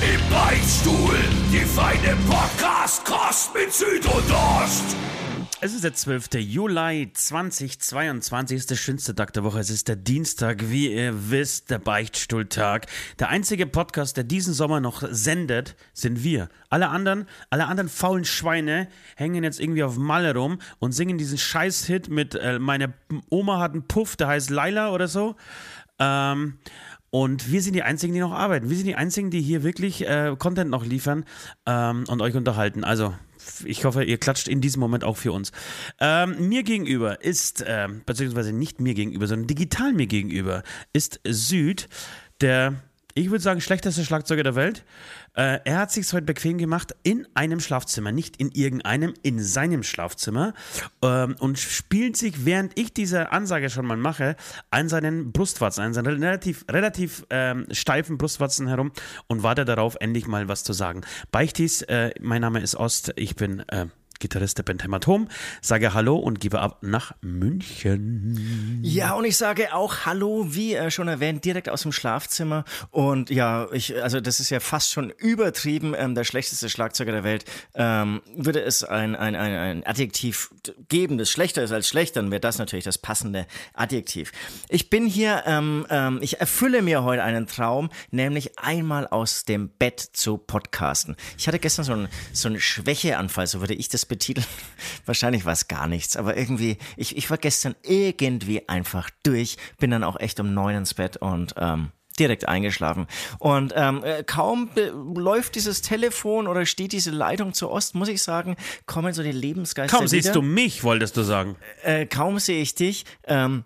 [0.00, 1.18] Im Beichtstuhl,
[1.52, 4.96] die feine Podcast-Kost mit Süd und Ost.
[5.60, 6.36] Es ist der 12.
[6.36, 9.60] Juli 2022, ist der schönste Tag der Woche.
[9.60, 12.86] Es ist der Dienstag, wie ihr wisst, der Beichtstuhltag.
[13.18, 16.48] Der einzige Podcast, der diesen Sommer noch sendet, sind wir.
[16.70, 21.36] Alle anderen, alle anderen faulen Schweine hängen jetzt irgendwie auf Malle rum und singen diesen
[21.36, 22.94] Scheiß-Hit mit äh, meine
[23.28, 25.36] Oma hat einen Puff, der heißt Laila oder so.
[25.98, 26.58] Ähm,
[27.10, 28.70] und wir sind die Einzigen, die noch arbeiten.
[28.70, 31.24] Wir sind die Einzigen, die hier wirklich äh, Content noch liefern
[31.66, 32.84] ähm, und euch unterhalten.
[32.84, 33.14] Also,
[33.64, 35.50] ich hoffe, ihr klatscht in diesem Moment auch für uns.
[35.98, 40.62] Ähm, mir gegenüber ist, äh, beziehungsweise nicht mir gegenüber, sondern digital mir gegenüber,
[40.92, 41.88] ist Süd,
[42.40, 42.74] der
[43.14, 44.84] ich würde sagen, schlechteste Schlagzeuger der Welt.
[45.34, 49.82] Äh, er hat sich heute bequem gemacht in einem Schlafzimmer, nicht in irgendeinem, in seinem
[49.82, 50.54] Schlafzimmer
[51.02, 54.36] ähm, und spielt sich, während ich diese Ansage schon mal mache,
[54.70, 58.92] an seinen Brustwarzen, an seinen relativ, relativ ähm, steifen Brustwarzen herum
[59.28, 61.02] und warte darauf, endlich mal was zu sagen.
[61.30, 63.86] Beichtis, äh, mein Name ist Ost, ich bin äh,
[64.20, 65.28] Gitarrist der Band Hämatom,
[65.60, 68.80] sage Hallo und gebe ab nach München.
[68.82, 72.64] Ja, und ich sage auch Hallo, wie äh, schon erwähnt, direkt aus dem Schlafzimmer.
[72.90, 77.24] Und ja, ich, also das ist ja fast schon übertrieben, ähm, der schlechteste Schlagzeuger der
[77.24, 77.44] Welt.
[77.74, 80.50] Ähm, würde es ein, ein, ein, ein Adjektiv
[80.88, 84.32] geben, das schlechter ist als schlechter, dann wäre das natürlich das passende Adjektiv.
[84.68, 89.70] Ich bin hier, ähm, ähm, ich erfülle mir heute einen Traum, nämlich einmal aus dem
[89.70, 91.16] Bett zu podcasten.
[91.38, 94.46] Ich hatte gestern so einen, so einen Schwächeanfall, so würde ich das betiteln.
[95.06, 99.90] Wahrscheinlich war es gar nichts, aber irgendwie, ich, ich war gestern irgendwie einfach durch, bin
[99.90, 103.06] dann auch echt um neun ins Bett und ähm, direkt eingeschlafen.
[103.38, 104.68] Und ähm, äh, kaum
[105.14, 108.56] läuft dieses Telefon oder steht diese Leitung zu Ost, muss ich sagen,
[108.86, 110.22] kommen so die Lebensgeister Kaum wieder.
[110.22, 111.56] siehst du mich, wolltest du sagen.
[111.82, 113.06] Äh, kaum sehe ich dich.
[113.26, 113.64] Ähm,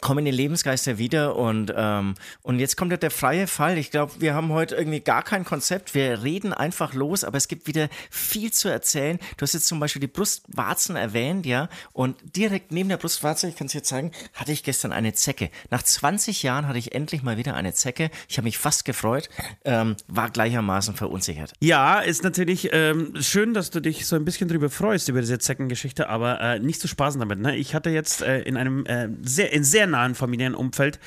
[0.00, 3.78] kommen die Lebensgeister wieder und ähm, und jetzt kommt ja der freie Fall.
[3.78, 5.94] Ich glaube, wir haben heute irgendwie gar kein Konzept.
[5.94, 9.18] Wir reden einfach los, aber es gibt wieder viel zu erzählen.
[9.36, 13.56] Du hast jetzt zum Beispiel die Brustwarzen erwähnt, ja, und direkt neben der Brustwarze, ich
[13.56, 15.50] kann es dir zeigen, hatte ich gestern eine Zecke.
[15.70, 18.10] Nach 20 Jahren hatte ich endlich mal wieder eine Zecke.
[18.28, 19.30] Ich habe mich fast gefreut,
[19.64, 21.52] ähm, war gleichermaßen verunsichert.
[21.60, 25.38] Ja, ist natürlich ähm, schön, dass du dich so ein bisschen drüber freust über diese
[25.38, 27.38] Zeckengeschichte, aber äh, nicht zu spaßen damit.
[27.38, 27.56] Ne?
[27.56, 30.98] Ich hatte jetzt äh, in einem äh, sehr in sehr nahen Familienumfeld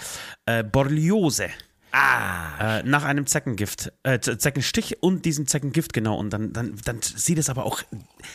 [0.45, 1.49] äh, Borreliose.
[1.91, 2.79] Ah.
[2.79, 6.17] Äh, nach einem Zeckengift, äh, Zeckenstich und diesem Zeckengift, genau.
[6.17, 7.81] Und dann, dann, dann sieht es aber auch,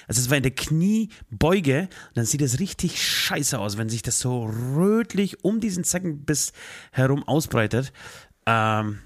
[0.08, 4.18] also es war in der Kniebeuge, dann sieht es richtig scheiße aus, wenn sich das
[4.18, 6.52] so rötlich um diesen Zeckenbiss
[6.92, 7.92] herum ausbreitet.
[8.46, 8.98] Ähm,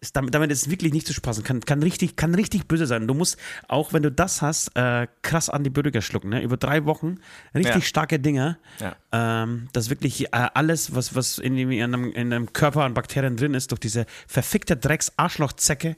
[0.00, 1.42] ist damit, damit ist es wirklich nicht zu spaßen.
[1.42, 3.06] Kann, kann, richtig, kann richtig böse sein.
[3.08, 3.36] Du musst,
[3.66, 6.30] auch wenn du das hast, äh, krass Antibiotika schlucken.
[6.30, 6.42] Ne?
[6.42, 7.18] Über drei Wochen
[7.54, 7.80] richtig Ja.
[7.80, 8.58] starke Dinger.
[8.78, 8.96] Ja.
[9.10, 12.94] Ähm, dass wirklich äh, alles, was, was in, dem, in, einem, in einem Körper an
[12.94, 15.96] Bakterien drin ist, durch diese verfickte Drecks-Arschlochzecke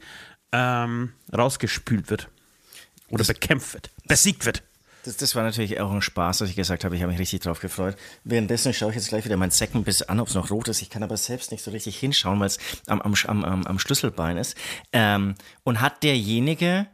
[0.53, 2.29] ähm, rausgespült wird.
[3.11, 3.91] Oder bekämpft wird.
[4.07, 4.63] Besiegt wird.
[5.05, 7.41] Das, das war natürlich auch ein Spaß, dass ich gesagt habe, ich habe mich richtig
[7.41, 7.97] drauf gefreut.
[8.25, 10.83] Währenddessen schaue ich jetzt gleich wieder mein Zeckenbiss an, ob es noch rot ist.
[10.83, 14.37] Ich kann aber selbst nicht so richtig hinschauen, weil es am, am, am, am Schlüsselbein
[14.37, 14.57] ist.
[14.93, 16.87] Ähm, und hat derjenige,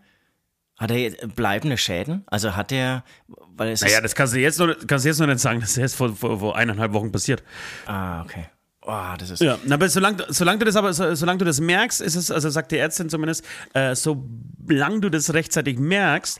[0.76, 2.24] hat er jetzt bleibende Schäden?
[2.26, 5.26] Also hat er, weil es Naja, das kannst du jetzt noch, kannst du jetzt noch
[5.26, 5.60] nicht sagen.
[5.60, 7.42] Das ist erst vor, vor, vor eineinhalb Wochen passiert.
[7.86, 8.46] ah, okay.
[8.88, 12.00] Oh, das ist, Ja, aber solange, solange du das aber, so- solange du das merkst,
[12.00, 16.38] ist es, also sagt die Ärztin zumindest, äh, solange du das rechtzeitig merkst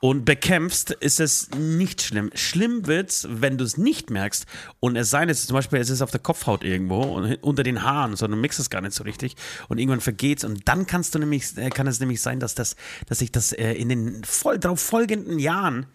[0.00, 2.30] und bekämpfst, ist es nicht schlimm.
[2.34, 4.46] Schlimm wird's, wenn du es nicht merkst
[4.78, 7.34] und es sei denn, es ist zum Beispiel, es ist auf der Kopfhaut irgendwo und
[7.42, 9.34] unter den Haaren, sondern du merkst es gar nicht so richtig
[9.68, 12.76] und irgendwann vergeht's und dann kannst du nämlich, äh, kann es nämlich sein, dass das,
[13.08, 15.86] dass sich das äh, in den voll drauf folgenden Jahren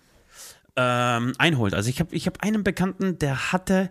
[0.75, 1.73] ähm, einholt.
[1.73, 3.89] Also ich habe ich hab einen Bekannten, der hatte,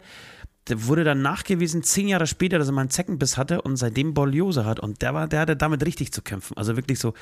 [0.68, 4.14] der wurde dann nachgewiesen, zehn Jahre später, dass er mal einen Zeckenbiss hatte und seitdem
[4.14, 4.78] Borreliose hat.
[4.78, 6.56] Und der war, der hatte damit richtig zu kämpfen.
[6.56, 7.14] Also wirklich so,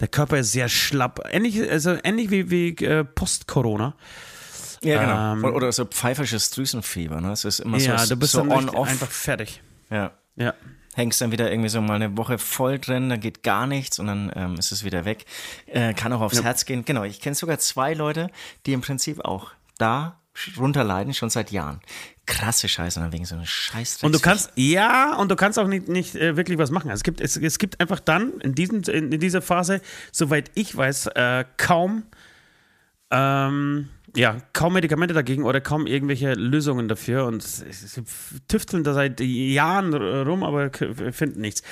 [0.00, 1.20] der Körper ist sehr schlapp.
[1.30, 3.94] Ähnlich, also ähnlich wie, wie äh, Post-Corona.
[4.82, 5.48] ja, genau.
[5.48, 7.32] ähm, oder, so pfeifersches Drüsenfieber, ne?
[7.32, 8.88] Es ist immer Ja, so, du bist so richtig on-off.
[8.88, 9.62] einfach fertig.
[9.90, 10.12] Ja.
[10.36, 10.54] Ja.
[10.94, 14.06] hängst dann wieder irgendwie so mal eine Woche voll drin, dann geht gar nichts und
[14.06, 15.26] dann ähm, ist es wieder weg.
[15.66, 16.84] Äh, kann auch aufs Herz gehen.
[16.86, 18.30] Genau, ich kenne sogar zwei Leute,
[18.64, 20.18] die im Prinzip auch da
[20.56, 21.80] runter leiden, schon seit Jahren.
[22.26, 24.02] Krasse Scheiße, dann wegen so einer Scheiß.
[24.02, 26.90] Und du kannst, ja, und du kannst auch nicht, nicht äh, wirklich was machen.
[26.90, 29.80] Also es, gibt, es, es gibt einfach dann in, diesen, in, in dieser Phase,
[30.12, 32.04] soweit ich weiß, äh, kaum
[33.10, 38.02] ähm, ja, kaum Medikamente dagegen oder kaum irgendwelche Lösungen dafür und sie
[38.48, 40.70] tüfteln da seit Jahren rum, aber
[41.12, 41.62] finden nichts.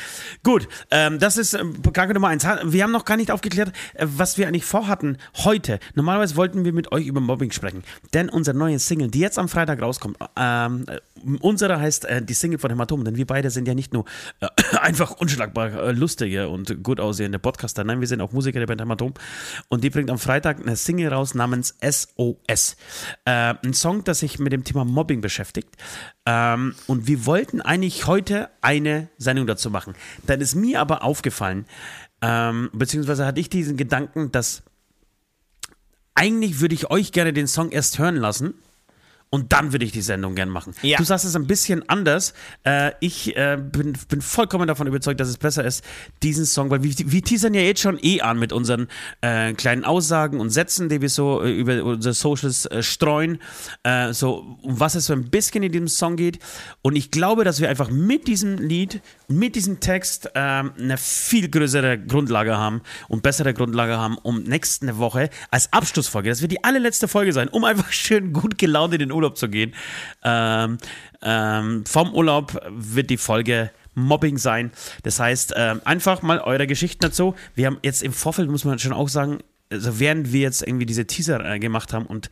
[0.43, 1.65] Gut, ähm, das ist äh,
[2.05, 2.45] Frage Nummer eins.
[2.65, 5.79] Wir haben noch gar nicht aufgeklärt, äh, was wir eigentlich vorhatten heute.
[5.95, 7.83] Normalerweise wollten wir mit euch über Mobbing sprechen,
[8.13, 10.85] denn unser neues Single, die jetzt am Freitag rauskommt, ähm,
[11.41, 14.05] unsere heißt äh, die Single von Hämatom, denn wir beide sind ja nicht nur
[14.41, 14.49] äh,
[14.81, 18.83] einfach unschlagbar äh, lustige und gut aussehende Podcaster, nein, wir sind auch Musiker der Band
[18.83, 19.15] Hämatom
[19.69, 22.77] und die bringt am Freitag eine Single raus namens SO SOS.
[23.25, 25.71] Äh, ein Song, das sich mit dem Thema Mobbing beschäftigt.
[26.27, 29.95] Ähm, und wir wollten eigentlich heute eine Sendung dazu machen.
[30.27, 31.67] Dann ist mir aber aufgefallen,
[32.23, 34.63] ähm, beziehungsweise hatte ich diesen Gedanken, dass
[36.15, 38.55] eigentlich würde ich euch gerne den Song erst hören lassen
[39.35, 40.75] und dann würde ich die Sendung gern machen.
[40.83, 40.97] Ja.
[40.97, 42.35] Du sagst es ein bisschen anders.
[42.63, 45.83] Äh, ich äh, bin, bin vollkommen davon überzeugt, dass es besser ist,
[46.23, 48.87] diesen Song, weil wir, wir teasern ja jetzt schon eh an mit unseren
[49.23, 53.41] äh, kleinen Aussagen und Sätzen, die wir so äh, über unsere Socials äh, streuen,
[53.83, 56.39] äh, so um was es so ein bisschen in diesem Song geht.
[56.83, 61.99] Und ich glaube, dass wir einfach mit diesem Lied, mit diesem Text eine viel größere
[61.99, 67.09] Grundlage haben und bessere Grundlage haben, um nächste Woche als Abschlussfolge, das wird die allerletzte
[67.09, 69.75] Folge sein, um einfach schön gut gelaunt in den Urlaub Urlaub zu gehen.
[70.23, 70.79] Ähm,
[71.23, 74.73] ähm, vom Urlaub wird die Folge Mobbing sein.
[75.03, 77.35] Das heißt, ähm, einfach mal eure Geschichten dazu.
[77.55, 79.39] Wir haben jetzt im Vorfeld, muss man schon auch sagen,
[79.71, 82.31] also während wir jetzt irgendwie diese Teaser äh, gemacht haben und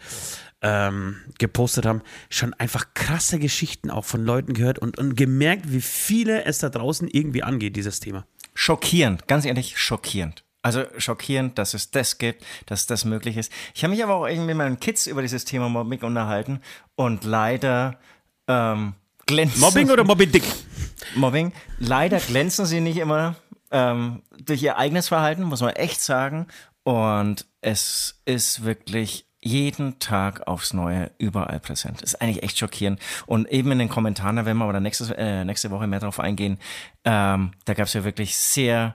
[0.61, 5.81] ähm, gepostet haben, schon einfach krasse Geschichten auch von Leuten gehört und, und gemerkt, wie
[5.81, 8.27] viele es da draußen irgendwie angeht, dieses Thema.
[8.55, 10.45] Schockierend, ganz ehrlich, schockierend.
[10.63, 13.53] Also schockierend, dass es das gibt, dass das möglich ist.
[13.75, 16.61] Ich habe mich aber auch irgendwie mit meinen Kids über dieses Thema Mobbing unterhalten
[16.95, 17.99] und leider
[18.47, 18.95] ähm,
[19.27, 19.61] glänzen.
[19.61, 20.45] Mobbing oder Mobbing Dick?
[21.17, 21.53] Mobbing.
[21.79, 23.35] Leider glänzen sie nicht immer
[23.73, 26.47] ähm, durch ihr eigenes Verhalten, muss man echt sagen.
[26.85, 32.03] Und es ist wirklich jeden Tag aufs Neue überall präsent.
[32.03, 33.01] Ist eigentlich echt schockierend.
[33.27, 36.21] Und eben in den Kommentaren, da werden wir aber nächste, äh, nächste Woche mehr drauf
[36.21, 36.59] eingehen,
[37.05, 38.95] ähm, da gab es ja wirklich sehr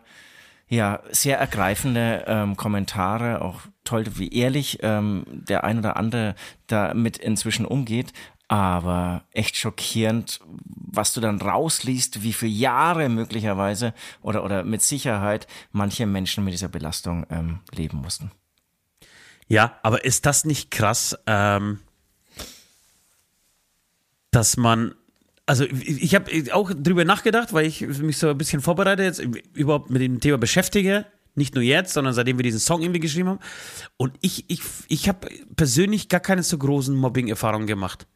[0.69, 6.35] ja, sehr ergreifende ähm, Kommentare, auch toll, wie ehrlich ähm, der ein oder andere
[6.67, 8.11] damit inzwischen umgeht.
[8.49, 15.47] Aber echt schockierend, was du dann rausliest, wie viele Jahre möglicherweise oder, oder mit Sicherheit
[15.71, 18.31] manche Menschen mit dieser Belastung ähm, leben mussten.
[19.47, 21.79] Ja, aber ist das nicht krass, ähm,
[24.31, 24.95] dass man
[25.47, 29.89] also ich habe auch drüber nachgedacht, weil ich mich so ein bisschen vorbereite, jetzt überhaupt
[29.89, 31.05] mit dem Thema beschäftige.
[31.35, 33.39] Nicht nur jetzt, sondern seitdem wir diesen Song irgendwie geschrieben haben.
[33.95, 38.07] Und ich, ich, ich habe persönlich gar keine so großen Mobbing-Erfahrungen gemacht.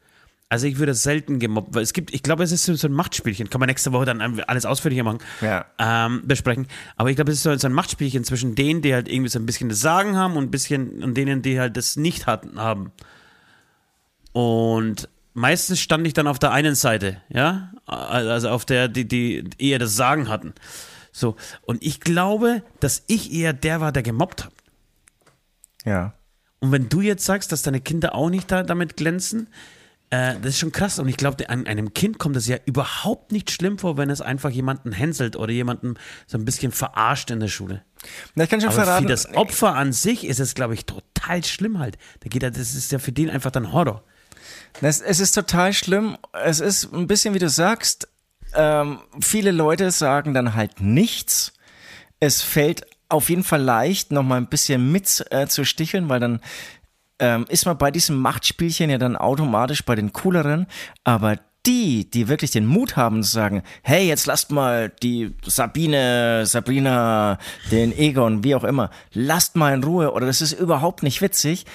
[0.48, 3.48] Also ich würde selten gemobbt, weil es gibt, ich glaube, es ist so ein Machtspielchen.
[3.48, 5.64] Kann man nächste Woche dann alles ausführlicher machen, ja.
[5.78, 6.66] ähm, besprechen.
[6.96, 9.46] Aber ich glaube, es ist so ein Machtspielchen zwischen denen, die halt irgendwie so ein
[9.46, 12.92] bisschen das Sagen haben und bisschen und denen, die halt das nicht hatten, haben.
[14.32, 19.44] Und meistens stand ich dann auf der einen Seite, ja, also auf der, die, die
[19.58, 20.54] eher das Sagen hatten.
[21.12, 24.52] So, und ich glaube, dass ich eher der war, der gemobbt hat.
[25.84, 26.14] Ja.
[26.60, 29.48] Und wenn du jetzt sagst, dass deine Kinder auch nicht da, damit glänzen,
[30.10, 30.98] äh, das ist schon krass.
[30.98, 34.20] Und ich glaube, an einem Kind kommt es ja überhaupt nicht schlimm vor, wenn es
[34.20, 35.94] einfach jemanden hänselt oder jemanden
[36.26, 37.82] so ein bisschen verarscht in der Schule.
[38.34, 39.04] Na, ich kann schon Aber verraten.
[39.04, 41.98] für das Opfer an sich ist es, glaube ich, total schlimm halt.
[42.20, 44.04] Da geht, das ist ja für den einfach dann Horror.
[44.80, 46.16] Es, es ist total schlimm.
[46.44, 48.08] Es ist ein bisschen, wie du sagst,
[48.54, 51.52] ähm, viele Leute sagen dann halt nichts.
[52.20, 56.20] Es fällt auf jeden Fall leicht, noch mal ein bisschen mit äh, zu sticheln, weil
[56.20, 56.40] dann
[57.18, 60.66] ähm, ist man bei diesem Machtspielchen ja dann automatisch bei den cooleren.
[61.04, 66.44] Aber die, die wirklich den Mut haben zu sagen, hey, jetzt lasst mal die Sabine,
[66.46, 67.38] Sabrina,
[67.70, 71.66] den Egon, wie auch immer, lasst mal in Ruhe oder das ist überhaupt nicht witzig,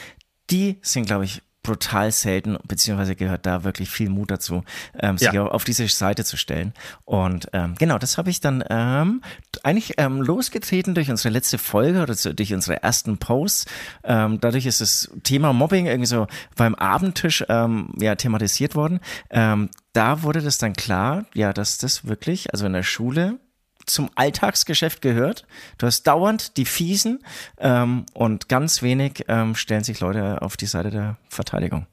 [0.50, 4.64] die sind, glaube ich, brutal selten, beziehungsweise gehört da wirklich viel Mut dazu,
[4.98, 5.46] ähm, sich ja.
[5.46, 6.74] auf diese Seite zu stellen.
[7.04, 9.22] Und ähm, genau, das habe ich dann ähm,
[9.64, 13.66] eigentlich ähm, losgetreten durch unsere letzte Folge oder zu, durch unsere ersten Posts.
[14.06, 19.02] Ähm, dadurch ist das Thema Mobbing irgendwie so beim Abendtisch ähm, ja thematisiert worden.
[19.30, 23.40] Ähm, da wurde das dann klar, ja, dass das wirklich, also in der Schule
[23.88, 25.46] zum Alltagsgeschäft gehört.
[25.78, 27.20] Du hast dauernd die Fiesen
[27.58, 31.88] ähm, und ganz wenig ähm, stellen sich Leute auf die Seite der Verteidigung.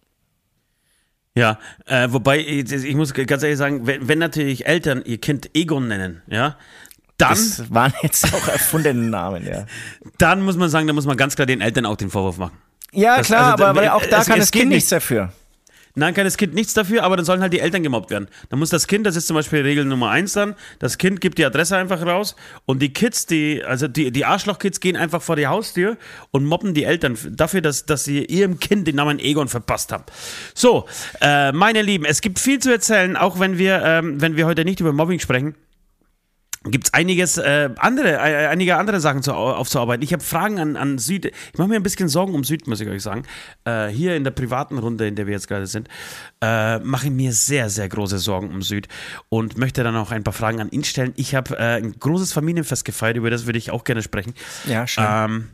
[1.37, 5.51] Ja, äh, wobei, ich, ich, muss ganz ehrlich sagen, wenn, wenn, natürlich Eltern ihr Kind
[5.55, 6.57] Egon nennen, ja,
[7.19, 7.31] dann.
[7.31, 9.67] Das waren jetzt auch erfundene Namen, ja.
[10.19, 12.59] Dann muss man sagen, da muss man ganz klar den Eltern auch den Vorwurf machen.
[12.93, 15.33] Ja, das, klar, also, aber, aber auch da es, kann es das Kind nichts dafür.
[15.97, 18.27] Nein, kann das Kind nichts dafür, aber dann sollen halt die Eltern gemobbt werden.
[18.49, 21.39] Dann muss das Kind, das ist zum Beispiel Regel Nummer eins dann, das Kind gibt
[21.39, 22.35] die Adresse einfach raus
[22.67, 25.97] und die Kids, die, also die, die Arschloch-Kids gehen einfach vor die Haustür
[26.33, 30.05] und mobben die Eltern dafür, dass, dass sie ihrem Kind den Namen Egon verpasst haben.
[30.53, 30.87] So,
[31.21, 34.65] äh, meine Lieben, es gibt viel zu erzählen, auch wenn wir, ähm, wenn wir heute
[34.65, 35.55] nicht über Mobbing sprechen
[36.65, 40.03] gibt es einiges äh, andere, äh, einige andere Sachen zu, aufzuarbeiten.
[40.03, 41.27] Ich habe Fragen an, an Süd.
[41.27, 43.25] Ich mache mir ein bisschen Sorgen um Süd, muss ich euch sagen.
[43.65, 45.89] Äh, hier in der privaten Runde, in der wir jetzt gerade sind,
[46.41, 48.89] äh, mache ich mir sehr, sehr große Sorgen um Süd
[49.29, 51.13] und möchte dann auch ein paar Fragen an ihn stellen.
[51.17, 54.35] Ich habe äh, ein großes Familienfest gefeiert, über das würde ich auch gerne sprechen.
[54.67, 55.05] Ja, schön.
[55.07, 55.49] Ähm,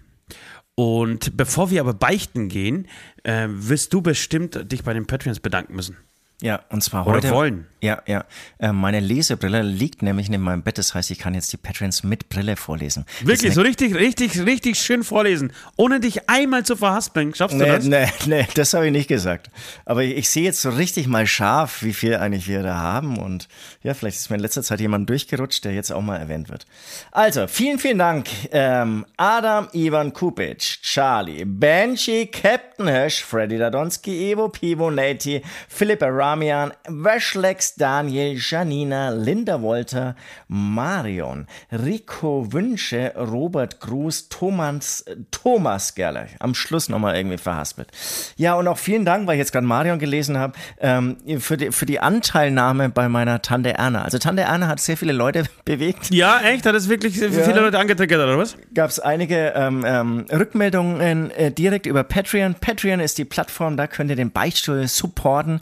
[0.76, 2.86] und bevor wir aber beichten gehen,
[3.24, 5.96] äh, wirst du bestimmt dich bei den Patreons bedanken müssen.
[6.42, 7.30] Ja, und zwar Oder heute.
[7.30, 7.66] wollen.
[7.82, 8.24] Ja, ja.
[8.58, 10.76] Äh, meine Lesebrille liegt nämlich neben meinem Bett.
[10.78, 13.06] Das heißt, ich kann jetzt die Patreons mit Brille vorlesen.
[13.22, 17.34] Wirklich, so richtig, richtig, richtig schön vorlesen, ohne dich einmal zu verhaspeln.
[17.34, 17.84] Schaffst du Nee, das?
[17.86, 19.50] nee, nee, das habe ich nicht gesagt.
[19.86, 23.18] Aber ich, ich sehe jetzt so richtig mal scharf, wie viel eigentlich wir da haben.
[23.18, 23.48] Und
[23.82, 26.66] ja, vielleicht ist mir in letzter Zeit jemand durchgerutscht, der jetzt auch mal erwähnt wird.
[27.12, 28.28] Also, vielen, vielen Dank.
[28.50, 36.72] Ähm, Adam Ivan Kupic, Charlie, Benji, Captain Hirsch, Freddy Dadonski, Evo, Pivo, Nati, Philipp Ramian,
[36.86, 40.14] Weschlex, Daniel, Janina, Linda Wolter,
[40.46, 46.26] Marion, Rico Wünsche, Robert Gruß, Thomas, Thomas Gerler.
[46.38, 47.88] Am Schluss nochmal irgendwie verhaspelt.
[48.36, 51.72] Ja, und auch vielen Dank, weil ich jetzt gerade Marion gelesen habe, ähm, für, die,
[51.72, 54.02] für die Anteilnahme bei meiner Tante Erna.
[54.02, 56.10] Also Tante Erna hat sehr viele Leute bewegt.
[56.14, 56.64] Ja, echt?
[56.64, 58.56] Hat das wirklich viele Leute angetriggert, oder was?
[58.72, 62.54] gab es einige ähm, ähm, Rückmeldungen äh, direkt über Patreon.
[62.54, 65.60] Patreon ist die Plattform, da könnt ihr den Beichtstuhl supporten.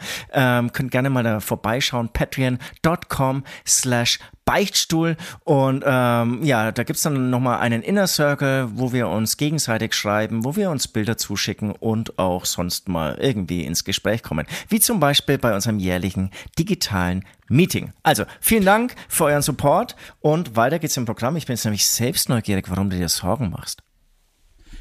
[0.59, 2.09] Ähm, könnt gerne mal da vorbeischauen.
[2.11, 9.09] Patreon.com slash Beichtstuhl und ähm, ja, da gibt's dann nochmal einen Inner Circle, wo wir
[9.09, 14.23] uns gegenseitig schreiben, wo wir uns Bilder zuschicken und auch sonst mal irgendwie ins Gespräch
[14.23, 14.47] kommen.
[14.71, 17.93] Wie zum Beispiel bei unserem jährlichen digitalen Meeting.
[18.03, 21.37] Also, vielen Dank für euren Support und weiter geht's im Programm.
[21.37, 23.83] Ich bin jetzt nämlich selbst neugierig, warum du dir Sorgen machst.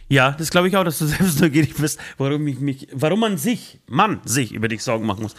[0.10, 3.38] Ja, das glaube ich auch, dass du selbst neugierig bist, warum ich mich, warum man
[3.38, 5.36] sich, Mann, sich über dich Sorgen machen muss,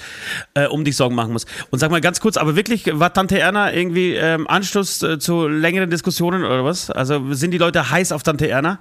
[0.54, 1.46] äh, um dich Sorgen machen muss.
[1.70, 5.48] Und sag mal ganz kurz, aber wirklich, war Tante Erna irgendwie ähm, Anschluss äh, zu
[5.48, 6.90] längeren Diskussionen oder was?
[6.90, 8.80] Also sind die Leute heiß auf Tante Erna?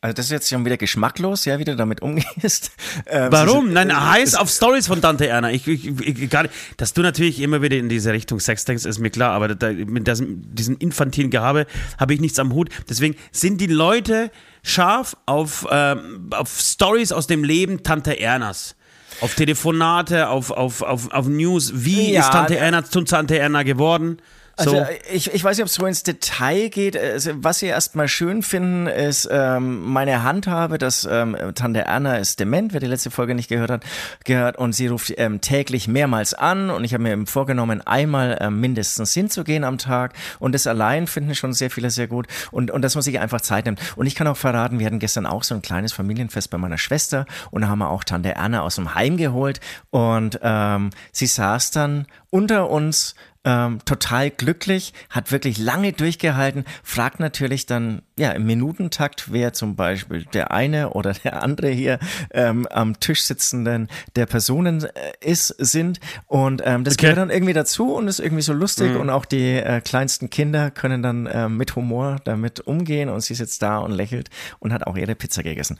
[0.00, 2.70] Also das ist jetzt schon wieder geschmacklos, ja, wie du damit umgehst.
[3.10, 3.68] Ähm, Warum?
[3.68, 5.50] sie- Nein, äh, heiß auf Stories von Tante Erna.
[5.50, 8.84] Ich, ich, ich, gar nicht, dass du natürlich immer wieder in diese Richtung Sex denkst,
[8.84, 11.66] ist mir klar, aber da, mit das, diesem infantilen Gehabe
[11.98, 12.68] habe ich nichts am Hut.
[12.88, 14.30] Deswegen sind die Leute
[14.62, 18.74] scharf auf, ähm, auf Stories aus dem Leben Tante Ernas.
[19.20, 21.72] Auf Telefonate, auf, auf, auf, auf News.
[21.74, 24.18] Wie Ja, ist Tante äh, Erna zu Tante Erna geworden?
[24.58, 24.76] So.
[24.76, 26.98] Also ich, ich weiß nicht, ob es so ins Detail geht.
[27.34, 32.72] Was sie erstmal schön finden, ist ähm, meine Handhabe, dass ähm, Tante Erna ist dement,
[32.72, 33.84] wer die letzte Folge nicht gehört hat,
[34.24, 38.36] gehört und sie ruft ähm, täglich mehrmals an und ich habe mir eben vorgenommen, einmal
[38.40, 42.70] ähm, mindestens hinzugehen am Tag und das allein finden schon sehr viele sehr gut und,
[42.72, 43.80] und dass man sich einfach Zeit nimmt.
[43.94, 46.78] Und ich kann auch verraten, wir hatten gestern auch so ein kleines Familienfest bei meiner
[46.78, 49.60] Schwester und da haben wir auch Tante Erna aus dem Heim geholt
[49.90, 53.14] und ähm, sie saß dann unter uns
[53.48, 59.74] ähm, total glücklich, hat wirklich lange durchgehalten, fragt natürlich dann ja im Minutentakt, wer zum
[59.74, 61.98] Beispiel der eine oder der andere hier
[62.32, 64.90] ähm, am Tisch sitzenden der Personen äh,
[65.20, 67.02] ist, sind und ähm, das Okay.
[67.06, 70.70] gehört dann irgendwie dazu und ist irgendwie so lustig und auch die äh, kleinsten Kinder
[70.70, 74.28] können dann äh, mit Humor damit umgehen und sie sitzt da und lächelt
[74.58, 75.78] und hat auch ihre Pizza gegessen.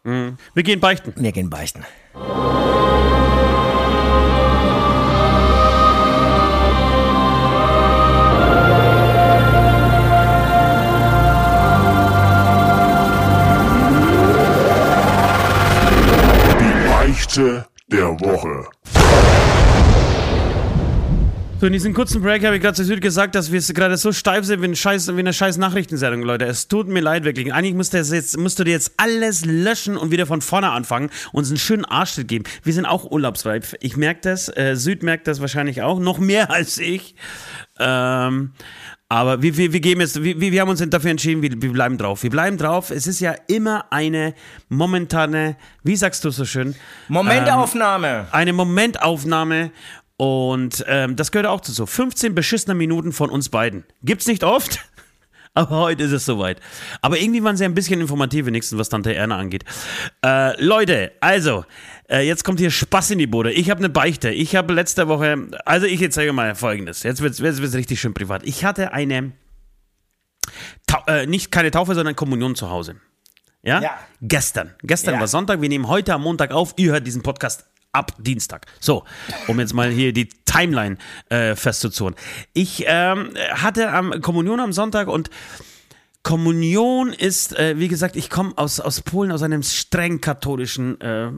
[0.55, 1.13] Wir gehen beichten.
[1.17, 1.85] Wir gehen beichten.
[17.29, 18.67] Beichte der Woche.
[21.61, 24.13] So, in diesem kurzen Break habe ich gerade zu Süd gesagt, dass wir gerade so
[24.13, 26.47] steif sind wie, ein scheiß, wie eine scheiß Nachrichtensendung, Leute.
[26.47, 27.53] Es tut mir leid, wirklich.
[27.53, 31.11] Eigentlich musst du, jetzt, musst du dir jetzt alles löschen und wieder von vorne anfangen
[31.33, 32.45] und uns einen schönen Arschtritt geben.
[32.63, 33.77] Wir sind auch urlaubsreif.
[33.81, 34.49] Ich merke das.
[34.49, 36.01] Äh, Süd merkt das wahrscheinlich auch.
[36.01, 37.15] Noch mehr als ich.
[37.79, 38.53] Ähm,
[39.09, 41.97] aber wir, wir, wir geben jetzt, wir, wir haben uns dafür entschieden, wir, wir bleiben
[41.97, 42.23] drauf.
[42.23, 42.91] Wir bleiben drauf.
[42.91, 44.35] Es ist ja immer eine
[44.69, 46.75] momentane, wie sagst du so schön?
[47.09, 48.29] Momentaufnahme.
[48.33, 49.71] eine Momentaufnahme
[50.19, 51.87] und ähm, das gehört auch dazu.
[51.87, 53.85] 15 beschissene Minuten von uns beiden.
[54.03, 54.81] Gibt's nicht oft,
[55.59, 56.61] aber heute ist es soweit.
[57.03, 59.65] Aber irgendwie waren sie ein bisschen informativ, wenigstens was Tante Erna angeht.
[60.25, 61.65] Äh, Leute, also,
[62.09, 63.53] äh, jetzt kommt hier Spaß in die Bude.
[63.53, 64.31] Ich habe eine Beichte.
[64.31, 67.03] Ich habe letzte Woche, also ich erzähle mal folgendes.
[67.03, 68.43] Jetzt wird's, jetzt wird's richtig schön privat.
[68.45, 69.33] Ich hatte eine,
[70.87, 72.97] Tau äh, nicht keine Taufe, sondern Kommunion zu Hause.
[73.63, 73.81] Ja?
[73.83, 73.99] Ja.
[74.23, 74.75] Gestern.
[74.83, 75.21] Gestern Ja.
[75.21, 75.61] war Sonntag.
[75.61, 76.75] Wir nehmen heute am Montag auf.
[76.77, 78.67] Ihr hört diesen Podcast ab Dienstag.
[78.81, 79.05] So,
[79.47, 82.15] um jetzt mal hier die Timeline äh, festzuzurren.
[82.53, 85.31] Ich ähm, hatte am Kommunion am Sonntag und
[86.23, 91.31] Kommunion ist, äh, wie gesagt, ich komme aus, aus Polen, aus einem streng katholischen äh,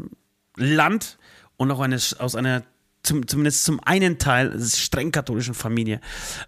[0.56, 1.18] Land
[1.56, 2.62] und auch eines, aus einer,
[3.02, 6.00] zum, zumindest zum einen Teil, streng katholischen Familie.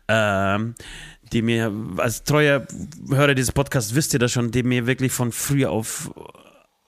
[0.09, 0.75] Ähm,
[1.33, 2.67] die mir, als treuer
[3.09, 6.13] Hörer dieses Podcasts wisst ihr das schon, die mir wirklich von früh auf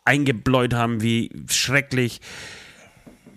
[0.04, 2.20] eingebläut haben, wie schrecklich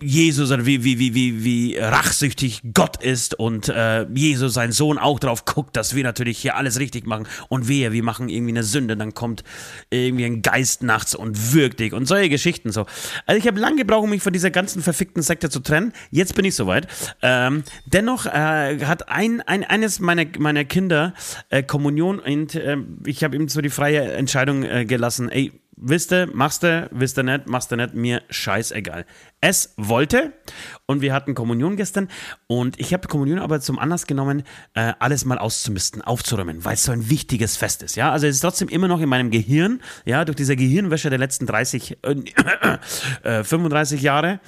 [0.00, 5.18] Jesus, wie, wie, wie, wie, wie rachsüchtig Gott ist und äh, Jesus, sein Sohn, auch
[5.18, 8.62] drauf guckt, dass wir natürlich hier alles richtig machen und wir, wir machen irgendwie eine
[8.62, 9.44] Sünde, dann kommt
[9.90, 12.86] irgendwie ein Geist nachts und wirkt dich und solche Geschichten so.
[13.26, 15.92] Also ich habe lange gebraucht, um mich von dieser ganzen verfickten Sekte zu trennen.
[16.10, 16.86] Jetzt bin ich soweit.
[17.22, 21.14] Ähm, dennoch äh, hat ein, ein, eines meiner, meiner Kinder
[21.50, 26.12] äh, Kommunion und äh, ich habe ihm so die freie Entscheidung äh, gelassen, ey, wisst
[26.12, 29.04] ihr, machst du, wisst ihr nicht, machst du nicht, mir scheißegal.
[29.40, 30.32] Es wollte
[30.86, 32.08] und wir hatten Kommunion gestern
[32.46, 34.42] und ich habe Kommunion aber zum Anlass genommen,
[34.74, 38.10] äh, alles mal auszumisten, aufzuräumen, weil es so ein wichtiges Fest ist, ja.
[38.10, 41.46] Also es ist trotzdem immer noch in meinem Gehirn, ja, durch diese Gehirnwäsche der letzten
[41.46, 41.98] 30,
[43.22, 44.40] äh, 35 Jahre.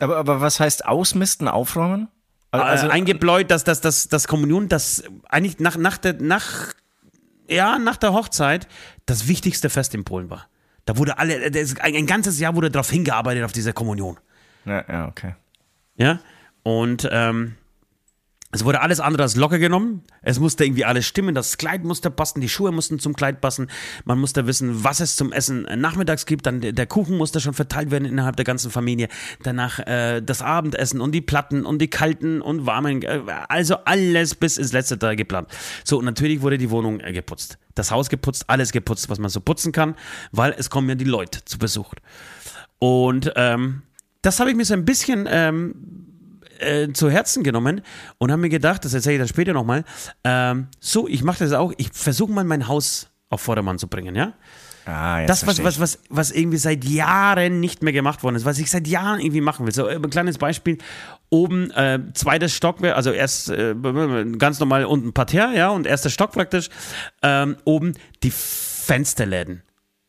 [0.00, 2.08] Aber, aber was heißt ausmisten, aufräumen?
[2.50, 6.72] Also äh, eingebläut, dass das, das, das Kommunion, das eigentlich nach, nach der, nach
[7.48, 8.68] ja, nach der Hochzeit
[9.06, 10.48] das wichtigste Fest in Polen war.
[10.84, 11.50] Da wurde alle,
[11.82, 14.18] ein ganzes Jahr wurde darauf hingearbeitet, auf diese Kommunion.
[14.64, 15.34] Ja, ja, okay.
[15.96, 16.20] Ja,
[16.62, 17.56] und ähm,
[18.50, 20.04] es wurde alles andere als locker genommen.
[20.22, 21.34] Es musste irgendwie alles stimmen.
[21.34, 23.70] Das Kleid musste passen, die Schuhe mussten zum Kleid passen.
[24.06, 26.46] Man musste wissen, was es zum Essen nachmittags gibt.
[26.46, 29.08] Dann der Kuchen musste schon verteilt werden innerhalb der ganzen Familie.
[29.42, 33.02] Danach äh, das Abendessen und die Platten und die kalten und warmen.
[33.02, 35.48] Äh, also alles bis ins letzte Teil geplant.
[35.84, 37.58] So, und natürlich wurde die Wohnung äh, geputzt.
[37.74, 39.94] Das Haus geputzt, alles geputzt, was man so putzen kann,
[40.32, 41.92] weil es kommen ja die Leute zu Besuch.
[42.78, 43.82] Und ähm,
[44.22, 46.07] das habe ich mir so ein bisschen ähm,
[46.60, 47.82] äh, zu Herzen genommen
[48.18, 49.84] und habe mir gedacht, das erzähle ich dann später nochmal,
[50.24, 54.14] ähm, so, ich mache das auch, ich versuche mal mein Haus auf Vordermann zu bringen,
[54.14, 54.34] ja?
[54.88, 58.58] Ah, das, was, was, was, was irgendwie seit Jahren nicht mehr gemacht worden ist, was
[58.58, 59.74] ich seit Jahren irgendwie machen will.
[59.74, 60.78] So äh, ein kleines Beispiel:
[61.28, 63.74] oben äh, zweites Stockwerk, also erst äh,
[64.38, 66.70] ganz normal unten Parterre, ja, und erster Stock praktisch.
[67.22, 67.92] Ähm, oben
[68.22, 69.62] die Fensterläden.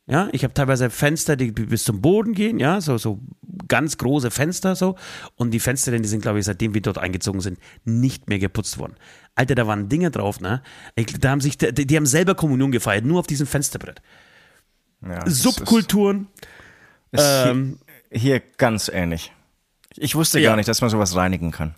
[0.09, 3.19] Ja, ich habe teilweise Fenster, die bis zum Boden gehen, ja, so, so
[3.67, 4.95] ganz große Fenster so.
[5.35, 8.79] Und die Fenster, die sind, glaube ich, seitdem wir dort eingezogen sind, nicht mehr geputzt
[8.79, 8.95] worden.
[9.35, 10.63] Alter, da waren Dinge drauf, ne?
[11.19, 14.01] Da haben sich, die, die haben selber Kommunion gefeiert, nur auf diesem Fensterbrett.
[15.05, 16.27] Ja, Subkulturen.
[17.11, 17.77] Ist, ist ähm,
[18.09, 19.31] hier, hier, ganz ähnlich.
[19.95, 20.49] Ich wusste ja.
[20.49, 21.75] gar nicht, dass man sowas reinigen kann.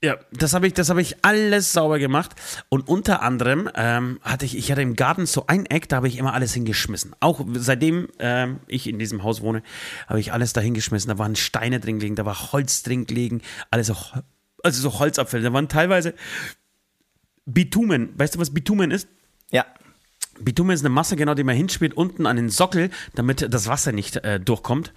[0.00, 2.36] Ja, das habe ich, das habe ich alles sauber gemacht
[2.68, 6.06] und unter anderem ähm, hatte ich, ich hatte im Garten so ein Eck, da habe
[6.06, 7.16] ich immer alles hingeschmissen.
[7.18, 9.60] Auch seitdem ähm, ich in diesem Haus wohne,
[10.06, 11.08] habe ich alles da hingeschmissen.
[11.08, 13.96] Da waren Steine drin gelegen, da war Holz drin gelegen, alles so,
[14.62, 15.42] also so Holzabfälle.
[15.42, 16.14] Da waren teilweise
[17.44, 18.16] Bitumen.
[18.16, 19.08] Weißt du, was Bitumen ist?
[19.50, 19.66] Ja.
[20.38, 23.90] Bitumen ist eine Masse, genau, die man hinspielt unten an den Sockel, damit das Wasser
[23.90, 24.92] nicht äh, durchkommt.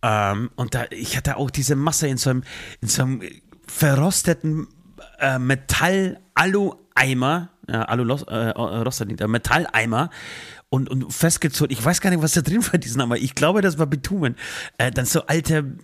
[0.00, 2.44] Ähm, und da, ich hatte auch diese Masse in so einem,
[2.80, 3.22] in so einem
[3.68, 4.68] verrosteten
[5.18, 10.10] äh, Metall-Alu-Eimer, äh, Alu äh, äh, Metalleimer
[10.70, 11.72] und, und festgezogen.
[11.72, 14.36] Ich weiß gar nicht, was da drin war, diesen aber ich glaube, das war Bitumen.
[14.78, 15.78] Äh, dann so alte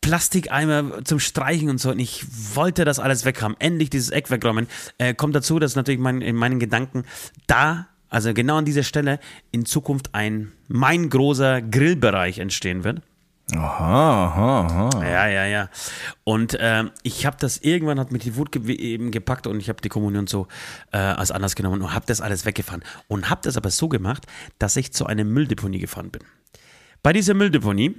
[0.00, 1.90] Plastikeimer zum Streichen und so.
[1.90, 3.56] Und ich wollte das alles weg haben.
[3.58, 4.68] Endlich dieses Eck wegräumen.
[4.98, 7.04] Äh, kommt dazu, dass natürlich mein, in meinen Gedanken
[7.46, 9.18] da, also genau an dieser Stelle,
[9.50, 13.02] in Zukunft ein mein großer Grillbereich entstehen wird.
[13.54, 15.04] Aha, aha, aha.
[15.04, 15.70] Ja, ja, ja.
[16.24, 19.70] Und ähm, ich habe das irgendwann hat mich die Wut ge eben gepackt und ich
[19.70, 20.48] habe die Kommunion so
[20.92, 24.26] äh, als anders genommen und habe das alles weggefahren und habe das aber so gemacht,
[24.58, 26.22] dass ich zu einer Mülldeponie gefahren bin.
[27.02, 27.96] Bei dieser Mülldeponie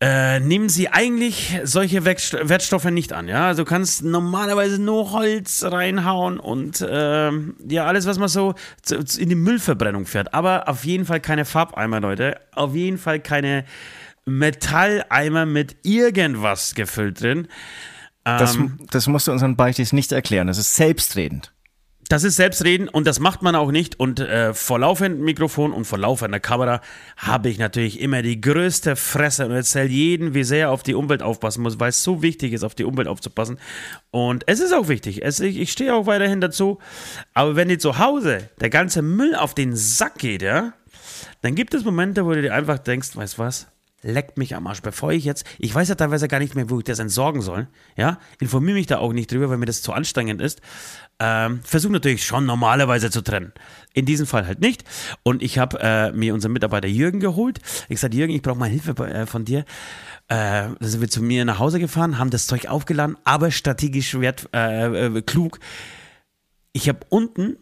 [0.00, 3.26] äh, nehmen sie eigentlich solche Wertstoffe nicht an.
[3.28, 7.30] Ja, also du kannst normalerweise nur Holz reinhauen und äh,
[7.68, 8.54] ja alles, was man so
[9.18, 10.32] in die Müllverbrennung fährt.
[10.34, 12.40] Aber auf jeden Fall keine Farbeimer, Leute.
[12.52, 13.64] Auf jeden Fall keine
[14.24, 17.48] Metalleimer mit irgendwas gefüllt drin.
[18.24, 20.46] Das, ähm, das musst du unseren Beichtis nicht erklären.
[20.46, 21.52] Das ist selbstredend.
[22.08, 23.98] Das ist selbstredend und das macht man auch nicht.
[23.98, 26.82] Und äh, vor laufendem Mikrofon und vor laufender Kamera
[27.16, 30.94] habe ich natürlich immer die größte Fresse und erzähle jeden, wie sehr er auf die
[30.94, 33.58] Umwelt aufpassen muss, weil es so wichtig ist, auf die Umwelt aufzupassen.
[34.10, 35.24] Und es ist auch wichtig.
[35.24, 36.80] Es, ich, ich stehe auch weiterhin dazu.
[37.32, 40.74] Aber wenn dir zu Hause der ganze Müll auf den Sack geht, ja,
[41.40, 43.71] dann gibt es Momente, wo du dir einfach denkst, weißt du was?
[44.02, 44.82] Leckt mich am Arsch.
[44.82, 47.68] Bevor ich jetzt, ich weiß ja teilweise gar nicht mehr, wo ich das entsorgen soll.
[47.96, 50.60] Ja, informiere mich da auch nicht drüber, weil mir das zu anstrengend ist.
[51.18, 53.52] Ähm, Versuche natürlich schon normalerweise zu trennen.
[53.94, 54.84] In diesem Fall halt nicht.
[55.22, 57.60] Und ich habe äh, mir unseren Mitarbeiter Jürgen geholt.
[57.88, 59.60] Ich sagte, Jürgen, ich brauche mal Hilfe äh, von dir.
[60.28, 64.18] Äh, da sind wir zu mir nach Hause gefahren, haben das Zeug aufgeladen, aber strategisch
[64.18, 65.60] wert, äh, äh, klug.
[66.72, 67.56] Ich habe unten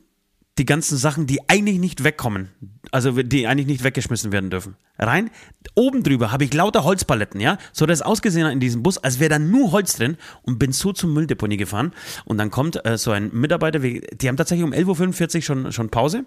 [0.60, 2.50] die ganzen Sachen, die eigentlich nicht wegkommen,
[2.92, 5.30] also die eigentlich nicht weggeschmissen werden dürfen, rein.
[5.74, 8.98] Oben drüber habe ich lauter Holzpaletten, ja, so dass es ausgesehen hat in diesem Bus,
[8.98, 11.92] als wäre da nur Holz drin und bin so zum Mülldeponie gefahren
[12.26, 15.88] und dann kommt äh, so ein Mitarbeiter, die haben tatsächlich um 11.45 Uhr schon, schon
[15.88, 16.26] Pause.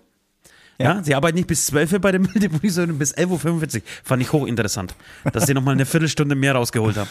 [0.79, 0.95] Ja.
[0.95, 1.03] ja.
[1.03, 3.81] sie arbeiten nicht bis 12 Uhr bei der Mülldeponie, sondern bis 11.45 Uhr.
[4.03, 4.95] Fand ich hochinteressant,
[5.31, 7.09] dass sie nochmal eine Viertelstunde mehr rausgeholt haben.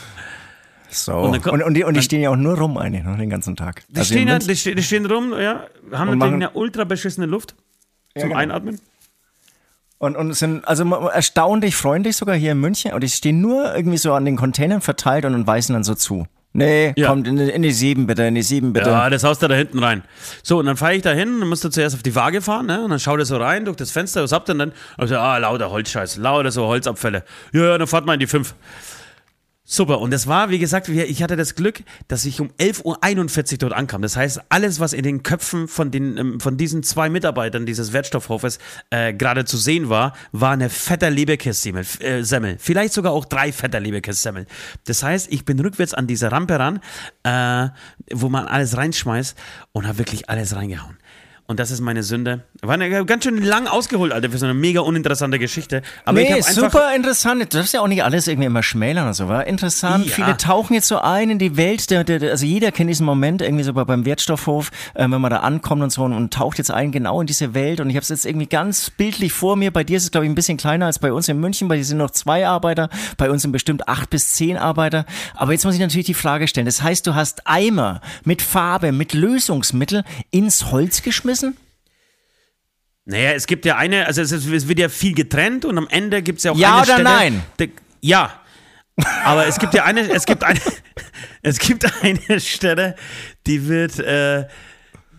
[0.93, 1.17] So.
[1.17, 3.31] Und, dann, und, und, die, und die stehen ja auch nur rum eigentlich noch den
[3.31, 3.83] ganzen Tag.
[3.89, 6.85] Die, also stehen, ja, die, stehen, die stehen rum, ja, haben und natürlich eine ultra
[6.85, 7.55] beschissene Luft
[8.17, 8.37] zum genau.
[8.37, 8.81] Einatmen.
[9.99, 12.93] Und, und sind also erstaunlich freundlich sogar hier in München.
[12.93, 16.27] Und die stehen nur irgendwie so an den Containern verteilt und weisen dann so zu.
[16.55, 17.09] Nee, ja.
[17.09, 18.91] kommt in die, in die sieben bitte, in die sieben bitte.
[18.91, 20.03] Ja, das haust du da hinten rein.
[20.43, 22.67] So, und dann fahre ich da hin, dann musst du zuerst auf die Waage fahren,
[22.67, 22.85] ne?
[22.85, 24.73] Und dann schaut er so rein durch das Fenster, was habt ihr denn?
[24.99, 27.25] Also, ah, lauter Holzscheiß, lauter so Holzabfälle.
[27.53, 28.55] Ja, ja, dann fahrt mal in die fünf.
[29.73, 30.01] Super.
[30.01, 33.73] Und das war, wie gesagt, ich hatte das Glück, dass ich um 11.41 Uhr dort
[33.73, 34.03] ankam.
[34.03, 37.95] Das heißt, alles, was in den Köpfen von, den, ähm, von diesen zwei Mitarbeitern dieses
[37.95, 38.59] Wertstoffhofes
[38.91, 41.87] äh, gerade zu sehen war, war eine fetter Leberkässemmel.
[42.01, 42.59] Äh, Semmel.
[42.59, 44.45] Vielleicht sogar auch drei fetter Leberkässemmel.
[44.85, 46.81] Das heißt, ich bin rückwärts an diese Rampe ran,
[47.23, 47.71] äh,
[48.13, 49.39] wo man alles reinschmeißt
[49.73, 50.99] und habe wirklich alles reingehauen.
[51.49, 52.45] Und das ist meine Sünde.
[52.63, 55.83] War eine, ganz schön lang ausgeholt, Alter, für so eine mega uninteressante Geschichte.
[56.05, 57.43] Aber nee, ich super interessant.
[57.43, 60.07] Du darfst ja auch nicht alles irgendwie immer schmälern oder so, war interessant.
[60.07, 60.13] Ja.
[60.13, 61.91] Viele tauchen jetzt so ein in die Welt.
[61.91, 65.39] Der, der, also jeder kennt diesen Moment irgendwie so beim Wertstoffhof, äh, wenn man da
[65.39, 67.81] ankommt und so und, und, taucht jetzt ein genau in diese Welt.
[67.81, 69.73] Und ich habe es jetzt irgendwie ganz bildlich vor mir.
[69.73, 71.67] Bei dir ist es, glaube ich, ein bisschen kleiner als bei uns in München.
[71.67, 72.89] Bei dir sind noch zwei Arbeiter.
[73.17, 75.07] Bei uns sind bestimmt acht bis zehn Arbeiter.
[75.35, 76.67] Aber jetzt muss ich natürlich die Frage stellen.
[76.67, 81.32] Das heißt, du hast Eimer mit Farbe, mit Lösungsmittel ins Holz geschmissen?
[81.33, 81.57] Geschmissen?
[83.05, 86.39] Naja, es gibt ja eine, also es, wird ja viel getrennt und am Ende gibt
[86.39, 87.03] es ja auch ja eine Stelle.
[87.03, 87.43] Ja oder nein?
[87.59, 88.41] De, ja.
[89.25, 90.61] Aber es gibt ja eine, es gibt eine,
[91.43, 92.95] es gibt eine Stelle,
[93.47, 94.47] die wird, äh,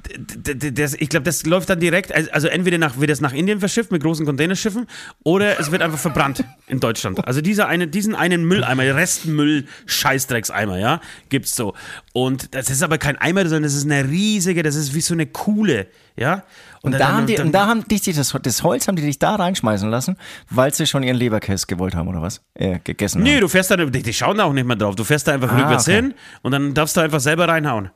[0.04, 3.92] das, ich glaube, das läuft dann direkt, also entweder nach, wird es nach Indien verschifft
[3.92, 4.88] mit großen Containerschiffen
[5.24, 7.26] oder es wird einfach verbrannt in Deutschland.
[7.26, 11.74] Also dieser eine, diesen einen Mülleimer, Restmüll, Scheißdreckseimer, ja, gibt's so.
[12.12, 15.14] Und das ist aber kein Eimer, sondern das ist eine riesige, das ist wie so
[15.14, 16.44] eine Kuhle, ja.
[16.82, 19.18] Und, und da haben die, und da haben dich das, das Holz haben die dich
[19.18, 20.18] da reinschmeißen lassen,
[20.50, 22.42] weil sie schon ihren Leberkäse gewollt haben oder was?
[22.56, 23.42] Äh, gegessen nee, haben.
[23.42, 24.96] du fährst da, die, die schauen da auch nicht mehr drauf.
[24.96, 25.96] Du fährst da einfach ah, rückwärts okay.
[25.96, 27.90] hin und dann darfst du einfach selber reinhauen.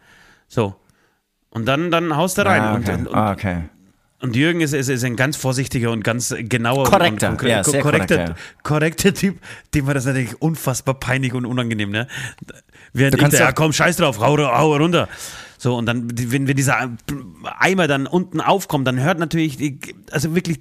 [0.47, 0.75] So.
[1.57, 2.61] Und dann, dann haust du rein.
[2.61, 2.93] Ah, okay.
[2.93, 3.57] Und, und, ah, okay.
[4.19, 7.61] Und Jürgen ist, ist, ist, ein ganz vorsichtiger und ganz genauer korrekter, und, und ja,
[7.61, 9.39] korrekter, korrekter, korrekter Typ,
[9.73, 12.07] dem war das natürlich unfassbar peinlich und unangenehm, ne?
[12.93, 15.07] Während du ich da, ja komm, scheiß drauf, hau, hau runter.
[15.57, 16.97] So, und dann, wenn, wenn dieser
[17.57, 19.57] Eimer dann unten aufkommt, dann hört natürlich,
[20.11, 20.59] also wirklich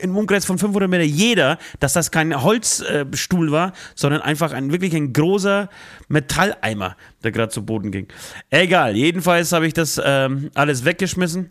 [0.00, 4.94] im Umkreis von 500 Meter jeder, dass das kein Holzstuhl war, sondern einfach ein wirklich
[4.94, 5.68] ein großer
[6.08, 8.08] Metalleimer, der gerade zu Boden ging.
[8.50, 11.50] Egal, jedenfalls habe ich das ähm, alles weggeschmissen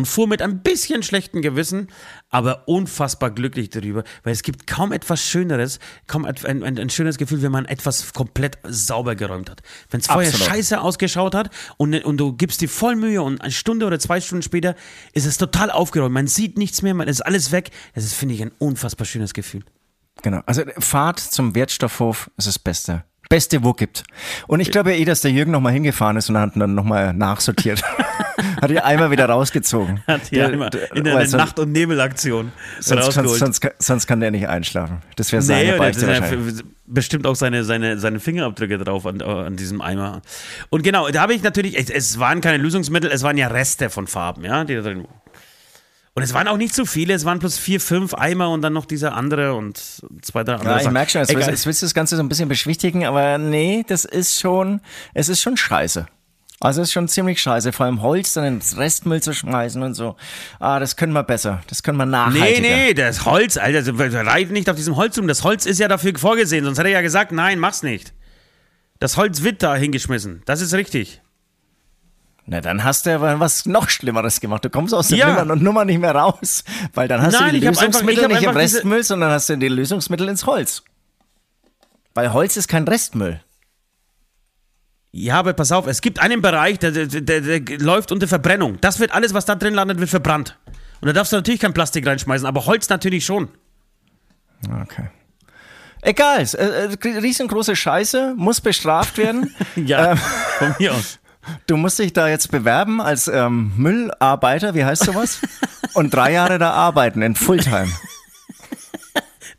[0.00, 1.88] und fuhr mit ein bisschen schlechtem Gewissen,
[2.30, 7.18] aber unfassbar glücklich darüber, weil es gibt kaum etwas Schöneres, kaum ein, ein, ein schönes
[7.18, 9.60] Gefühl, wenn man etwas komplett sauber geräumt hat.
[9.90, 10.48] Wenn es vorher Absolut.
[10.48, 14.22] scheiße ausgeschaut hat und, und du gibst dir voll Mühe und eine Stunde oder zwei
[14.22, 14.74] Stunden später
[15.12, 17.68] ist es total aufgeräumt, man sieht nichts mehr, man ist alles weg.
[17.94, 19.64] Das ist, finde ich, ein unfassbar schönes Gefühl.
[20.22, 23.04] Genau, also Fahrt zum Wertstoffhof ist das Beste.
[23.28, 24.04] Beste, wo gibt.
[24.46, 27.12] Und ich glaube ja eh, dass der Jürgen nochmal hingefahren ist und hat dann nochmal
[27.12, 27.82] nachsortiert.
[28.60, 30.02] hat die Eimer wieder rausgezogen.
[30.06, 34.48] Hat die Eimer in der Nacht- und Nebelaktion sonst, sonst, sonst, sonst, kann der nicht
[34.48, 34.98] einschlafen.
[35.16, 36.64] Das wäre seine nee, Beichte wahrscheinlich.
[36.86, 40.22] Bestimmt auch seine, seine, seine Fingerabdrücke drauf an, an diesem Eimer.
[40.70, 44.06] Und genau, da habe ich natürlich, es waren keine Lösungsmittel, es waren ja Reste von
[44.06, 45.06] Farben, ja, die da drin
[46.14, 48.72] und es waren auch nicht so viele, es waren plus vier, fünf Eimer und dann
[48.72, 49.78] noch dieser andere und
[50.22, 50.74] zwei, drei andere.
[50.74, 53.38] Ja, ich merke schon, jetzt, willst, willst du das Ganze so ein bisschen beschwichtigen, aber
[53.38, 54.80] nee, das ist schon,
[55.14, 56.06] es ist schon scheiße.
[56.62, 60.16] Also ist schon ziemlich scheiße, vor allem Holz dann ins Restmüll zu schmeißen und so.
[60.58, 61.62] Ah, das können wir besser.
[61.68, 62.60] Das können wir nachhaltiger.
[62.60, 63.82] Nee, nee, das Holz, Alter,
[64.26, 65.26] reite nicht auf diesem Holz um.
[65.26, 68.12] Das Holz ist ja dafür vorgesehen, sonst hätte er ja gesagt, nein, mach's nicht.
[68.98, 70.42] Das Holz wird da hingeschmissen.
[70.44, 71.22] Das ist richtig.
[72.44, 74.62] Na, dann hast du ja was noch Schlimmeres gemacht.
[74.62, 75.44] Du kommst aus der ja.
[75.44, 76.64] Nummer, Nummer nicht mehr raus.
[76.92, 79.68] Weil dann hast Nein, du die Lösungsmittel einfach, nicht im Restmüll, sondern hast du die
[79.68, 80.82] Lösungsmittel ins Holz.
[82.12, 83.40] Weil Holz ist kein Restmüll.
[85.12, 88.80] Ja, aber pass auf, es gibt einen Bereich, der, der, der, der, läuft unter Verbrennung.
[88.80, 90.56] Das wird alles, was da drin landet, wird verbrannt.
[91.00, 93.48] Und da darfst du natürlich kein Plastik reinschmeißen, aber Holz natürlich schon.
[94.82, 95.08] Okay.
[96.02, 99.54] Egal, äh, riesengroße Scheiße, muss bestraft werden.
[99.76, 100.18] ja, ähm,
[100.58, 101.18] von mir aus.
[101.66, 105.40] Du musst dich da jetzt bewerben als ähm, Müllarbeiter, wie heißt sowas?
[105.94, 107.90] Und drei Jahre da arbeiten in Fulltime.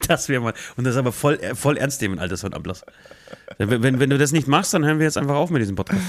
[0.07, 0.53] Das wäre mal.
[0.75, 2.83] Und das aber voll, voll ernst nehmen, ein Ablass.
[3.57, 6.01] Wenn, wenn du das nicht machst, dann hören wir jetzt einfach auf mit diesem Podcast.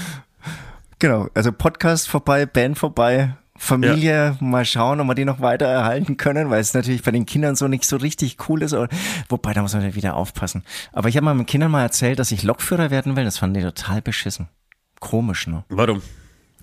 [0.99, 4.37] Genau, also Podcast vorbei, Band vorbei, Familie, ja.
[4.39, 7.55] mal schauen, ob wir die noch weiter erhalten können, weil es natürlich bei den Kindern
[7.55, 8.75] so nicht so richtig cool ist.
[9.29, 10.63] Wobei, da muss man wieder aufpassen.
[10.91, 13.23] Aber ich habe mal mit Kindern mal erzählt, dass ich Lokführer werden will.
[13.23, 14.47] Das fanden die total beschissen.
[14.99, 15.63] Komisch, ne?
[15.69, 16.01] Warum?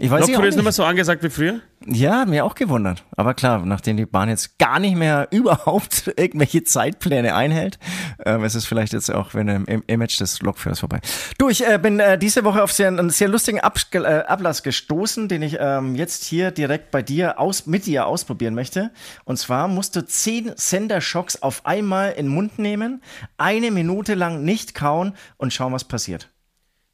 [0.00, 1.60] Ich weiß Lokführer ist nicht mehr so angesagt wie früher?
[1.84, 3.04] Ja, mir auch gewundert.
[3.16, 7.78] Aber klar, nachdem die Bahn jetzt gar nicht mehr überhaupt irgendwelche Zeitpläne einhält,
[8.24, 11.00] ähm, ist es vielleicht jetzt auch wenn im Image des Lokführers vorbei.
[11.36, 14.62] Du, ich äh, bin äh, diese Woche auf sehr, einen sehr lustigen Ab äh, Ablass
[14.62, 18.90] gestoßen, den ich ähm, jetzt hier direkt bei dir aus, mit dir ausprobieren möchte.
[19.24, 23.02] Und zwar musst du zehn Senderschocks auf einmal in den Mund nehmen,
[23.36, 26.30] eine Minute lang nicht kauen und schauen, was passiert.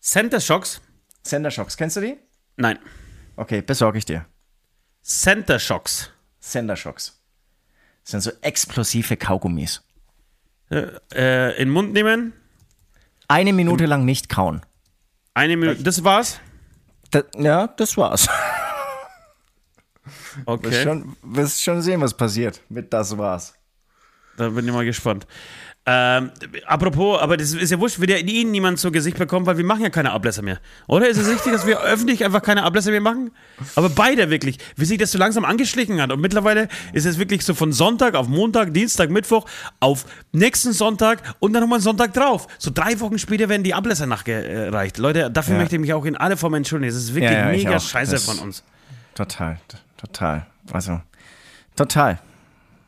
[0.00, 0.80] Center Shocks?
[1.22, 2.25] Sender Shocks, kennst du die?
[2.56, 2.78] Nein.
[3.36, 4.26] Okay, besorge ich dir.
[5.02, 6.10] Center Shocks.
[6.40, 7.20] Sender Shocks.
[8.02, 9.82] Das sind so explosive Kaugummis.
[10.70, 12.32] Äh, äh, in den Mund nehmen.
[13.28, 14.62] Eine Minute Im lang nicht kauen.
[15.34, 15.82] Eine Minute.
[15.82, 16.40] Das war's?
[17.10, 18.28] Da, ja, das war's.
[20.44, 20.70] Okay.
[20.70, 23.54] Wirst schon, wirst schon sehen, was passiert mit das war's.
[24.36, 25.26] Da bin ich mal gespannt.
[25.88, 26.32] Ähm,
[26.66, 29.56] apropos, aber das ist ja wurscht, wird ja in Ihnen niemand zu Gesicht bekommen, weil
[29.56, 30.58] wir machen ja keine Ablässe mehr.
[30.88, 33.30] Oder ist es richtig, dass wir öffentlich einfach keine Ablässe mehr machen?
[33.76, 36.10] Aber beide wirklich, wie sich das so langsam angeschlichen hat.
[36.10, 39.46] Und mittlerweile ist es wirklich so von Sonntag auf Montag, Dienstag, Mittwoch
[39.78, 42.48] auf nächsten Sonntag und dann nochmal Sonntag drauf.
[42.58, 44.98] So drei Wochen später werden die Ablässe nachgereicht.
[44.98, 45.60] Leute, dafür ja.
[45.60, 46.90] möchte ich mich auch in alle Formen entschuldigen.
[46.90, 48.64] Es ist wirklich ja, ja, mega scheiße das von uns.
[49.14, 49.60] Total,
[49.96, 50.46] total.
[50.72, 51.00] Also,
[51.76, 52.18] total.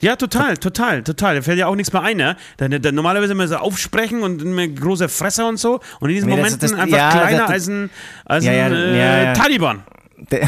[0.00, 1.36] Ja, total, total, total.
[1.36, 2.36] Da fällt ja auch nichts mehr ein, ne?
[2.56, 5.80] Da, da, normalerweise immer so aufsprechen und eine große Fresse und so.
[6.00, 7.90] Und in diesen nee, Momenten das, das, einfach ja, kleiner das, als ein,
[8.24, 9.82] als ja, ein äh, Taliban.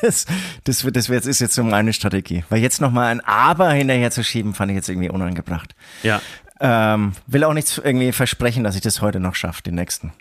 [0.00, 0.24] Das,
[0.64, 2.44] das, das, das ist jetzt so meine Strategie.
[2.48, 5.74] Weil jetzt nochmal ein Aber hinterher zu schieben, fand ich jetzt irgendwie unangebracht.
[6.02, 6.22] Ja.
[6.60, 10.12] Ähm, will auch nichts irgendwie versprechen, dass ich das heute noch schaffe, den nächsten.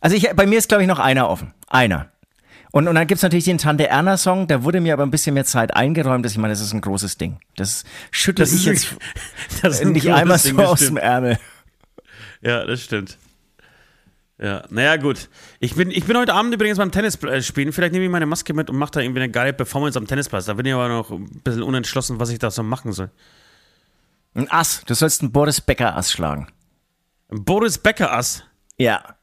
[0.00, 1.54] Also ich, bei mir ist, glaube ich, noch einer offen.
[1.68, 2.09] Einer.
[2.72, 5.44] Und, und dann gibt's natürlich den Tante Erna-Song, da wurde mir aber ein bisschen mehr
[5.44, 7.40] Zeit eingeräumt, dass ich meine, das ist ein großes Ding.
[7.56, 8.96] Das schüttel das ich jetzt
[9.62, 11.38] das nicht einmal so Ding, aus dem Ärmel.
[12.42, 13.18] Ja, das stimmt.
[14.38, 15.28] Ja, naja, gut.
[15.58, 17.72] Ich bin, ich bin heute Abend übrigens beim Tennis äh, spielen.
[17.72, 20.46] Vielleicht nehme ich meine Maske mit und mache da irgendwie eine geile Performance am Tennisplatz.
[20.46, 23.10] Da bin ich aber noch ein bisschen unentschlossen, was ich da so machen soll.
[24.34, 24.82] Ein Ass.
[24.86, 26.46] Du sollst einen Boris Becker-Ass schlagen.
[27.30, 28.44] Ein Boris Becker-Ass?
[28.78, 29.16] Ja.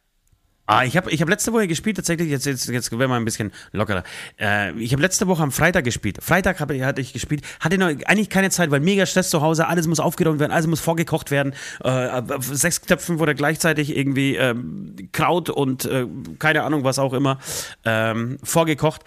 [0.69, 3.23] Ah, ich habe ich hab letzte Woche gespielt, tatsächlich, jetzt, jetzt, jetzt werden wir ein
[3.23, 4.03] bisschen lockerer.
[4.37, 6.17] Äh, ich habe letzte Woche am Freitag gespielt.
[6.21, 9.67] Freitag hab, hatte ich gespielt, hatte noch eigentlich keine Zeit, weil mega Stress zu Hause,
[9.67, 11.53] alles muss aufgeräumt werden, alles muss vorgekocht werden.
[11.81, 16.05] Äh, auf sechs Töpfen wurde gleichzeitig irgendwie ähm, Kraut und äh,
[16.37, 17.39] keine Ahnung, was auch immer,
[17.85, 19.03] ähm, vorgekocht.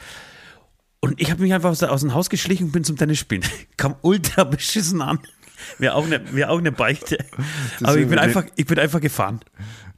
[1.00, 3.42] Und ich habe mich einfach aus, aus dem Haus geschlichen und bin zum Tennis spielen.
[3.76, 5.18] Kam ultra beschissen an.
[5.76, 7.18] Wäre auch eine wär auch ne Beichte.
[7.82, 9.40] Aber ich bin, einfach, ich bin einfach gefahren.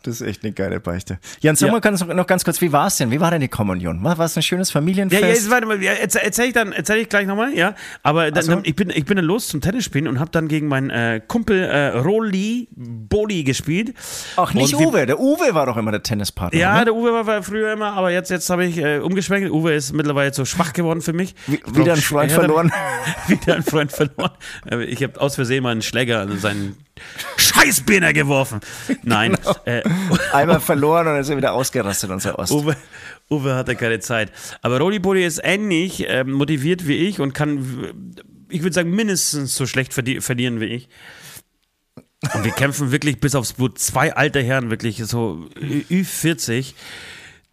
[0.02, 1.18] Das ist echt eine geile Beichte.
[1.40, 1.72] Jan, sag ja.
[1.72, 3.10] mal noch, ganz kurz, wie war es denn?
[3.10, 4.02] Wie war denn die Kommunion?
[4.02, 5.22] War, war es ein schönes Familienfest?
[5.22, 7.74] Ja, ja, warte mal, ja, erzähl, erzähl ich dann, erzähl ich gleich nochmal, ja.
[8.02, 8.60] Aber dann, so.
[8.62, 11.62] ich, bin, ich bin dann los zum Tennisspielen und habe dann gegen meinen äh, Kumpel
[11.62, 13.94] äh, Roli Boli gespielt.
[14.36, 15.06] Ach, nicht und Uwe.
[15.06, 16.58] Der Uwe war doch immer der Tennispartner.
[16.58, 16.86] Ja, ne?
[16.86, 19.50] der Uwe war früher immer, aber jetzt, jetzt habe ich äh, umgeschwenkt.
[19.50, 21.34] Uwe ist mittlerweile so schwach geworden für mich.
[21.46, 22.72] Wie, wieder ein Freund verloren.
[23.28, 24.32] wieder ein Freund verloren.
[24.86, 26.76] Ich habe aus Versehen mal einen Schläger an seinen
[27.36, 28.60] Scheißbirne geworfen.
[29.02, 29.36] Nein.
[29.42, 29.56] Genau.
[29.64, 29.82] Äh,
[30.32, 32.52] Einmal verloren und dann ist er wieder ausgerastet, unser Ost.
[32.52, 32.76] Uwe,
[33.30, 34.32] Uwe hatte keine Zeit.
[34.60, 37.92] Aber Roli Boli ist ähnlich äh, motiviert wie ich und kann,
[38.48, 40.88] ich würde sagen, mindestens so schlecht verdi verlieren wie ich.
[42.34, 43.78] Und wir kämpfen wirklich bis aufs Blut.
[43.78, 46.74] Zwei alte Herren, wirklich so Ü40,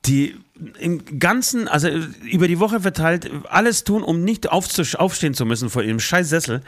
[0.06, 0.36] die
[0.80, 5.82] im Ganzen, also über die Woche verteilt, alles tun, um nicht aufstehen zu müssen vor
[5.84, 6.62] ihrem scheiß Sessel.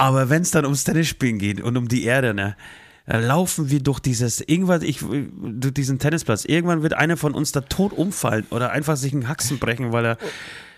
[0.00, 2.56] Aber wenn es dann ums Tennisspielen geht und um die Erde, ne,
[3.04, 6.46] dann laufen wir durch dieses, irgendwann, ich, durch diesen Tennisplatz.
[6.46, 10.06] Irgendwann wird einer von uns da tot umfallen oder einfach sich einen Haxen brechen, weil
[10.06, 10.18] er.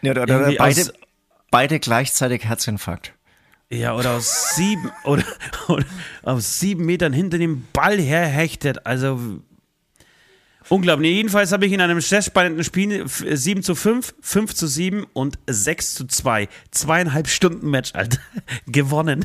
[0.00, 0.92] Ja, oder, oder beide,
[1.52, 3.14] beide gleichzeitig Herzinfarkt.
[3.70, 5.24] Ja, oder aus sieben, oder,
[5.68, 5.84] oder
[6.22, 8.86] aus sieben Metern hinter dem Ball herhechtet.
[8.86, 9.40] Also
[10.68, 11.12] Unglaublich.
[11.12, 15.38] Jedenfalls habe ich in einem sehr spannenden Spiel 7 zu 5, 5 zu 7 und
[15.46, 16.48] 6 zu 2.
[16.70, 18.18] Zweieinhalb Stunden Match, Alter.
[18.66, 19.24] Gewonnen.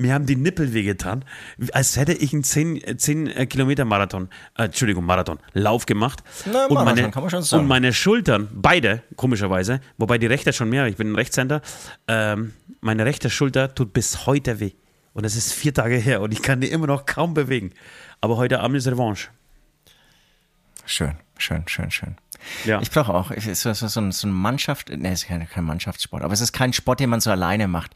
[0.00, 1.26] Mir haben die Nippel wehgetan,
[1.72, 6.24] als hätte ich einen 10, 10 äh, Kilometer Marathon, äh, Entschuldigung, Marathon, Lauf gemacht.
[6.46, 7.62] Na, und, Marathon, meine, kann man schon sagen.
[7.62, 11.60] und meine Schultern, beide, komischerweise, wobei die rechte schon mehr, ich bin ein Rechtshänder,
[12.08, 14.72] ähm, meine rechte Schulter tut bis heute weh.
[15.12, 17.72] Und es ist vier Tage her und ich kann die immer noch kaum bewegen.
[18.22, 19.28] Aber heute Abend ist Revanche.
[20.90, 22.16] Schön, schön, schön, schön.
[22.64, 22.80] Ja.
[22.80, 25.62] Ich brauche auch ich, so, so, ein- so eine Mannschaft, ne, es ist kein, kein
[25.62, 27.92] Mannschaftssport, aber es ist kein Sport, den man so alleine macht.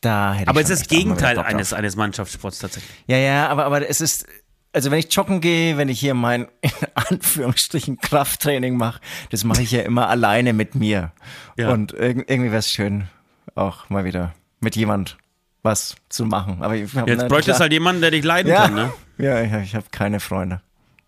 [0.00, 2.94] Da hätte Aber ich es ist das Gegenteil eines, eines Mannschaftssports tatsächlich.
[3.08, 4.26] Ja, ja, aber, aber es ist,
[4.72, 9.62] also wenn ich joggen gehe, wenn ich hier mein, in Anführungsstrichen, Krafttraining mache, das mache
[9.62, 11.10] ich ja immer alleine mit mir.
[11.56, 11.70] Ja.
[11.70, 13.08] Und irg irgendwie wäre es schön,
[13.56, 15.18] auch mal wieder mit jemand
[15.64, 16.62] was zu machen.
[16.62, 18.92] Aber ich Jetzt na, bräuchte es halt jemanden, der dich leiden ja, kann, ne?
[19.18, 20.60] ja, ja, ich habe keine Freunde.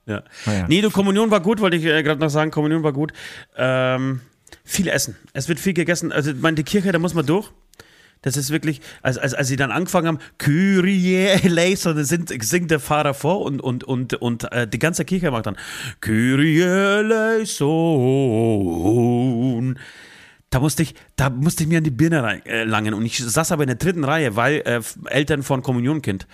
[0.09, 0.23] Ja.
[0.47, 0.67] ja.
[0.67, 2.51] Nee, du, Kommunion war gut, wollte ich äh, gerade noch sagen.
[2.51, 3.13] Kommunion war gut.
[3.57, 4.23] Ähm,
[4.65, 5.17] viel essen.
[5.35, 6.11] Es wird viel gegessen.
[6.11, 7.53] Also, ich meine, die Kirche, da muss man durch.
[8.23, 12.81] Das ist wirklich, als, als, als sie dann angefangen haben, Kyrie eleison, singt, singt der
[12.81, 15.57] Pfarrer vor und, und, und, und äh, die ganze Kirche macht dann
[16.01, 17.39] Kyrie eleison.
[20.51, 23.19] Da musste ich, da musste ich mir an die Birne rein, äh, langen und ich
[23.19, 26.27] saß aber in der dritten Reihe, weil äh, Eltern von Kommunionkind.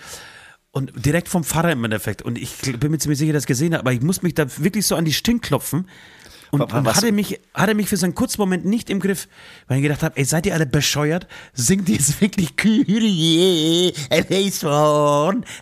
[0.75, 2.21] Und direkt vom Pfarrer im Endeffekt.
[2.21, 4.33] Und ich bin mir ziemlich sicher, dass ich das gesehen habe, aber ich muss mich
[4.33, 5.87] da wirklich so an die Stirn klopfen.
[6.51, 9.29] Und, und hatte, mich, hatte mich für so einen kurzen Moment nicht im Griff,
[9.67, 11.27] weil ich gedacht habe, ey, seid ihr alle bescheuert?
[11.53, 13.93] Singt ihr jetzt wirklich Kyrie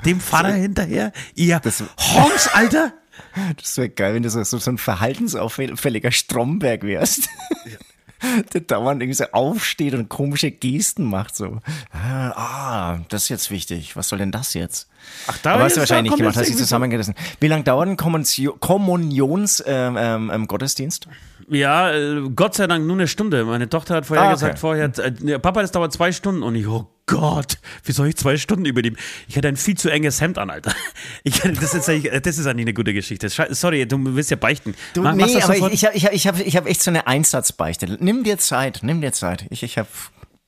[0.04, 1.12] dem Pfarrer hinterher?
[1.36, 2.94] Ihr Das- Honks, Alter!
[3.58, 7.30] Das wäre geil, wenn du so, so, so ein verhaltensauffälliger Stromberg wärst.
[8.54, 11.60] Der dauernd irgendwie so aufsteht und komische Gesten macht, so.
[11.92, 13.96] Ah, das ist jetzt wichtig.
[13.96, 14.88] Was soll denn das jetzt?
[15.28, 17.14] Ach, da Aber hast du wahrscheinlich nicht gemacht, hast so- zusammengerissen.
[17.40, 19.64] Wie lange dauert ein Kommunions- Kommunions-Gottesdienst?
[19.68, 21.08] Ähm, ähm, ähm, Gottesdienst?
[21.50, 23.46] Ja, äh, Gott sei Dank nur eine Stunde.
[23.46, 24.34] Meine Tochter hat vorher Ah, okay.
[24.36, 26.44] gesagt, vorher, äh, Papa, das dauert zwei Stunden.
[26.44, 28.98] Und ich, oh Gott, wie soll ich zwei Stunden übernehmen?
[29.28, 30.74] Ich hatte ein viel zu enges Hemd an, Alter.
[31.24, 33.30] Ich, das, ist, eigentlich- das ist eigentlich eine gute Geschichte.
[33.30, 34.74] Sorry, du willst ja beichten.
[34.94, 36.92] Du, Mach- nee, aber ich, ich habe ich hab, ich hab, ich hab echt so
[36.92, 37.98] eine Einsatzbeichte.
[38.00, 39.46] Nimm dir Zeit, nimm dir Zeit.
[39.50, 39.88] Ich, ich habe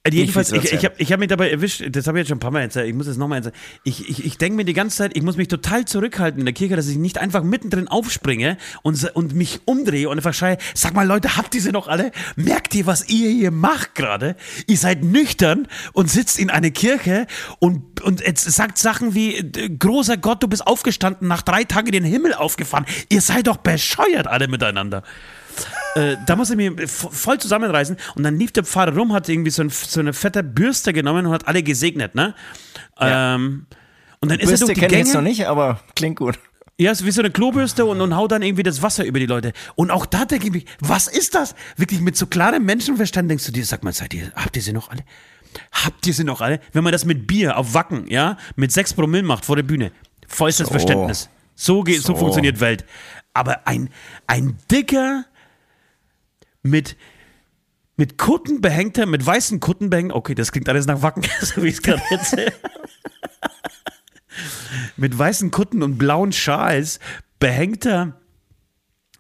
[0.05, 2.37] Äh, Jedenfalls, ich, ich habe ich hab mich dabei erwischt, das habe ich jetzt schon
[2.37, 3.55] ein paar Mal erzählt, ich muss es nochmal erzählen.
[3.83, 6.53] Ich, ich, ich denke mir die ganze Zeit, ich muss mich total zurückhalten in der
[6.53, 10.93] Kirche, dass ich nicht einfach mittendrin aufspringe und, und mich umdrehe und einfach schreie, sag
[10.93, 12.11] mal Leute, habt ihr sie noch alle?
[12.35, 14.35] Merkt ihr, was ihr hier macht gerade?
[14.67, 17.25] Ihr seid nüchtern und sitzt in einer Kirche
[17.57, 21.93] und, und jetzt sagt Sachen wie, großer Gott, du bist aufgestanden, nach drei Tagen in
[21.93, 22.85] den Himmel aufgefahren.
[23.09, 25.01] Ihr seid doch bescheuert alle miteinander
[25.95, 29.51] äh, da musste ich mich voll zusammenreißen und dann lief der Pfarrer rum, hat irgendwie
[29.51, 32.35] so, ein, so eine fette Bürste genommen und hat alle gesegnet, ne?
[32.99, 33.65] Ähm,
[34.21, 36.17] und dann ist er Bürste durch die kenne ich Gänge, jetzt noch nicht, aber klingt
[36.17, 36.39] gut.
[36.79, 39.25] ja, ist wie so eine Klobürste und, und haut dann irgendwie das Wasser über die
[39.25, 39.53] Leute.
[39.75, 41.55] Und auch da denke ich mir, was ist das?
[41.77, 44.73] Wirklich mit so klarem Menschenverstand denkst du dir, sag mal, seid ihr, habt ihr sie
[44.73, 45.03] noch alle?
[45.71, 46.59] Habt ihr sie noch alle?
[46.73, 49.91] Wenn man das mit Bier auf Wacken, ja, mit sechs Promille macht vor der Bühne,
[50.27, 50.71] vollstes So.
[50.71, 51.29] Verständnis.
[51.55, 52.15] So, geht, so So.
[52.19, 52.83] funktioniert Welt.
[53.33, 53.89] Aber ein,
[54.27, 55.25] ein dicker,
[56.65, 56.97] mit,
[57.95, 61.67] mit Kutten behängter, mit weißen Kutten behängter, okay, das klingt alles nach Wacken, so wie
[61.67, 62.53] ich es gerade erzähle.
[64.97, 66.99] mit weißen Kutten und blauen Schals
[67.39, 68.19] behängter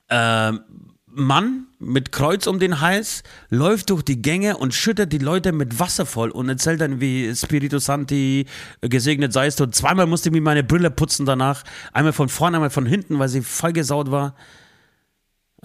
[0.09, 0.61] ähm,
[1.07, 5.79] Mann mit Kreuz um den Hals läuft durch die Gänge und schüttet die Leute mit
[5.79, 8.45] Wasser voll und erzählt dann wie Spiritu Santi,
[8.81, 9.67] äh, gesegnet seist du.
[9.67, 11.63] Zweimal musste ich mir meine Brille putzen danach.
[11.93, 14.35] Einmal von vorne, einmal von hinten, weil sie vollgesaut war.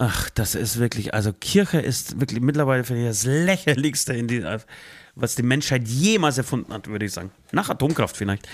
[0.03, 4.43] Ach, das ist wirklich, also Kirche ist wirklich mittlerweile finde ich das lächerlichste, in die,
[5.13, 7.29] was die Menschheit jemals erfunden hat, würde ich sagen.
[7.51, 8.47] Nach Atomkraft vielleicht.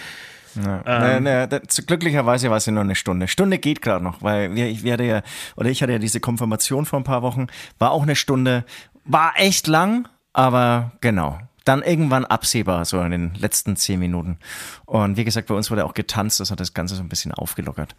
[0.56, 0.84] Ja.
[0.86, 1.24] Ähm.
[1.24, 3.30] Na, na, das, glücklicherweise war es ja nur eine Stunde.
[3.30, 5.22] Stunde geht gerade noch, weil wir, ich werde ja,
[5.56, 7.48] oder ich hatte ja diese Konfirmation vor ein paar Wochen,
[7.80, 8.66] war auch eine Stunde,
[9.06, 11.40] war echt lang, aber genau.
[11.64, 14.38] Dann irgendwann absehbar, so in den letzten zehn Minuten.
[14.84, 17.32] Und wie gesagt, bei uns wurde auch getanzt, das hat das Ganze so ein bisschen
[17.32, 17.96] aufgelockert.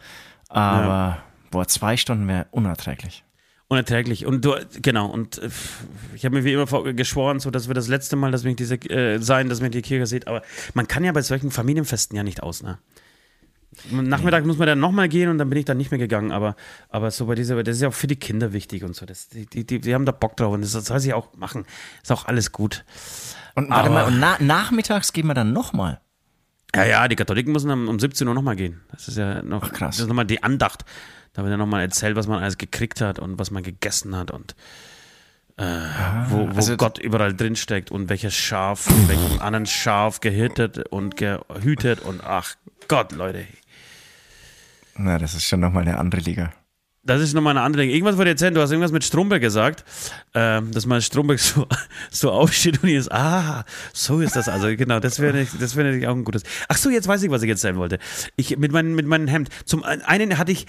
[0.50, 3.24] Aber, boah, zwei Stunden wäre unerträglich.
[3.68, 4.24] Unerträglich.
[4.24, 5.50] Und du, genau, und äh,
[6.14, 8.76] ich habe mir wie immer geschworen, so dass wir das letzte Mal, dass mich diese
[8.76, 10.42] äh, sein, dass mich die Kirche sieht, aber
[10.74, 12.78] man kann ja bei solchen Familienfesten ja nicht aus, ne?
[13.92, 16.56] Nachmittag muss man dann nochmal gehen und dann bin ich dann nicht mehr gegangen, aber,
[16.88, 19.04] aber so bei dieser, das ist ja auch für die Kinder wichtig und so.
[19.04, 21.64] Das, die, die, die, haben da Bock drauf und das soll sie auch machen.
[22.02, 22.84] Ist auch alles gut.
[23.54, 26.00] Und warte Aber- mal, und na, nachmittags gehen wir dann nochmal.
[26.74, 28.80] Ja, ja, die Katholiken müssen um, um 17 Uhr nochmal gehen.
[28.90, 29.96] Das ist ja noch Ach, krass.
[29.96, 30.84] Das ist nochmal die Andacht.
[31.32, 34.30] Da wird ja nochmal erzählt, was man alles gekriegt hat und was man gegessen hat
[34.30, 34.54] und
[35.56, 35.64] äh,
[36.28, 41.16] wo, wo also- Gott überall drinsteckt und welches Schaf von welchem anderen Schaf gehittet und
[41.16, 42.54] gehütet und ach
[42.86, 43.46] Gott, Leute.
[44.96, 46.52] Na, das ist schon nochmal eine andere Liga.
[47.08, 47.94] Das ist nochmal eine andere Dinge.
[47.94, 49.82] Irgendwas ich erzählen, du hast irgendwas mit Stromberg gesagt,
[50.34, 51.66] ähm, dass mal Stromberg so,
[52.10, 56.06] so aufsteht und ist, ah, so ist das also, genau, das wäre das wäre natürlich
[56.06, 56.42] auch ein gutes.
[56.68, 57.98] Ach so, jetzt weiß ich, was ich erzählen wollte.
[58.36, 59.48] Ich, mit, meinem mit meinem Hemd.
[59.64, 60.66] Zum einen hatte ich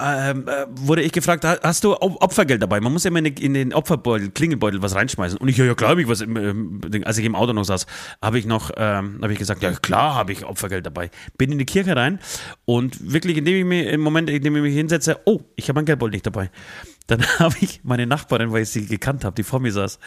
[0.00, 2.80] ähm, äh, wurde ich gefragt, hast du Opfergeld dabei?
[2.80, 5.38] Man muss ja immer in, den Opferbeutel, Klingelbeutel was reinschmeißen.
[5.38, 7.86] Und ich, ja, ja klar habe ich was, im, als ich im Auto noch saß,
[8.22, 11.10] habe ich noch, ähm, habe ich gesagt, ja klar habe ich Opfergeld dabei.
[11.36, 12.20] Bin in die Kirche rein
[12.64, 15.84] und wirklich, indem ich mich, im Moment, indem ich mich hinsetze, oh, ich habe mein
[15.84, 16.50] Geldbeutel nicht dabei.
[17.08, 19.98] Dann habe ich meine Nachbarin, weil ich sie gekannt habe, die vor mir saß,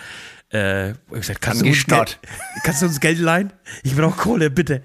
[0.50, 2.20] äh, gesagt, kannst, du uns Geld,
[2.64, 3.54] kannst du uns Geld leihen?
[3.84, 4.84] Ich brauche Kohle, bitte.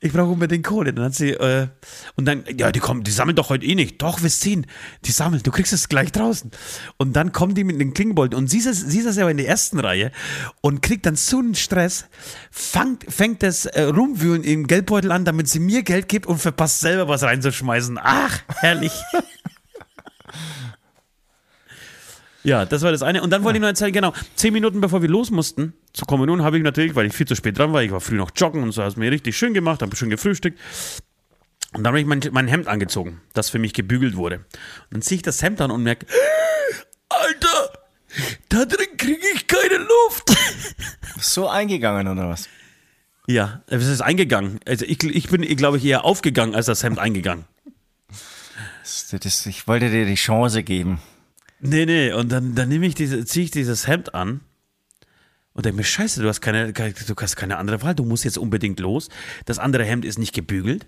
[0.00, 0.92] Ich brauche unbedingt Kohle.
[0.92, 1.68] Dann hat sie, äh,
[2.16, 4.02] und dann, ja, die kommen, die sammeln doch heute eh nicht.
[4.02, 4.66] Doch, wir ziehen.
[5.04, 6.50] Die sammeln, du kriegst es gleich draußen.
[6.96, 9.48] Und dann kommen die mit den Klingenbolten und sie ist, sie ist aber in der
[9.48, 10.10] ersten Reihe
[10.62, 12.06] und kriegt dann so einen Stress,
[12.50, 16.80] fängt, fängt das äh, Rumwühlen im Geldbeutel an, damit sie mir Geld gibt und verpasst
[16.80, 18.00] selber was reinzuschmeißen.
[18.02, 18.92] Ach, herrlich.
[22.46, 23.22] Ja, das war das eine.
[23.22, 26.44] Und dann wollte ich noch erzählen, genau, zehn Minuten bevor wir los mussten zur Kommunion,
[26.44, 28.62] habe ich natürlich, weil ich viel zu spät dran war, ich war früh noch joggen
[28.62, 30.56] und so, hat es mir richtig schön gemacht, habe schön gefrühstückt.
[31.72, 34.36] Und dann habe ich mein, mein Hemd angezogen, das für mich gebügelt wurde.
[34.36, 34.44] Und
[34.92, 36.06] dann ziehe ich das Hemd an und merke,
[37.08, 37.72] Alter,
[38.48, 40.36] da drin kriege ich keine Luft.
[41.18, 42.48] So eingegangen oder was?
[43.26, 44.60] Ja, es ist eingegangen.
[44.66, 47.46] Also ich, ich bin, glaube ich, eher aufgegangen als das Hemd eingegangen.
[48.82, 51.00] Das, das, ich wollte dir die Chance geben.
[51.60, 54.40] Nee, nee, und dann, dann nehme ich diese, ziehe ich dieses Hemd an
[55.54, 58.36] und denke mir, scheiße, du hast keine, du hast keine andere Wahl, du musst jetzt
[58.36, 59.08] unbedingt los.
[59.46, 60.86] Das andere Hemd ist nicht gebügelt.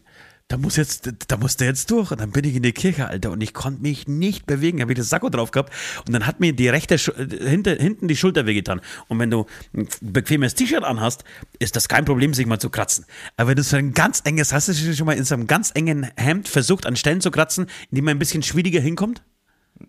[0.49, 2.11] Da muss jetzt, da musst du jetzt durch.
[2.11, 4.81] Und dann bin ich in die Kirche, Alter, und ich konnte mich nicht bewegen.
[4.81, 5.73] Habe ich das Sakko drauf gehabt
[6.07, 8.81] und dann hat mir die rechte, hinter, hinten die Schulter wehgetan.
[9.09, 11.25] Und wenn du ein bequemes T-Shirt anhast,
[11.59, 13.05] ist das kein Problem, sich mal zu kratzen.
[13.37, 15.71] Aber wenn du so ein ganz enges, hast du schon mal in so einem ganz
[15.75, 19.23] engen Hemd versucht, an Stellen zu kratzen, in die man ein bisschen schwieriger hinkommt?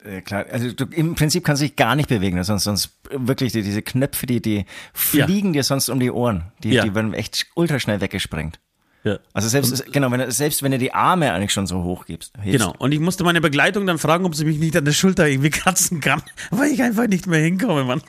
[0.04, 3.52] Äh, klar, also du, im Prinzip kannst du dich gar nicht bewegen, sonst, sonst wirklich
[3.52, 5.60] die, diese Knöpfe, die, die fliegen ja.
[5.60, 6.52] dir sonst um die Ohren.
[6.64, 6.84] Die, ja.
[6.84, 8.60] die werden echt ultraschnell weggesprengt.
[9.04, 9.18] Ja.
[9.34, 12.34] Also selbst, und, genau, wenn, selbst wenn du die Arme eigentlich schon so hoch gibst.
[12.44, 12.76] Genau.
[12.78, 15.50] Und ich musste meine Begleitung dann fragen, ob sie mich nicht an der Schulter irgendwie
[15.50, 16.22] kratzen kann,
[16.52, 18.02] weil ich einfach nicht mehr hinkomme, Mann.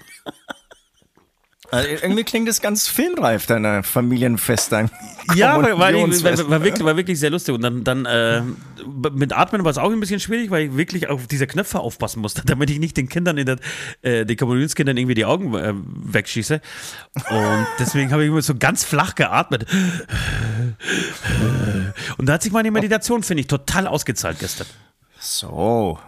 [1.71, 4.91] Also irgendwie klingt das ganz filmreif, deine Familienfest, dein
[5.35, 7.55] Ja, war, war, war, wirklich, war wirklich sehr lustig.
[7.55, 8.43] Und dann, dann äh,
[9.13, 12.21] mit Atmen war es auch ein bisschen schwierig, weil ich wirklich auf diese Knöpfe aufpassen
[12.21, 13.57] musste, damit ich nicht den Kindern, in der,
[14.03, 16.61] äh, den Kommunionskindern irgendwie die Augen äh, wegschieße.
[17.31, 19.67] Und deswegen habe ich immer so ganz flach geatmet.
[22.19, 24.67] Und da hat sich meine Meditation, finde ich, total ausgezahlt gestern.
[25.21, 25.99] So.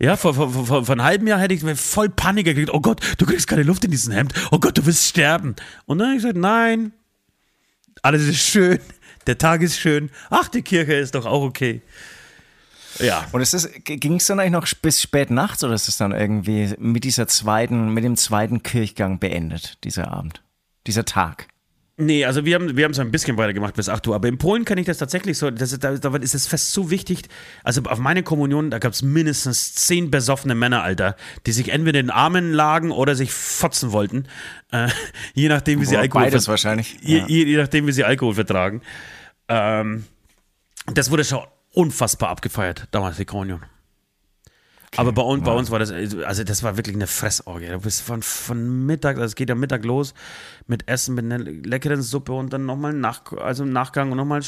[0.00, 2.70] Ja, vor, vor, vor, vor einem halben Jahr hätte ich voll Panik gekriegt.
[2.72, 4.32] Oh Gott, du kriegst keine Luft in diesem Hemd.
[4.50, 5.54] Oh Gott, du wirst sterben.
[5.84, 6.92] Und dann habe ich gesagt, nein,
[8.02, 8.80] alles ist schön.
[9.26, 10.10] Der Tag ist schön.
[10.30, 11.82] Ach, die Kirche ist doch auch okay.
[12.98, 13.26] Ja.
[13.32, 13.46] Und
[13.84, 17.28] ging es dann eigentlich noch bis spät nachts oder ist es dann irgendwie mit dieser
[17.28, 20.42] zweiten, mit dem zweiten Kirchgang beendet, dieser Abend,
[20.86, 21.49] dieser Tag?
[22.00, 24.38] Nee, also wir haben wir haben es ein bisschen weitergemacht bis 8 Uhr, aber in
[24.38, 27.24] Polen kann ich das tatsächlich so, das ist, da, da ist das Fest so wichtig.
[27.62, 32.00] Also auf meine Kommunion, da gab es mindestens zehn besoffene Männer, Alter, die sich entweder
[32.00, 34.26] in den Armen lagen oder sich fotzen wollten,
[34.72, 34.88] äh,
[35.34, 36.96] je nachdem wie sie Alkohol beides wahrscheinlich.
[37.02, 37.26] Je, ja.
[37.26, 38.80] je, je, nachdem wie sie Alkohol vertragen.
[39.48, 40.04] Ähm,
[40.86, 41.40] das wurde schon
[41.72, 43.62] unfassbar abgefeiert damals die Kommunion.
[44.96, 47.68] Aber bei uns, bei uns war das, also das war wirklich eine Fressorgie.
[47.68, 50.14] Du bist von, von Mittag, also es geht ja Mittag los
[50.66, 54.42] mit Essen, mit einer leckeren Suppe und dann nochmal nach, also im Nachgang und nochmal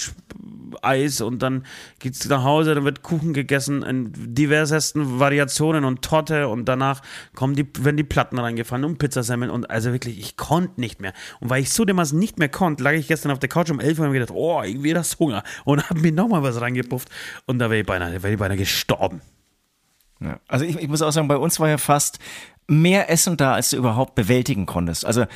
[0.83, 1.65] Eis und dann
[2.01, 7.03] geht's nach Hause, dann wird Kuchen gegessen in diversesten Variationen und Torte und danach
[7.37, 11.13] kommen die, werden die Platten reingefallen und Pizzasemmeln und also wirklich, ich konnte nicht mehr.
[11.39, 13.79] Und weil ich so dermaßen nicht mehr konnte, lag ich gestern auf der Couch um
[13.79, 17.09] 11 Uhr und habe gedacht, oh, irgendwie das Hunger und habe mir nochmal was reingepufft
[17.47, 19.21] und da wäre ich beinahe, wäre ich beinahe gestorben.
[20.23, 20.39] Ja.
[20.49, 22.19] Also ich, ich muss auch sagen, bei uns war ja fast
[22.69, 25.05] mehr Essen da, als du überhaupt bewältigen konntest.
[25.05, 25.27] Also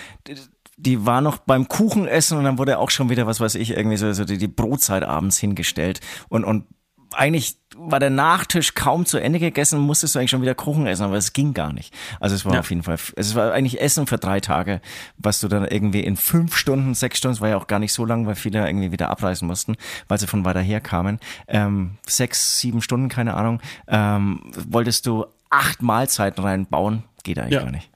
[0.77, 3.97] die war noch beim Kuchenessen und dann wurde auch schon wieder, was weiß ich, irgendwie
[3.97, 6.01] so, so die, die Brotzeit abends hingestellt.
[6.29, 6.67] Und, und
[7.13, 11.05] eigentlich war der Nachtisch kaum zu Ende gegessen, musstest du eigentlich schon wieder Kuchen essen,
[11.05, 11.95] aber es ging gar nicht.
[12.21, 12.61] Also es war ja.
[12.61, 14.81] auf jeden Fall, es war eigentlich Essen für drei Tage,
[15.19, 17.93] was du dann irgendwie in fünf Stunden, sechs Stunden, es war ja auch gar nicht
[17.93, 19.77] so lang, weil viele irgendwie wieder abreisen mussten,
[20.09, 21.21] weil sie von weiter her kamen.
[21.49, 27.63] Ähm, sechs, sieben Stunden, keine Ahnung, ähm, wolltest du acht Mahlzeiten reinbauen, geht eigentlich ja.
[27.63, 27.91] gar nicht.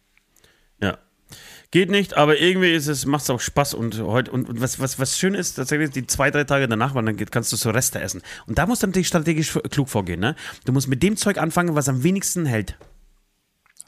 [1.73, 4.81] Geht nicht, aber irgendwie ist es, macht es auch Spaß und heute, und, und, was,
[4.81, 7.71] was, was schön ist, tatsächlich die zwei, drei Tage danach, weil dann kannst du so
[7.71, 8.23] Reste essen.
[8.47, 10.35] Und da musst du natürlich strategisch klug vorgehen, ne?
[10.65, 12.77] Du musst mit dem Zeug anfangen, was am wenigsten hält.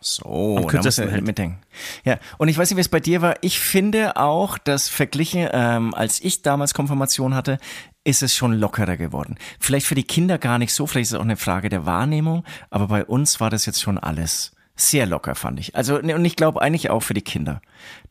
[0.00, 1.58] So, am da musst du mitdenken.
[2.04, 3.36] Ja, und ich weiß nicht, wie es bei dir war.
[3.40, 7.58] Ich finde auch, dass verglichen, ähm, als ich damals Konfirmation hatte,
[8.04, 9.38] ist es schon lockerer geworden.
[9.58, 12.44] Vielleicht für die Kinder gar nicht so, vielleicht ist es auch eine Frage der Wahrnehmung,
[12.70, 14.52] aber bei uns war das jetzt schon alles
[14.90, 15.74] sehr locker, fand ich.
[15.76, 17.60] Also, ne, und ich glaube eigentlich auch für die Kinder.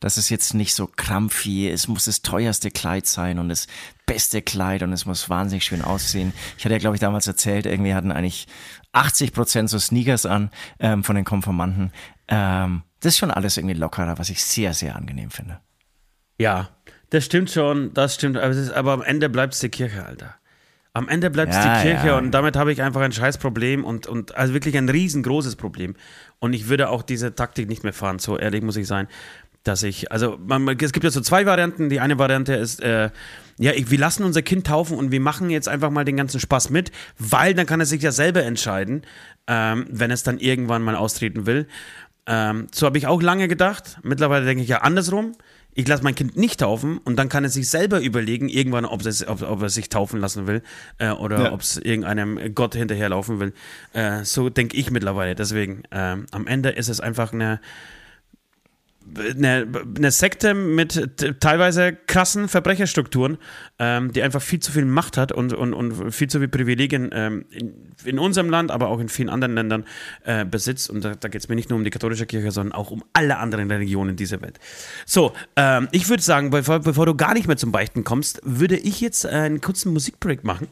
[0.00, 3.66] Dass es jetzt nicht so krampfig, es muss das teuerste Kleid sein und das
[4.06, 6.32] beste Kleid und es muss wahnsinnig schön aussehen.
[6.58, 8.46] Ich hatte ja, glaube ich, damals erzählt, irgendwie hatten eigentlich
[8.92, 11.92] 80 Prozent so Sneakers an ähm, von den Konformanten.
[12.28, 15.60] Ähm, das ist schon alles irgendwie lockerer, was ich sehr, sehr angenehm finde.
[16.38, 16.70] Ja,
[17.10, 18.36] das stimmt schon, das stimmt.
[18.36, 20.34] Aber, ist, aber am Ende bleibt es die Kirche, Alter.
[20.94, 22.18] Am Ende bleibt es ja, die Kirche ja.
[22.18, 25.94] und damit habe ich einfach ein Scheißproblem und, und also wirklich ein riesengroßes Problem.
[26.42, 29.06] Und ich würde auch diese Taktik nicht mehr fahren, so ehrlich muss ich sein,
[29.62, 31.88] dass ich, also man, es gibt ja so zwei Varianten.
[31.88, 33.10] Die eine Variante ist, äh,
[33.58, 36.40] ja, ich, wir lassen unser Kind taufen und wir machen jetzt einfach mal den ganzen
[36.40, 39.02] Spaß mit, weil dann kann er sich ja selber entscheiden,
[39.46, 41.68] ähm, wenn es dann irgendwann mal austreten will.
[42.26, 43.98] Ähm, so habe ich auch lange gedacht.
[44.02, 45.36] Mittlerweile denke ich ja andersrum
[45.74, 49.04] ich lasse mein Kind nicht taufen und dann kann er sich selber überlegen, irgendwann, ob,
[49.06, 50.62] es, ob, ob er sich taufen lassen will
[50.98, 51.52] äh, oder ja.
[51.52, 53.52] ob es irgendeinem Gott hinterherlaufen will.
[53.92, 55.34] Äh, so denke ich mittlerweile.
[55.34, 57.60] Deswegen, äh, am Ende ist es einfach eine,
[59.16, 63.38] eine, eine Sekte mit teilweise krassen Verbrecherstrukturen,
[63.78, 67.10] ähm, die einfach viel zu viel Macht hat und, und, und viel zu viel Privilegien
[67.12, 69.84] ähm, in, in, unserem Land, aber auch in vielen anderen Ländern
[70.24, 70.90] äh, besitzt.
[70.90, 73.04] Und da, da geht es mir nicht nur um die katholische Kirche, sondern auch um
[73.12, 74.58] alle anderen Religionen dieser Welt.
[75.06, 78.76] So, ähm, ich würde sagen, bevor, bevor du gar nicht mehr zum Beichten kommst, würde
[78.76, 80.68] ich jetzt einen kurzen Musikbreak machen.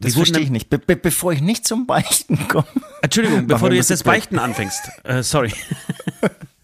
[0.00, 0.70] Das verstehe ich nicht.
[0.70, 2.68] Be be bevor ich nicht zum Beichten komme.
[3.02, 4.90] Entschuldigung, bevor du jetzt das Beichten anfängst.
[5.04, 5.52] Äh, sorry.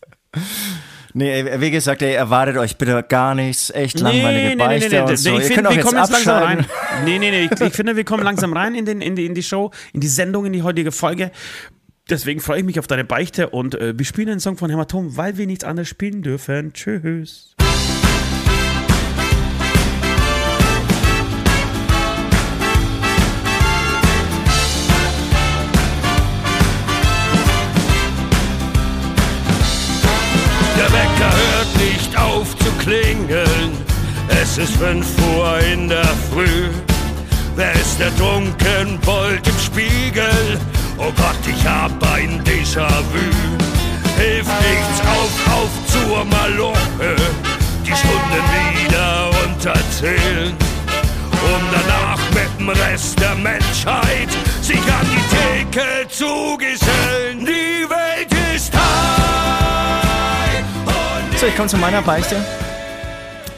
[1.16, 3.70] Nee, wie gesagt, ey, erwartet euch bitte gar nichts.
[3.70, 5.39] Echt langweilige nee, Beichte nee, nee, nee, und so.
[5.39, 6.66] Ich finde, wir kommen jetzt langsam rein.
[7.05, 7.49] Nee, nee, nee.
[7.53, 10.01] Ich, ich, finde, wir kommen langsam rein in, den, in, die, in die Show, in
[10.01, 11.30] die Sendung, in die heutige Folge.
[12.11, 15.16] Deswegen freue ich mich auf deine Beichte und äh, wir spielen einen Song von Hämatom,
[15.16, 16.72] weil wir nichts anderes spielen dürfen.
[16.72, 17.53] Tschüss.
[32.85, 33.72] Klingeln.
[34.28, 36.68] Es ist fünf Uhr in der Früh.
[37.57, 40.59] Wer ist der Trunkenbold im Spiegel?
[40.99, 43.24] Oh Gott, ich hab ein Déjà-vu.
[44.18, 47.16] Hilft nichts, auf, auf zur Maloche.
[47.87, 48.43] Die Stunden
[48.74, 50.55] wieder runterzählen.
[51.32, 54.28] Um danach mit dem Rest der Menschheit
[54.62, 57.41] sich an die Theke zu gesellen.
[57.41, 60.64] Die Welt ist high.
[61.37, 62.37] So, ich komme zu meiner Beichte.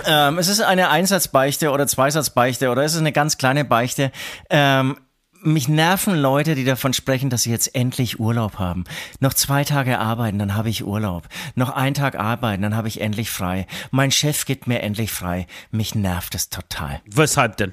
[0.06, 4.12] Ähm, es ist eine Einsatzbeichte oder Zweisatzbeichte oder es ist eine ganz kleine Beichte.
[4.50, 4.96] Ähm,
[5.42, 8.84] mich nerven Leute, die davon sprechen, dass sie jetzt endlich Urlaub haben.
[9.20, 11.28] Noch zwei Tage arbeiten, dann habe ich Urlaub.
[11.54, 13.66] Noch einen Tag arbeiten, dann habe ich endlich frei.
[13.90, 15.46] Mein Chef gibt mir endlich frei.
[15.70, 17.00] Mich nervt es total.
[17.06, 17.72] Weshalb denn?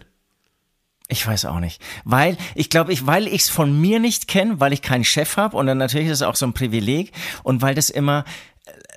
[1.10, 1.82] Ich weiß auch nicht.
[2.06, 5.38] Weil, ich glaube, ich, weil ich es von mir nicht kenne, weil ich keinen Chef
[5.38, 7.12] habe und dann natürlich ist es auch so ein Privileg
[7.44, 8.24] und weil das immer,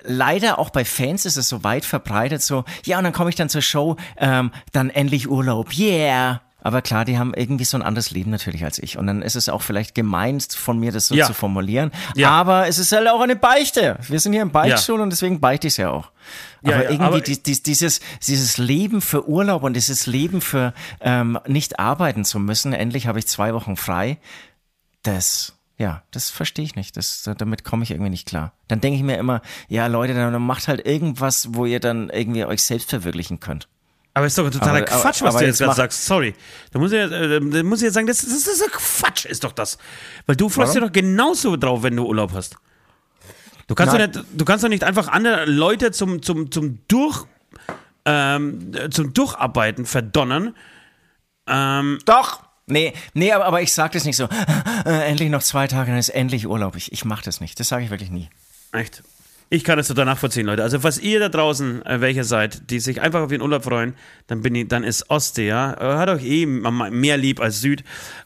[0.07, 3.35] leider auch bei Fans ist es so weit verbreitet, so, ja, und dann komme ich
[3.35, 6.41] dann zur Show, ähm, dann endlich Urlaub, yeah.
[6.67, 8.97] Aber klar, die haben irgendwie so ein anderes Leben natürlich als ich.
[8.97, 11.25] Und dann ist es auch vielleicht gemeint von mir, das so ja.
[11.25, 11.91] zu formulieren.
[12.15, 12.31] Ja.
[12.31, 13.97] Aber es ist halt auch eine Beichte.
[14.07, 15.03] Wir sind hier im Beichtstuhl ja.
[15.03, 16.11] und deswegen beichte ich es ja auch.
[16.63, 20.73] Aber ja, irgendwie aber die, die, dieses, dieses Leben für Urlaub und dieses Leben für
[20.99, 24.17] ähm, nicht arbeiten zu müssen, endlich habe ich zwei Wochen frei,
[25.03, 26.97] das ja, das verstehe ich nicht.
[26.97, 28.53] Das, damit komme ich irgendwie nicht klar.
[28.67, 32.45] Dann denke ich mir immer, ja, Leute, dann macht halt irgendwas, wo ihr dann irgendwie
[32.45, 33.67] euch selbst verwirklichen könnt.
[34.15, 36.05] Aber ist doch totaler aber, Quatsch, was aber, du jetzt gerade sagst.
[36.05, 36.33] Sorry.
[36.71, 39.43] Da muss ich, äh, da muss ich jetzt sagen, das, das, das ist Quatsch, ist
[39.43, 39.77] doch das.
[40.25, 42.57] Weil du freust dich doch genauso drauf, wenn du Urlaub hast.
[43.67, 47.25] Du kannst, doch nicht, du kannst doch nicht einfach andere Leute zum, zum, zum, Durch,
[48.05, 50.55] ähm, zum Durcharbeiten verdonnern.
[51.45, 52.46] Ähm, doch.
[52.67, 54.27] Nee, nee, aber, aber ich sage das nicht so.
[54.85, 56.75] Äh, endlich noch zwei Tage, dann ist endlich Urlaub.
[56.77, 57.59] Ich, ich mache das nicht.
[57.59, 58.29] Das sage ich wirklich nie.
[58.71, 59.03] Echt?
[59.49, 60.63] Ich kann es total nachvollziehen, Leute.
[60.63, 63.93] Also, falls ihr da draußen äh, welche seid, die sich einfach auf ihren Urlaub freuen,
[64.27, 65.73] dann bin ich, dann ist Ostsee, ja.
[65.73, 67.85] Äh, hat euch eh mehr lieb als Süd.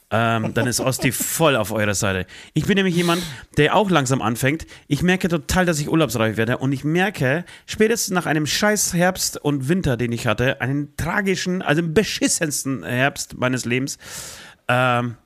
[0.10, 2.26] Ähm, dann ist Ostsee voll auf eurer Seite.
[2.54, 3.22] Ich bin nämlich jemand,
[3.58, 4.66] der auch langsam anfängt.
[4.88, 9.38] Ich merke total, dass ich urlaubsreif werde und ich merke, spätestens nach einem scheiß Herbst
[9.38, 14.00] und Winter, den ich hatte, einen tragischen, also beschissensten Herbst meines Lebens,
[14.68, 15.18] ähm,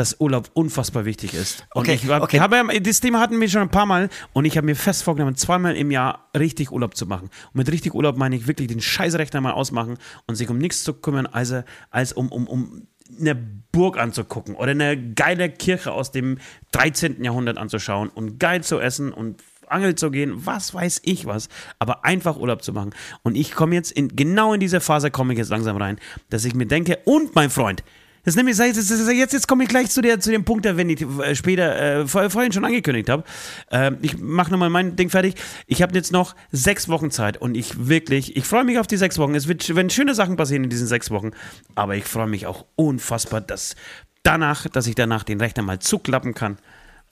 [0.00, 1.66] dass Urlaub unfassbar wichtig ist.
[1.74, 2.40] Und okay, ich war, okay.
[2.40, 5.36] Habe, das Thema hatten wir schon ein paar Mal und ich habe mir fest vorgenommen,
[5.36, 7.28] zweimal im Jahr richtig Urlaub zu machen.
[7.52, 10.84] Und mit richtig Urlaub meine ich wirklich den Scheißrechner mal ausmachen und sich um nichts
[10.84, 11.52] zu kümmern, als,
[11.90, 12.86] als um, um, um
[13.18, 16.38] eine Burg anzugucken oder eine geile Kirche aus dem
[16.72, 17.22] 13.
[17.22, 22.06] Jahrhundert anzuschauen und geil zu essen und angeln zu gehen, was weiß ich was, aber
[22.06, 22.94] einfach Urlaub zu machen.
[23.22, 25.98] Und ich komme jetzt in, genau in diese Phase komme ich jetzt langsam rein,
[26.30, 27.84] dass ich mir denke, und mein Freund,
[28.24, 31.34] Das nämlich, jetzt, jetzt, komme ich gleich zu, der, zu dem Punkt, den ich äh,
[31.34, 33.24] später äh, vorhin schon angekündigt habe.
[33.70, 35.34] Äh, ich mache nochmal mein Ding fertig.
[35.66, 38.96] Ich habe jetzt noch sechs Wochen Zeit und ich wirklich, ich freue mich auf die
[38.96, 39.34] sechs Wochen.
[39.34, 41.30] Es wird, werden schöne Sachen passieren in diesen sechs Wochen,
[41.74, 43.74] aber ich freue mich auch unfassbar, dass
[44.22, 46.58] danach, dass ich danach den Rechner mal zuklappen kann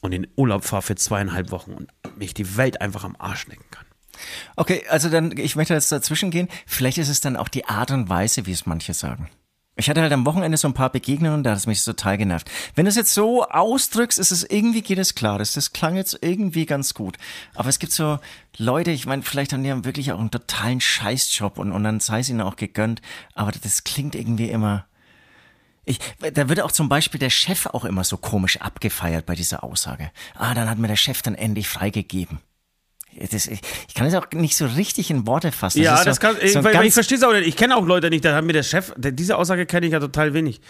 [0.01, 3.65] und in Urlaub fahre für zweieinhalb Wochen und mich die Welt einfach am Arsch lecken
[3.71, 3.85] kann.
[4.57, 6.49] Okay, also dann, ich möchte jetzt dazwischen gehen.
[6.67, 9.29] Vielleicht ist es dann auch die Art und Weise, wie es manche sagen.
[9.81, 12.51] Ich hatte halt am Wochenende so ein paar Begegnungen, da hat es mich total genervt.
[12.75, 15.39] Wenn du es jetzt so ausdrückst, ist es irgendwie, geht es klar.
[15.39, 17.17] Das, das klang jetzt irgendwie ganz gut.
[17.55, 18.19] Aber es gibt so
[18.57, 22.19] Leute, ich meine, vielleicht haben die wirklich auch einen totalen Scheißjob und, und dann sei
[22.19, 23.03] es ihnen auch gegönnt.
[23.35, 24.85] Aber das klingt irgendwie immer,
[25.85, 29.63] ich, da wird auch zum Beispiel der Chef auch immer so komisch abgefeiert bei dieser
[29.63, 30.11] Aussage.
[30.35, 32.41] Ah, dann hat mir der Chef dann endlich freigegeben.
[33.31, 33.61] Das, ich
[33.95, 35.83] kann es auch nicht so richtig in Worte fassen.
[35.83, 37.47] Das ja, das so, kann, so weil, ich verstehe es auch nicht.
[37.47, 40.01] Ich kenne auch Leute nicht, da hat mir der Chef, diese Aussage kenne ich ja
[40.01, 40.61] total wenig.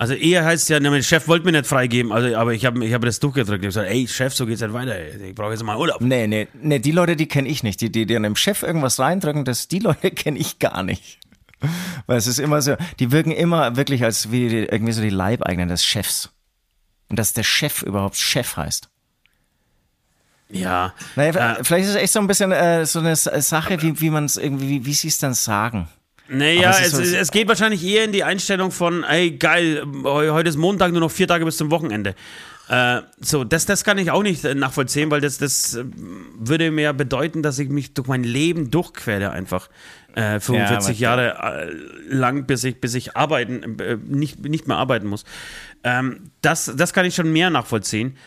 [0.00, 2.94] Also eher heißt ja, der Chef wollte mir nicht freigeben, also, aber ich habe ich
[2.94, 3.64] hab das durchgedrückt.
[3.64, 4.96] Ich habe gesagt, ey Chef, so geht's nicht weiter.
[5.20, 6.00] Ich brauche jetzt mal Urlaub.
[6.00, 7.80] Nee, nee, nee, die Leute, die kenne ich nicht.
[7.80, 11.18] Die, die, die an dem Chef irgendwas reindrücken, das, die Leute kenne ich gar nicht.
[12.06, 15.10] Weil es ist immer so, die wirken immer wirklich als wie die, irgendwie so die
[15.10, 16.30] Leibeigenen des Chefs.
[17.08, 18.88] Und dass der Chef überhaupt Chef heißt.
[20.50, 20.94] Ja.
[21.16, 24.10] Naja, äh, vielleicht ist es echt so ein bisschen äh, so eine Sache, wie, wie
[24.10, 25.88] man es irgendwie, wie sie es dann sagen.
[26.28, 30.56] Naja, es, so, es, geht wahrscheinlich eher in die Einstellung von, ey, geil, heute ist
[30.56, 32.14] Montag, nur noch vier Tage bis zum Wochenende.
[32.68, 35.84] Äh, so, das, das kann ich auch nicht nachvollziehen, weil das, das äh,
[36.38, 39.70] würde mir bedeuten, dass ich mich durch mein Leben durchquere einfach.
[40.14, 44.76] Äh, 45 ja, Jahre äh, lang, bis ich, bis ich arbeiten, äh, nicht, nicht mehr
[44.76, 45.24] arbeiten muss.
[45.82, 48.18] Ähm, das, das kann ich schon mehr nachvollziehen.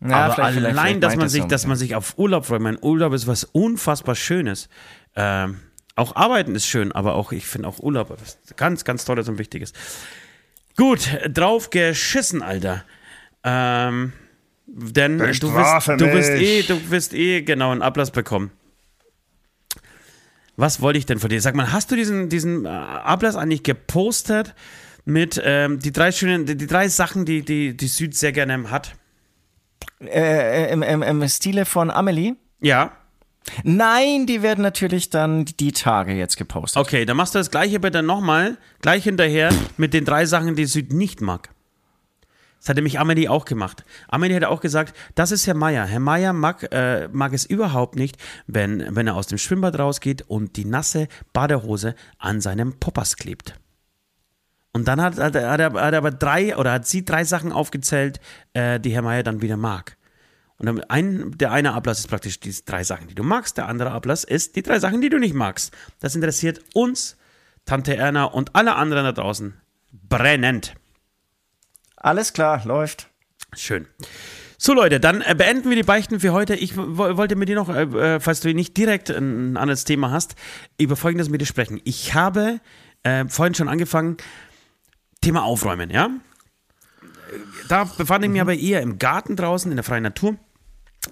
[0.00, 1.48] Ja, Aber vielleicht, allein, vielleicht, dass man sich, so.
[1.48, 2.60] dass man sich auf Urlaub freut.
[2.60, 4.68] Mein Urlaub ist was unfassbar Schönes.
[5.14, 5.60] Ähm,
[5.94, 9.38] auch Arbeiten ist schön, aber auch, ich finde auch Urlaub ist ganz, ganz tolles und
[9.38, 9.72] wichtiges.
[10.76, 12.84] Gut, drauf geschissen, Alter.
[13.42, 14.12] Ähm,
[14.66, 18.50] denn du wirst, du wirst eh, du wirst eh genau einen Ablass bekommen.
[20.56, 21.40] Was wollte ich denn von dir?
[21.40, 24.54] Sag mal, hast du diesen, diesen äh, Ablass eigentlich gepostet
[25.04, 28.70] mit ähm, die drei schönen, die, die drei Sachen, die, die die Süd sehr gerne
[28.70, 28.94] hat?
[30.00, 32.36] Äh, im, im, Im Stile von Amelie?
[32.60, 32.92] Ja.
[33.62, 36.82] Nein, die werden natürlich dann die Tage jetzt gepostet.
[36.82, 40.66] Okay, dann machst du das gleiche bitte nochmal, gleich hinterher mit den drei Sachen, die
[40.66, 41.50] Süd nicht mag.
[42.58, 43.84] Das hat nämlich Amelie auch gemacht.
[44.08, 45.86] Amelie hat auch gesagt, das ist Herr Meier.
[45.86, 48.16] Herr Meier mag, äh, mag es überhaupt nicht,
[48.48, 53.54] wenn, wenn er aus dem Schwimmbad rausgeht und die nasse Badehose an seinem Poppers klebt.
[54.76, 58.20] Und dann hat, hat, er, hat, er, aber drei oder hat sie drei Sachen aufgezählt,
[58.52, 59.96] äh, die Herr Meier dann wieder mag.
[60.58, 63.56] Und ein, der eine Ablass ist praktisch die drei Sachen, die du magst.
[63.56, 65.74] Der andere Ablass ist die drei Sachen, die du nicht magst.
[66.00, 67.16] Das interessiert uns,
[67.64, 69.54] Tante Erna und alle anderen da draußen
[69.92, 70.74] brennend.
[71.96, 73.08] Alles klar, läuft.
[73.54, 73.86] Schön.
[74.58, 76.54] So Leute, dann äh, beenden wir die Beichten für heute.
[76.54, 80.34] Ich wollte mit dir noch, äh, äh, falls du nicht direkt ein anderes Thema hast,
[80.78, 81.80] über Folgendes mit dir sprechen.
[81.84, 82.60] Ich habe
[83.06, 84.18] äh, vorhin schon angefangen,
[85.26, 86.08] Thema Aufräumen, ja?
[87.68, 88.48] Da befand ich mich mhm.
[88.48, 90.36] aber eher im Garten draußen, in der freien Natur.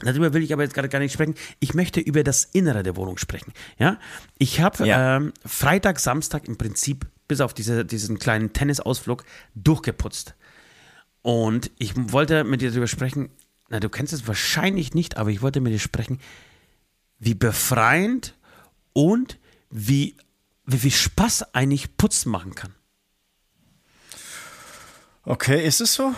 [0.03, 1.35] Darüber will ich aber jetzt gerade gar nicht sprechen.
[1.59, 3.53] Ich möchte über das Innere der Wohnung sprechen.
[3.77, 3.99] Ja,
[4.39, 5.17] ich habe ja.
[5.17, 9.25] ähm, Freitag, Samstag im Prinzip bis auf diese, diesen kleinen Tennisausflug
[9.57, 10.37] durchgeputzt.
[11.23, 13.31] Und ich wollte mit dir darüber sprechen.
[13.69, 16.21] Na, du kennst es wahrscheinlich nicht, aber ich wollte mit dir sprechen,
[17.19, 18.37] wie befreiend
[18.93, 19.41] und
[19.71, 20.17] wie,
[20.67, 22.75] wie viel Spaß eigentlich Putzen machen kann.
[25.27, 26.13] Okay, ist es so?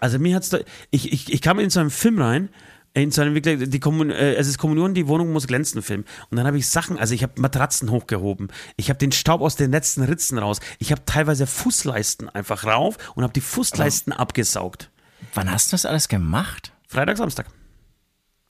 [0.00, 0.58] Also mir hat's da,
[0.90, 2.50] ich, ich, ich kam in so einen Film rein,
[2.92, 6.04] in so einem wirklich, die Kommun, äh, es ist Kommunion, die Wohnung muss glänzen Film.
[6.30, 9.56] Und dann habe ich Sachen, also ich habe Matratzen hochgehoben, ich habe den Staub aus
[9.56, 14.22] den letzten Ritzen raus, ich habe teilweise Fußleisten einfach rauf und habe die Fußleisten Aber
[14.22, 14.90] abgesaugt.
[15.34, 16.72] Wann hast du das alles gemacht?
[16.88, 17.46] Freitag, Samstag.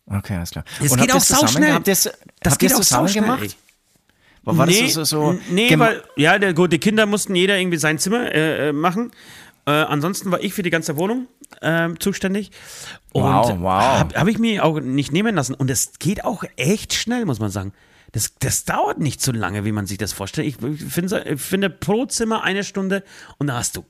[0.07, 0.65] Okay, alles klar.
[0.81, 1.73] Es geht auch sau schnell.
[1.73, 3.25] Habt das geht auch sau schnell.
[3.25, 3.57] Gemacht?
[4.45, 7.79] War nee, das so, so nee, weil, ja, der, gut, die Kinder mussten jeder irgendwie
[7.79, 9.11] sein Zimmer äh, äh machen.
[9.67, 11.27] Äh, ansonsten war ich für die ganze Wohnung
[11.61, 12.53] äh, zuständig.
[13.13, 13.83] Und wow, wow.
[13.83, 15.55] habe hab ich mir auch nicht nehmen lassen.
[15.55, 17.73] Und es geht auch echt schnell, muss man sagen.
[18.13, 20.47] Das, das dauert nicht so lange, wie man sich das vorstellt.
[20.49, 23.03] Ich finde, ich finde pro Zimmer eine Stunde
[23.39, 23.85] und da hast du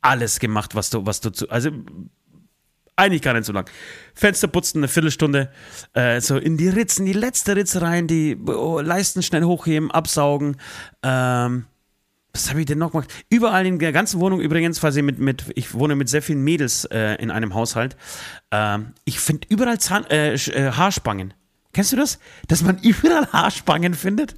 [0.00, 1.50] alles gemacht, was du, was du zu.
[1.50, 1.70] Also
[2.94, 3.68] eigentlich gar nicht so lang.
[4.14, 5.50] Fenster putzen, eine Viertelstunde,
[5.94, 10.56] äh, so in die Ritzen, die letzte Ritze rein, die oh, Leisten schnell hochheben, absaugen.
[11.02, 11.66] Ähm,
[12.32, 13.12] was habe ich denn noch gemacht?
[13.30, 16.42] Überall in der ganzen Wohnung übrigens, weil ich mit, mit, ich wohne mit sehr vielen
[16.42, 17.96] Mädels äh, in einem Haushalt.
[18.50, 21.34] Ähm, ich finde überall Zahn, äh, äh, Haarspangen.
[21.72, 22.18] Kennst du das?
[22.46, 24.36] Dass man überall Haarspangen findet?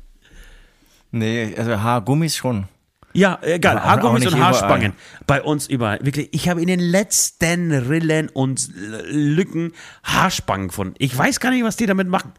[1.11, 2.69] Nee, also Haargummis schon.
[3.13, 3.83] Ja, egal.
[3.83, 4.53] Haargummis und überall.
[4.53, 4.93] Haarspangen.
[5.27, 5.99] Bei uns überall.
[6.03, 8.69] Wirklich, ich habe in den letzten Rillen und
[9.09, 9.73] Lücken
[10.05, 10.95] Haarspangen gefunden.
[10.99, 12.33] Ich weiß gar nicht, was die damit machen.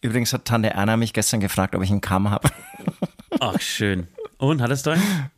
[0.00, 2.48] Übrigens hat Tante Erna mich gestern gefragt, ob ich einen Kamm habe.
[3.40, 4.08] Ach, schön.
[4.44, 5.30] Und, hattest du einen?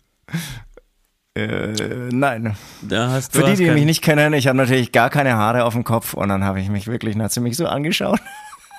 [1.37, 2.57] Äh, nein.
[2.89, 6.15] Für die, die mich nicht kennen, ich habe natürlich gar keine Haare auf dem Kopf
[6.15, 8.21] und dann habe ich mich wirklich, dann hat sie mich so angeschaut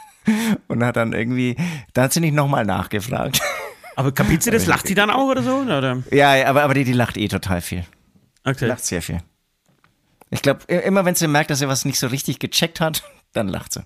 [0.67, 1.55] und hat dann irgendwie,
[1.93, 3.41] da hat sie nicht nochmal nachgefragt.
[3.95, 4.65] Aber kapiert sie das?
[4.65, 5.57] Lacht sie dann auch oder so?
[5.57, 6.03] Oder?
[6.11, 7.85] Ja, ja, aber, aber die, die lacht eh total viel.
[8.43, 8.65] Okay.
[8.65, 9.19] Lacht sehr viel.
[10.29, 13.03] Ich glaube, immer wenn sie merkt, dass sie was nicht so richtig gecheckt hat,
[13.33, 13.81] dann lacht sie.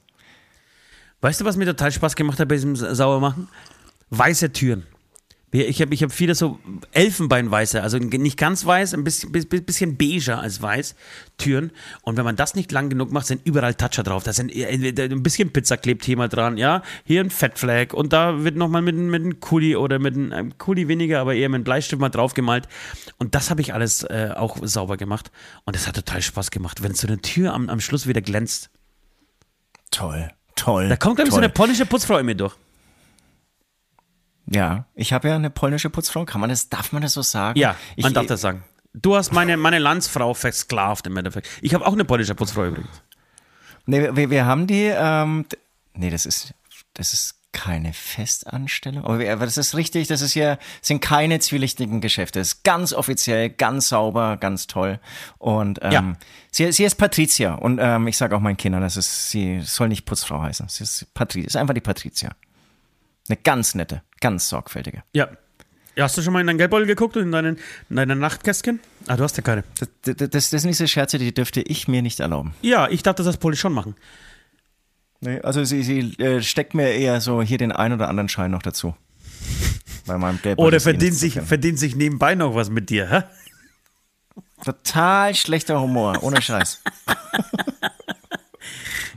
[1.22, 3.48] Weißt du, was mir total Spaß gemacht hat bei diesem Sauermachen?
[4.10, 4.88] Weiße Türen.
[5.54, 6.60] Ich habe ich hab viele so
[6.94, 10.96] Elfenbeinweiße, also nicht ganz weiß, ein bisschen, bis- bis- bisschen beiger als weiß,
[11.38, 11.72] Türen.
[12.04, 14.24] Und wenn man das nicht lang genug macht, sind überall Toucher drauf.
[14.24, 16.84] Da sind äh, ein bisschen Pizza klebt hier mal dran, ja.
[17.04, 20.58] Hier ein Fettfleck und da wird nochmal mit, mit einem Kuli oder mit einem ähm,
[20.58, 22.70] Kuli weniger, aber eher mit einem Bleistift mal draufgemalt.
[23.18, 25.32] Und das habe ich alles äh, auch sauber gemacht.
[25.66, 28.70] Und das hat total Spaß gemacht, wenn so eine Tür am, am Schluss wieder glänzt.
[29.92, 30.88] Toll, toll.
[30.88, 32.56] Da kommt, glaube ich, so eine polnische Putzfrau in mir durch.
[34.54, 36.26] Ja, ich habe ja eine polnische Putzfrau.
[36.26, 37.58] Kann man das, darf man das so sagen?
[37.60, 38.64] Ja, ich, man darf das sagen.
[38.94, 41.48] Du hast meine, meine Landsfrau versklavt im Endeffekt.
[41.62, 43.02] Ich habe auch eine polnische Putzfrau übrigens.
[43.86, 45.46] Nee, wir, wir haben die, ähm,
[45.94, 46.54] nee, das ist,
[46.94, 49.04] das ist keine Festanstellung.
[49.06, 52.40] Aber das ist richtig, das ist hier, sind keine zwielichtigen Geschäfte.
[52.40, 55.00] Das ist ganz offiziell, ganz sauber, ganz toll.
[55.38, 56.14] Und ähm, Ja.
[56.52, 57.56] sie, sie ist Patricia.
[57.56, 60.68] Und ähm, ich sage auch meinen Kindern, das ist, sie soll nicht Putzfrau heißen.
[60.70, 62.32] Sie ist Patricia, ist einfach die Patricia.
[63.30, 65.04] Eine ganz nette, ganz sorgfältige.
[65.14, 65.30] Ja.
[66.00, 67.58] Hast du schon mal in deinen Geldbeutel geguckt und in deinen,
[67.90, 68.80] in deinen Nachtkästchen?
[69.08, 69.64] Ah, du hast ja keine.
[69.78, 69.90] Das,
[70.30, 72.54] das, das sind diese Scherze, die dürfte ich mir nicht erlauben.
[72.62, 73.96] Ja, ich darf das Poli schon machen.
[75.20, 78.52] Nee, also sie, sie äh, steckt mir eher so hier den ein oder anderen Schein
[78.52, 78.96] noch dazu.
[80.08, 83.24] Bei meinem Geldbeutel Oder eh verdient sich, verdient sich nebenbei noch was mit dir, hä?
[84.64, 86.82] Total schlechter Humor, ohne Scheiß.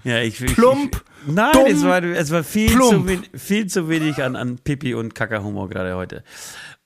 [0.05, 4.22] Ja, ich, Plump, nein, dumm, es war, es war viel, zu wenig, viel zu wenig
[4.22, 6.25] an, an Pipi und Kackerhumor gerade heute.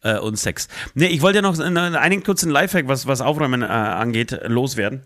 [0.02, 0.68] Äh, und Sex.
[0.94, 5.02] Nee, ich wollte ja noch einen, kurzen Lifehack, was, was Aufräumen äh, angeht, loswerden.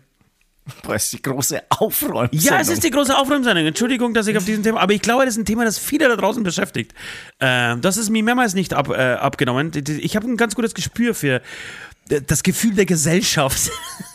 [0.83, 2.29] Boah, ist die große Aufräumung.
[2.31, 3.65] Ja, es ist die große Aufräumsendung.
[3.65, 6.07] Entschuldigung, dass ich auf diesem Thema, aber ich glaube, das ist ein Thema, das viele
[6.07, 6.93] da draußen beschäftigt.
[7.39, 9.71] Äh, das ist mir mehrmals nicht ab, äh, abgenommen.
[9.99, 11.41] Ich habe ein ganz gutes Gespür für
[12.09, 13.71] äh, das Gefühl der Gesellschaft.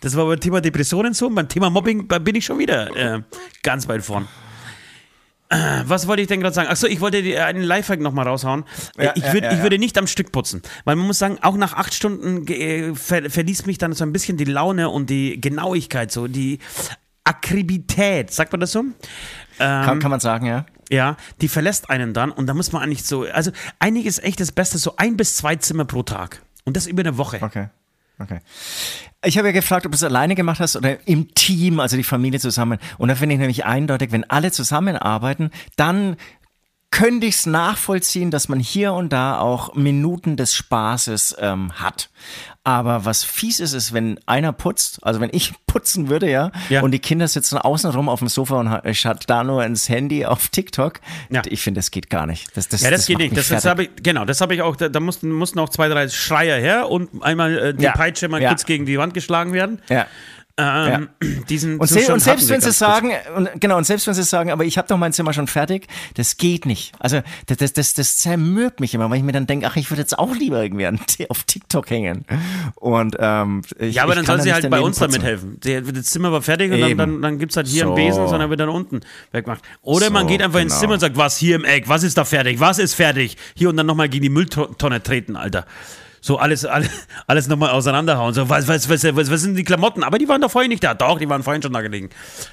[0.00, 3.22] Das war beim Thema Depressionen so, beim Thema Mobbing bin ich schon wieder äh,
[3.62, 4.28] ganz weit vorn.
[5.48, 6.68] Äh, Was wollte ich denn gerade sagen?
[6.68, 8.64] Achso, ich wollte die- einen Lifehack nochmal raushauen.
[8.96, 9.62] Äh, Ja, ich, würd, ja, ich ja.
[9.64, 10.62] würde nicht am Stück putzen.
[10.84, 14.12] Weil man muss sagen, auch nach acht Stunden äh, ver verließ mich dann so ein
[14.12, 16.60] bisschen die Laune und die Genauigkeit, so die
[17.24, 18.84] Akribität, sagt man das so?
[19.58, 20.66] Kann, kann man sagen, ja?
[20.88, 24.50] Ja, die verlässt einen dann und da muss man eigentlich so, also einiges echt das
[24.52, 26.42] Beste, so ein bis zwei Zimmer pro Tag.
[26.64, 27.38] Und das über eine Woche.
[27.42, 27.68] Okay.
[28.18, 28.38] Okay.
[29.22, 32.04] Ich habe ja gefragt, ob du es alleine gemacht hast oder im Team, also die
[32.04, 32.78] Familie zusammen.
[32.96, 36.16] Und da finde ich nämlich eindeutig, wenn alle zusammenarbeiten, dann
[36.92, 42.10] könnte ich es nachvollziehen, dass man hier und da auch Minuten des Spaßes ähm, hat.
[42.64, 46.82] Aber was fies ist, ist, wenn einer putzt, also wenn ich putzen würde, ja, Ja.
[46.82, 49.88] und die Kinder sitzen außen rum auf dem Sofa und ha- schaut da nur ins
[49.88, 51.00] Handy auf TikTok.
[51.30, 51.42] Ja.
[51.46, 52.54] Ich finde, das geht gar nicht.
[52.56, 53.36] Das, das, Ja, das, geht macht nicht.
[53.36, 55.88] Das, das habe ich, genau, das habe ich auch, da, da mussten, mussten auch zwei,
[55.88, 57.92] drei Schreier her und einmal äh, die Ja.
[57.92, 58.48] Peitsche mal Ja.
[58.50, 59.80] kurz gegen die Wand geschlagen werden.
[59.88, 60.06] ja.
[60.60, 61.08] Ähm,
[61.48, 64.50] Diesen Und, se und selbst wenn sie sagen, und, genau, und selbst wenn sie sagen,
[64.50, 66.92] aber ich habe doch mein Zimmer schon fertig, das geht nicht.
[66.98, 69.90] Also das, das, das, das zermürbt mich immer, weil ich mir dann denke, ach, ich
[69.90, 72.24] würde jetzt auch lieber irgendwie an, auf TikTok hängen.
[72.76, 75.12] Und ähm, ich, Ja, aber dann soll sie halt bei uns putzen.
[75.12, 75.60] mithelfen.
[75.60, 76.98] Der- Das Zimmer war fertig und dann, Eben.
[76.98, 77.96] dann, dann gibt es halt hier einen So.
[77.96, 79.00] Besen, sondern wird dann unten
[79.32, 79.62] weggemacht.
[79.82, 80.80] Oder man So, geht einfach ins genau.
[80.80, 83.36] Zimmer und sagt, was hier im Eck, was ist da fertig, was ist fertig?
[83.54, 85.66] Hier und dann nochmal gegen die Mülltonne treten, Alter.
[86.22, 86.90] So alles, alles,
[87.26, 88.34] alles nochmal auseinanderhauen.
[88.34, 90.02] So, was, was, was, was, was sind die Klamotten?
[90.04, 90.92] Aber die waren doch vorhin nicht da.
[90.94, 92.10] Doch, die waren vorhin schon da gelegen.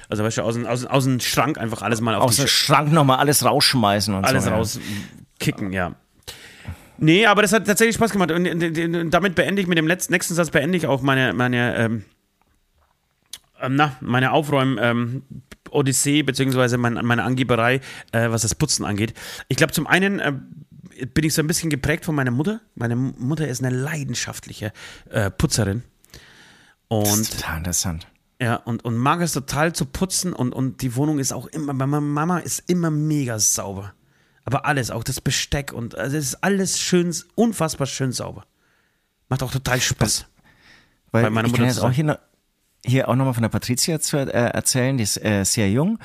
[0.08, 2.46] Also, weißt du, aus, dem- aus, aus dem Schrank einfach alles mal auf Aus dem
[2.46, 4.50] Schrank nochmal alles rausschmeißen und alles so.
[4.50, 4.56] ja.
[4.56, 5.92] rauskicken, ja.
[6.96, 8.30] Nee, aber das hat tatsächlich Spaß gemacht.
[8.32, 11.02] Und, und, und, und damit beende ich, mit dem letzten, nächsten Satz beende ich auch
[11.02, 12.04] meine, meine, ähm,
[13.60, 15.22] ähm, na, meine Aufräumen, ähm,
[15.70, 17.80] Odyssee, beziehungsweise mein, meine Angeberei,
[18.12, 19.14] äh, was das Putzen angeht.
[19.48, 20.32] Ich glaube, zum einen äh,
[21.06, 22.60] bin ich so ein bisschen geprägt von meiner Mutter.
[22.74, 24.72] Meine Mutter ist eine leidenschaftliche
[25.10, 25.82] äh, Putzerin.
[26.88, 28.06] Das Und ist total interessant.
[28.40, 31.72] ja, und, und mag es total zu putzen und, und die Wohnung ist auch immer,
[31.72, 33.92] meine Mama ist immer mega sauber.
[34.44, 38.46] Aber alles, auch das Besteck und also es ist alles schön, unfassbar schön sauber.
[39.28, 40.26] Macht auch total Spaß.
[41.10, 42.18] Weil Bei meiner ich Mutter jetzt auch hier, noch,
[42.84, 45.98] hier auch nochmal von der Patricia zu äh, erzählen, die ist äh, sehr jung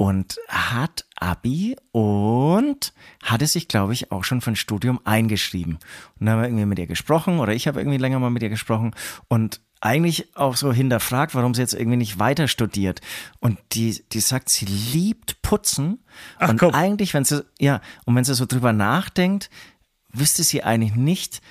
[0.00, 5.74] und hat Abi und hatte sich, glaube ich, auch schon für ein Studium eingeschrieben.
[6.18, 8.42] Und dann haben wir irgendwie mit ihr gesprochen oder ich habe irgendwie länger mal mit
[8.42, 8.94] ihr gesprochen
[9.28, 13.02] und eigentlich auch so hinterfragt, warum sie jetzt irgendwie nicht weiter studiert.
[13.40, 15.98] Und die, die sagt, sie liebt Putzen.
[16.38, 16.74] Ach, und komm.
[16.74, 19.50] eigentlich, wenn sie, ja, und wenn sie so drüber nachdenkt,
[20.14, 21.42] wüsste sie eigentlich nicht,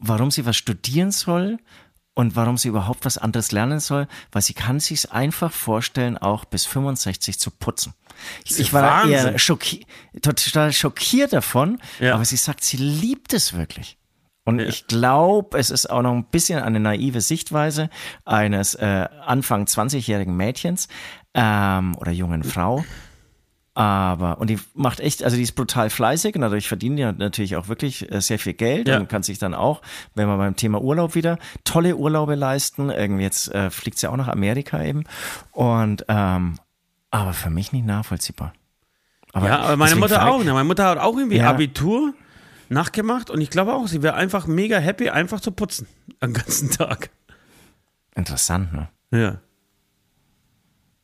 [0.00, 1.58] warum sie was studieren soll
[2.14, 6.44] und warum sie überhaupt was anderes lernen soll, weil sie kann sich einfach vorstellen, auch
[6.44, 7.94] bis 65 zu putzen.
[8.44, 9.38] Ich, war da eher Wahnsinn.
[9.38, 9.86] schocki
[10.20, 12.14] total schockiert davon, Ja.
[12.14, 13.96] aber sie sagt, sie liebt es wirklich.
[14.44, 17.88] Und ich glaube, es ist auch noch ein bisschen eine naive Sichtweise
[18.24, 20.88] eines äh, Anfang 20-jährigen Mädchens
[21.32, 22.84] ähm, oder jungen Frau.
[23.74, 27.56] Aber, und die macht echt, also die ist brutal fleißig und dadurch verdienen die natürlich
[27.56, 28.98] auch wirklich äh, sehr viel Geld Ja.
[28.98, 29.80] und kann sich dann auch,
[30.14, 32.90] wenn wir beim Thema Urlaub wieder, tolle Urlaube leisten.
[32.90, 35.04] Irgendwie jetzt äh, fliegt sie auch nach Amerika eben.
[35.52, 36.56] Und, ähm,
[37.10, 38.52] aber für mich nicht nachvollziehbar.
[39.32, 40.44] Aber Ja, aber meine Mutter auch.
[40.44, 40.52] Ne?
[40.52, 41.48] Meine Mutter hat auch irgendwie Ja.
[41.48, 42.12] Abitur
[42.68, 45.86] nachgemacht und ich glaube auch, sie wäre einfach mega happy, einfach zu putzen.
[46.20, 47.08] Am ganzen Tag.
[48.14, 48.88] Interessant, ne?
[49.10, 49.40] Ja.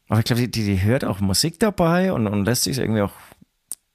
[0.09, 3.13] Aber ich glaube, die, die, hört auch Musik dabei und, und lässt sich irgendwie auch,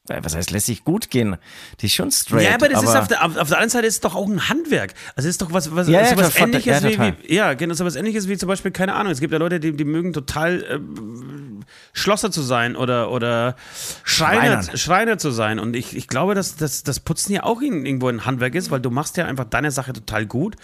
[0.10, 1.38] äh, was heißt, lässt sich gut gehen.
[1.80, 2.44] Die ist schon straight.
[2.44, 4.28] Ja, aber das ist auf der, auf, auf der anderen Seite ist es doch auch
[4.28, 4.94] ein Handwerk.
[5.16, 7.74] Also es ist doch was, was, Ja, ja, was ähnliches ja, wie, wie, ja, genau,
[7.74, 10.14] so was ähnliches wie zum Beispiel, keine Ahnung, es gibt ja Leute, die, die mögen
[10.14, 11.53] total ähm,
[11.94, 13.56] Schlosser zu sein oder, oder
[14.04, 14.64] Schreiner.
[14.78, 15.60] Schreiner zu sein.
[15.60, 18.80] Und ich, ich glaube, dass, dass das Putzen ja auch irgendwo ein Handwerk ist, weil
[18.82, 20.56] du machst ja einfach deine Sache total gut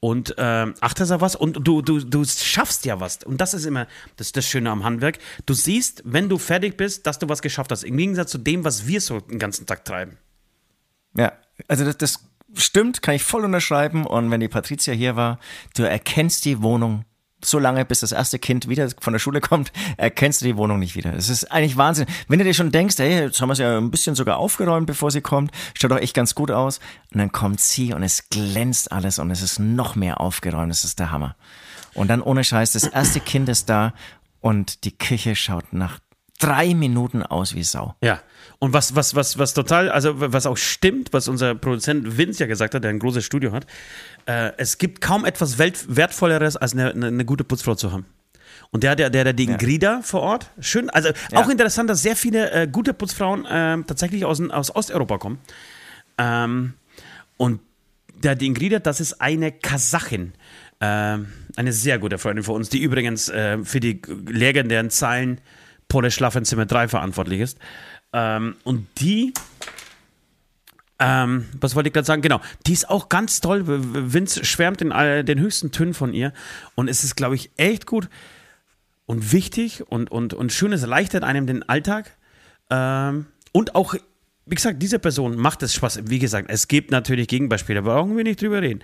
[0.00, 3.24] und ähm, achtest auf was und du, du, du schaffst ja was.
[3.24, 3.86] Und das ist immer
[4.16, 5.18] das, das Schöne am Handwerk.
[5.46, 7.84] Du siehst, wenn du fertig bist, dass du was geschafft hast.
[7.84, 10.18] Im Gegensatz zu dem, was wir so den ganzen Tag treiben.
[11.16, 11.32] Ja,
[11.68, 12.20] also das, das
[12.54, 14.06] stimmt, kann ich voll unterschreiben.
[14.06, 15.38] Und wenn die Patricia hier war,
[15.74, 17.04] du erkennst die Wohnung
[17.46, 20.78] so lange, bis das erste Kind wieder von der Schule kommt, erkennst du die Wohnung
[20.78, 21.12] nicht wieder.
[21.12, 22.06] Das ist eigentlich Wahnsinn.
[22.28, 24.86] Wenn du dir schon denkst, hey, jetzt haben wir es ja ein bisschen sogar aufgeräumt,
[24.86, 26.80] bevor sie kommt, schaut doch echt ganz gut aus.
[27.12, 30.70] Und dann kommt sie und es glänzt alles und es ist noch mehr aufgeräumt.
[30.70, 31.36] Das ist der Hammer.
[31.94, 33.94] Und dann ohne Scheiß, das erste Kind ist da
[34.40, 35.98] und die Küche schaut nach
[36.38, 37.94] drei Minuten aus wie Sau.
[38.02, 38.20] Ja.
[38.58, 42.46] Und was, was, was, was total, also was auch stimmt, was unser Produzent Vince ja
[42.46, 43.66] gesagt hat, der ein großes Studio hat,
[44.26, 48.06] äh, es gibt kaum etwas Wertvolleres, als eine, eine, eine gute Putzfrau zu haben.
[48.70, 52.16] Und der, der, der, der den Grida vor Ort, schön, also auch interessant, dass sehr
[52.16, 55.38] viele äh, gute Putzfrauen ähm, tatsächlich aus, aus Osteuropa kommen.
[56.18, 56.74] Ähm,
[57.36, 57.60] und
[58.14, 60.32] der den Grida, das ist eine Kasachin.
[60.80, 65.40] Ähm, eine sehr gute Freundin von uns, die übrigens äh, für die legendären Zeilen
[65.88, 67.58] Pole Schlafenzimmer 3 verantwortlich ist.
[68.12, 69.32] Ähm, und die,
[70.98, 72.22] ähm, was wollte ich gerade sagen?
[72.22, 73.62] Genau, die ist auch ganz toll.
[73.66, 76.32] Vince schwärmt in all den höchsten Tönen von ihr.
[76.74, 78.08] Und es ist, glaube ich, echt gut
[79.04, 80.72] und wichtig und, und, und schön.
[80.72, 82.16] Es erleichtert einem den Alltag.
[82.70, 83.94] Ähm, und auch,
[84.46, 86.00] wie gesagt, diese Person macht es Spaß.
[86.08, 88.80] Wie gesagt, es gibt natürlich Gegenbeispiele, brauchen wir nicht drüber reden.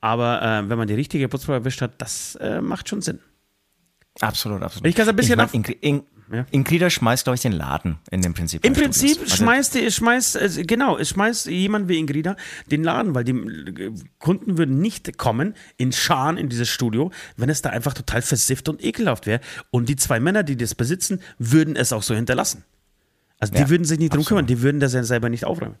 [0.00, 3.18] Aber äh, wenn man die richtige Putzfrau erwischt hat, das äh, macht schon Sinn.
[4.20, 4.86] Absolut, absolut.
[4.86, 6.02] Ich kann es ein bisschen mein, auf- Ingrid, In,
[6.32, 6.44] Ja.
[6.50, 8.64] Ingrid schmeißt, glaube ich, den Laden in dem Prinzip.
[8.64, 9.20] Im Prinzip.
[9.20, 12.36] Also, schmeißt, die- schmeißt, äh, genau, schmeißt jemand wie Ingrida
[12.70, 17.48] den Laden, weil die äh, Kunden würden nicht kommen in Scharen in dieses Studio, wenn
[17.48, 19.40] es da einfach total versifft und ekelhaft wäre.
[19.70, 22.64] Und die zwei Männer, die das besitzen, würden es auch so hinterlassen.
[23.38, 24.28] Also die Ja, würden sich nicht drum absolut.
[24.28, 25.76] kümmern, die würden das ja selber nicht aufräumen.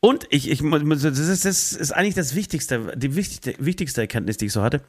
[0.00, 4.46] Und ich, ich das ist, das ist eigentlich das Wichtigste, die wichtigste, wichtigste Erkenntnis, die
[4.46, 4.82] ich so hatte.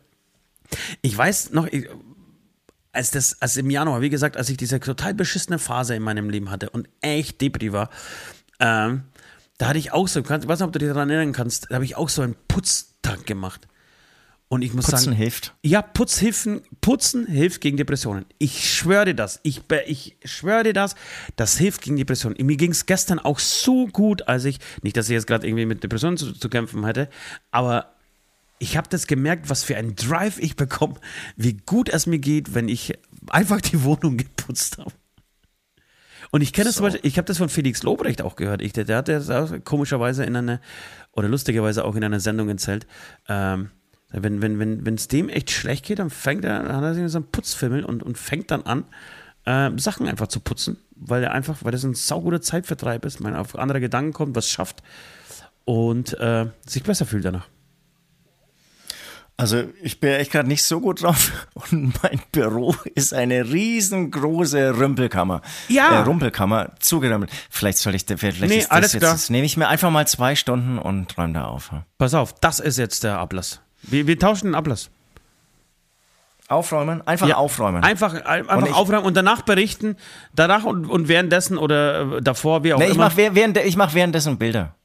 [1.02, 1.88] Ich weiß noch, ich,
[2.96, 6.30] als das, als im Januar, wie gesagt, als ich diese total beschissene Phase in meinem
[6.30, 7.90] Leben hatte und echt Depri war,
[8.60, 9.04] ähm,
[9.58, 11.76] da hatte ich auch so, ich weiß nicht, ob du dich daran erinnern kannst, da
[11.76, 13.68] habe ich auch so einen Putztag gemacht.
[14.48, 15.56] Und ich muss Putzen sagen, hilft.
[15.64, 18.26] ja, Putzhilfen, Putzen hilft gegen Depressionen.
[18.38, 19.40] Ich schwöre dir das.
[19.42, 20.96] Ich, ich schwöre dir das.
[21.36, 22.38] Das hilft gegen Depressionen.
[22.46, 25.66] Mir ging es gestern auch so gut, als ich, nicht, dass ich jetzt gerade irgendwie
[25.66, 27.10] mit Depressionen zu, zu kämpfen hätte,
[27.50, 27.95] aber
[28.60, 30.96] ich habe das gemerkt, was für einen Drive ich bekomme,
[31.36, 32.98] wie gut es mir geht, wenn ich
[33.28, 34.92] einfach die Wohnung geputzt habe.
[36.32, 38.62] Und ich kenne das zum Beispiel, ich habe das von Felix Lobrecht auch gehört.
[38.62, 40.60] Ich, der, der hat das komischerweise in einer,
[41.12, 42.88] oder lustigerweise auch in einer Sendung erzählt.
[43.28, 43.70] Ähm,
[44.12, 46.94] wenn wenn wenn wenn, es dem echt schlecht geht, dann fängt er, dann hat er
[46.94, 48.86] sich so einen Putzfimmel und, und fängt dann an,
[49.46, 53.36] ähm, Sachen einfach zu putzen, weil er einfach, weil das ein sauguter Zeitvertreib ist, man
[53.36, 54.84] auf andere Gedanken kommt, was schafft
[55.66, 57.48] und äh, sich besser fühlt danach.
[59.38, 61.32] Also ich bin echt gerade nicht so gut drauf
[61.72, 65.42] und mein Büro ist eine riesengroße Rümpelkammer.
[65.68, 65.90] Ja.
[65.90, 67.32] Äh, Rumpelkammer, zugerümpelt.
[67.50, 69.12] Vielleicht soll ich, vielleicht Nee, ist das alles jetzt, klar.
[69.12, 71.70] das nehme ich mir einfach mal zwei Stunden und räume da auf.
[71.98, 73.60] Pass auf, das ist jetzt der Ablass.
[73.84, 74.90] Wir, wir tauschen den Ablass.
[76.48, 77.84] Aufräumen, einfach Ja, aufräumen.
[77.84, 79.98] Einfach, einfach Und ich- aufräumen und danach berichten,
[80.34, 83.06] danach und, und währenddessen oder äh, davor, wie auch nee, ich immer.
[83.06, 84.76] mache während, ich mach währenddessen Bilder.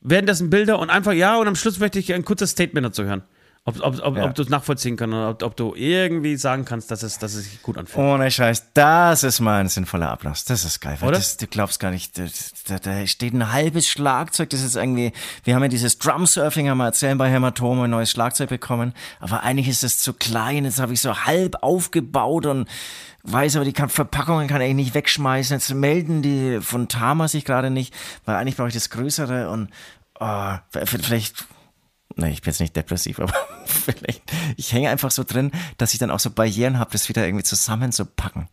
[0.00, 3.22] währenddessen Bilder und einfach, ja, und am Schluss möchte ich ein kurzes Statement dazu hören.
[3.68, 4.24] Ob, ob, ob, Ja.
[4.24, 7.34] ob du es nachvollziehen kannst oder ob, ob du irgendwie sagen kannst, dass es, dass
[7.34, 7.98] es sich gut anfühlt.
[7.98, 10.44] Ohne Scheiß, das ist mal ein sinnvoller Ablass.
[10.44, 10.96] Das ist geil.
[11.00, 11.18] Weil Oder?
[11.18, 15.12] Das, du glaubst gar nicht, da, da steht ein halbes Schlagzeug, das ist irgendwie,
[15.44, 19.42] wir haben ja dieses Drumsurfing, haben wir erzählen bei Hämatome, ein neues Schlagzeug bekommen, aber
[19.42, 22.68] eigentlich ist es zu klein, jetzt habe ich so halb aufgebaut und
[23.24, 27.44] weiß aber, die kann, Verpackungen kann ich nicht wegschmeißen, jetzt melden die von Tama sich
[27.44, 27.92] gerade nicht,
[28.24, 29.68] weil eigentlich brauche ich das Größere und
[30.20, 30.54] oh,
[30.84, 31.44] vielleicht
[32.20, 33.32] Nee, ich bin jetzt nicht depressiv, aber
[33.64, 34.22] vielleicht.
[34.56, 37.44] Ich hänge einfach so drin, dass ich dann auch so Barrieren habe, das wieder irgendwie
[37.44, 38.48] zusammenzupacken.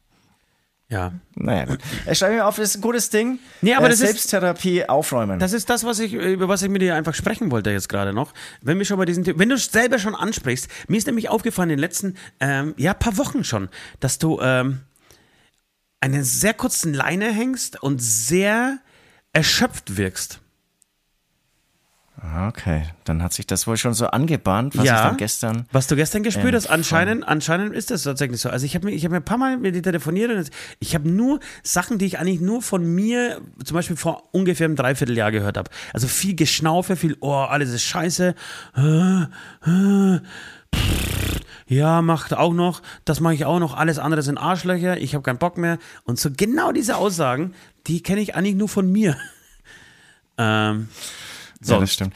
[0.88, 1.14] Ja.
[1.34, 1.80] Naja, gut.
[2.10, 3.40] Ich schreibe mir auf, das ist ein gutes Ding.
[3.62, 5.40] Nee, aber äh, das ist- Selbsttherapie aufräumen.
[5.40, 8.14] Das ist das, was ich, über was ich mit dir einfach sprechen wollte jetzt gerade
[8.14, 8.34] noch.
[8.62, 11.72] Wenn wir schon bei diesen, wenn du es selber schon ansprichst, mir ist nämlich aufgefallen
[11.72, 14.82] in den letzten, ähm, ja, paar Wochen schon, dass du ähm,
[16.02, 18.78] einen sehr kurzen Leine hängst und sehr
[19.34, 20.40] erschöpft wirkst.
[22.48, 25.66] Okay, dann hat sich das wohl schon so angebahnt, was ich dann gestern.
[25.72, 28.50] Was du gestern gespürt ähm, hast, anscheinend, anscheinend ist das tatsächlich so.
[28.50, 30.50] Also ich habe mir, ich habe mir ein paar Mal mit dir telefoniert und
[30.80, 34.78] ich habe nur Sachen, die ich eigentlich nur von mir, zum Beispiel vor ungefähr einem
[34.78, 35.70] Dreivierteljahr gehört habe.
[35.94, 38.34] Also viel Geschnaufe, viel, oh, alles ist scheiße.
[41.68, 45.24] Ja, macht auch noch, das mache ich auch noch, alles andere sind Arschlöcher, ich habe
[45.24, 45.80] keinen Bock mehr.
[46.04, 47.54] Und so genau diese Aussagen,
[47.88, 49.18] die kenne ich eigentlich nur von mir.
[50.38, 50.90] Ähm,
[51.66, 52.14] Ja, so, das stimmt.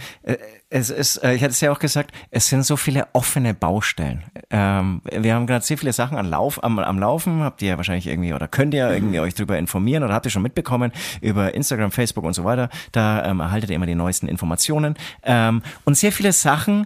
[0.69, 4.23] Es ist, äh, ich hatte es ja auch gesagt, es sind so viele offene Baustellen.
[4.49, 7.77] Ähm, wir haben gerade sehr viele Sachen am, Lauf, am, am Laufen, habt ihr ja
[7.77, 10.91] wahrscheinlich irgendwie oder könnt ihr irgendwie euch drüber informieren oder habt ihr schon mitbekommen
[11.21, 12.69] über Instagram, Facebook und so weiter.
[12.91, 14.95] Da ähm, erhaltet ihr immer die neuesten Informationen.
[15.23, 16.85] Ähm, und sehr viele Sachen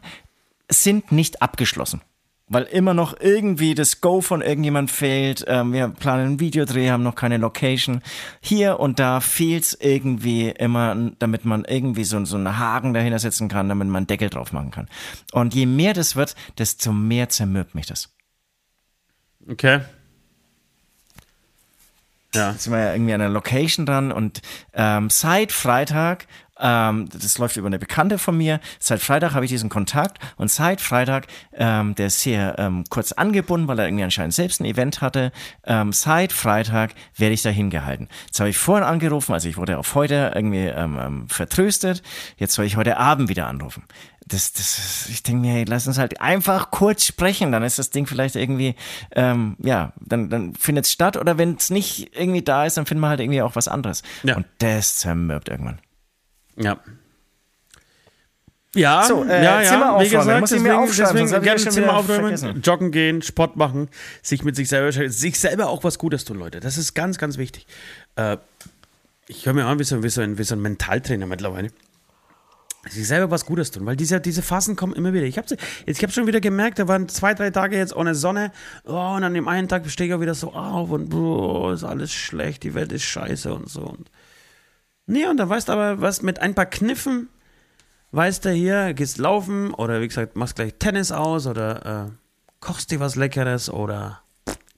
[0.69, 2.01] sind nicht abgeschlossen.
[2.47, 5.45] Weil immer noch irgendwie das Go von irgendjemand fehlt.
[5.47, 8.01] Ähm, wir planen einen Videodreh, haben noch keine Location.
[8.41, 13.47] Hier und da fehlt's irgendwie immer, damit man irgendwie so, so einen Haken dahinter setzen
[13.47, 14.89] kann, damit man einen Deckel drauf machen kann.
[15.31, 18.13] Und je mehr das wird, desto mehr zermürbt mich das.
[19.49, 19.81] okay.
[22.35, 22.51] Ja.
[22.51, 24.41] Jetzt sind wir ja irgendwie an einer Location dran und
[24.73, 26.25] ähm, seit Freitag,
[26.59, 30.51] ähm, das läuft über eine Bekannte von mir, seit Freitag habe ich diesen Kontakt und
[30.51, 34.65] seit Freitag, ähm, der ist sehr ähm, kurz angebunden, weil er irgendwie anscheinend selbst ein
[34.65, 35.31] Event hatte,
[35.65, 38.07] ähm, seit Freitag werde ich da hingehalten.
[38.27, 42.03] Jetzt habe ich vorhin angerufen, also ich wurde auf heute irgendwie ähm, ähm, vertröstet,
[42.37, 43.83] jetzt soll ich heute Abend wieder anrufen.
[44.25, 47.89] Das, das, ich denke mir, hey, lass uns halt einfach kurz sprechen, dann ist das
[47.89, 48.75] Ding vielleicht irgendwie,
[49.11, 52.85] ähm, ja, dann, dann findet es statt oder wenn es nicht irgendwie da ist, dann
[52.85, 54.01] finden wir halt irgendwie auch was anderes.
[54.23, 54.37] Ja.
[54.37, 55.79] Und das zermürbt irgendwann.
[56.55, 56.79] Ja.
[58.75, 61.69] Ja, So, äh, ja, ja, Zimmer wie gesagt, Muss ich mir deswegen, aufschreiben, deswegen gerne
[61.69, 62.61] Zimmer aufräumen, vergessen.
[62.63, 63.87] joggen gehen, Sport machen,
[64.23, 66.59] sich mit sich selber, sich selber auch was Gutes tun, Leute.
[66.59, 67.67] Das ist ganz, ganz wichtig.
[68.15, 68.37] Äh,
[69.27, 71.69] ich höre mir an wie so, wie, so ein, wie so ein Mentaltrainer mittlerweile.
[72.89, 75.25] Sich selber was Gutes tun, weil diese, diese Phasen kommen immer wieder.
[75.25, 75.47] Ich habe
[75.85, 78.51] ich hab schon wieder gemerkt, da waren zwei, drei Tage jetzt ohne Sonne.
[78.85, 81.83] Oh, und an dem einen Tag stehe ich auch wieder so auf und oh, ist
[81.85, 83.81] alles schlecht, die Welt ist scheiße und so.
[83.83, 84.09] Und
[85.05, 87.29] nee, und dann weißt du aber, was mit ein paar Kniffen,
[88.11, 92.11] weißt du hier, gehst laufen oder wie gesagt, machst gleich Tennis aus oder äh,
[92.59, 94.21] kochst dir was Leckeres oder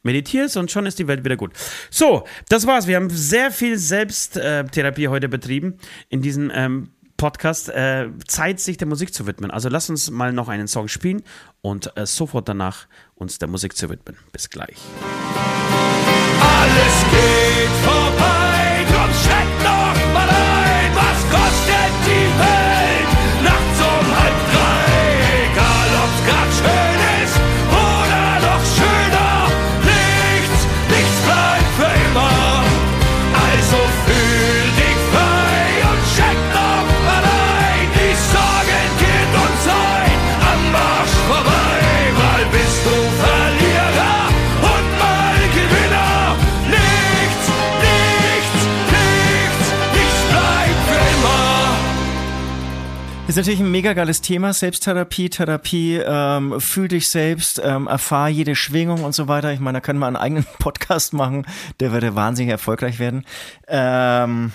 [0.04, 1.52] meditierst und schon ist die Welt wieder gut.
[1.90, 2.88] So, das war's.
[2.88, 5.78] Wir haben sehr viel Selbsttherapie heute betrieben
[6.10, 7.70] in diesem ähm, Podcast.
[7.70, 9.52] Äh, Zeit, sich der Musik zu widmen.
[9.52, 11.24] Also lass uns mal noch einen Song spielen
[11.62, 14.18] und äh, sofort danach uns der Musik zu widmen.
[14.32, 14.78] Bis gleich.
[16.40, 18.05] Alles geht vorbei,
[53.28, 58.56] Ist natürlich ein mega geiles Thema, Selbsttherapie, Therapie, ähm, fühl dich selbst, ähm, erfahr jede
[58.56, 59.52] Schwingung und so weiter.
[59.52, 61.44] Ich meine, da können wir einen eigenen Podcast machen,
[61.80, 63.26] der würde wahnsinnig erfolgreich werden.
[63.68, 64.52] Ähm,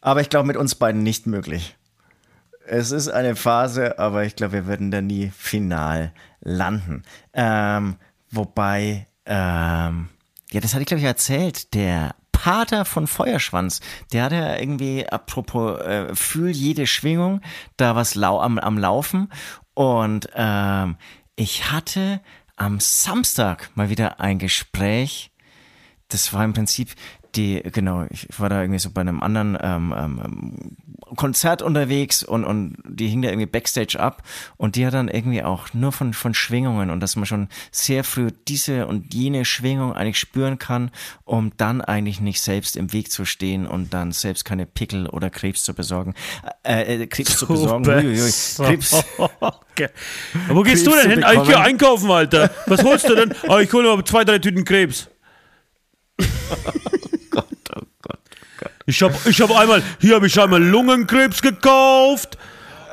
[0.00, 1.76] aber ich glaube, mit uns beiden nicht möglich.
[2.66, 7.02] Es ist eine Phase, aber ich glaube, wir werden da nie final landen.
[7.34, 7.96] Ähm,
[8.30, 10.08] wobei, ähm,
[10.50, 13.80] ja, das hatte ich, glaube ich, erzählt, der Pater von Feuerschwanz,
[14.12, 17.40] der hatte ja irgendwie, apropos, äh, fühl jede Schwingung,
[17.76, 19.28] da was lau am, am Laufen.
[19.74, 20.96] Und ähm,
[21.34, 22.20] ich hatte
[22.54, 25.32] am Samstag mal wieder ein Gespräch.
[26.06, 26.94] Das war im Prinzip
[27.34, 30.76] die, genau, ich war da irgendwie so bei einem anderen ähm, ähm,
[31.16, 34.22] Konzert unterwegs und, und die hing da irgendwie Backstage ab
[34.56, 38.04] und die hat dann irgendwie auch nur von, von Schwingungen und dass man schon sehr
[38.04, 40.90] früh diese und jene Schwingung eigentlich spüren kann,
[41.24, 45.30] um dann eigentlich nicht selbst im Weg zu stehen und dann selbst keine Pickel oder
[45.30, 46.14] Krebs zu besorgen.
[46.62, 47.86] Äh, äh Krebs zu besorgen.
[47.86, 48.32] Uiuiui.
[48.56, 49.04] Krebs.
[49.70, 49.88] Okay.
[50.48, 51.40] Wo gehst Krebs du denn hin?
[51.40, 52.50] Ich gehe einkaufen, Alter.
[52.66, 53.34] Was holst du denn?
[53.48, 55.08] Ah, ich hole mal zwei, drei Tüten Krebs.
[58.86, 62.38] Ich habe ich hab einmal, hier habe ich einmal Lungenkrebs gekauft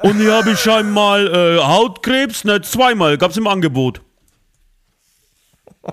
[0.01, 4.01] und hier habe ich einmal äh, Hautkrebs, ne, zweimal, gab es im Angebot.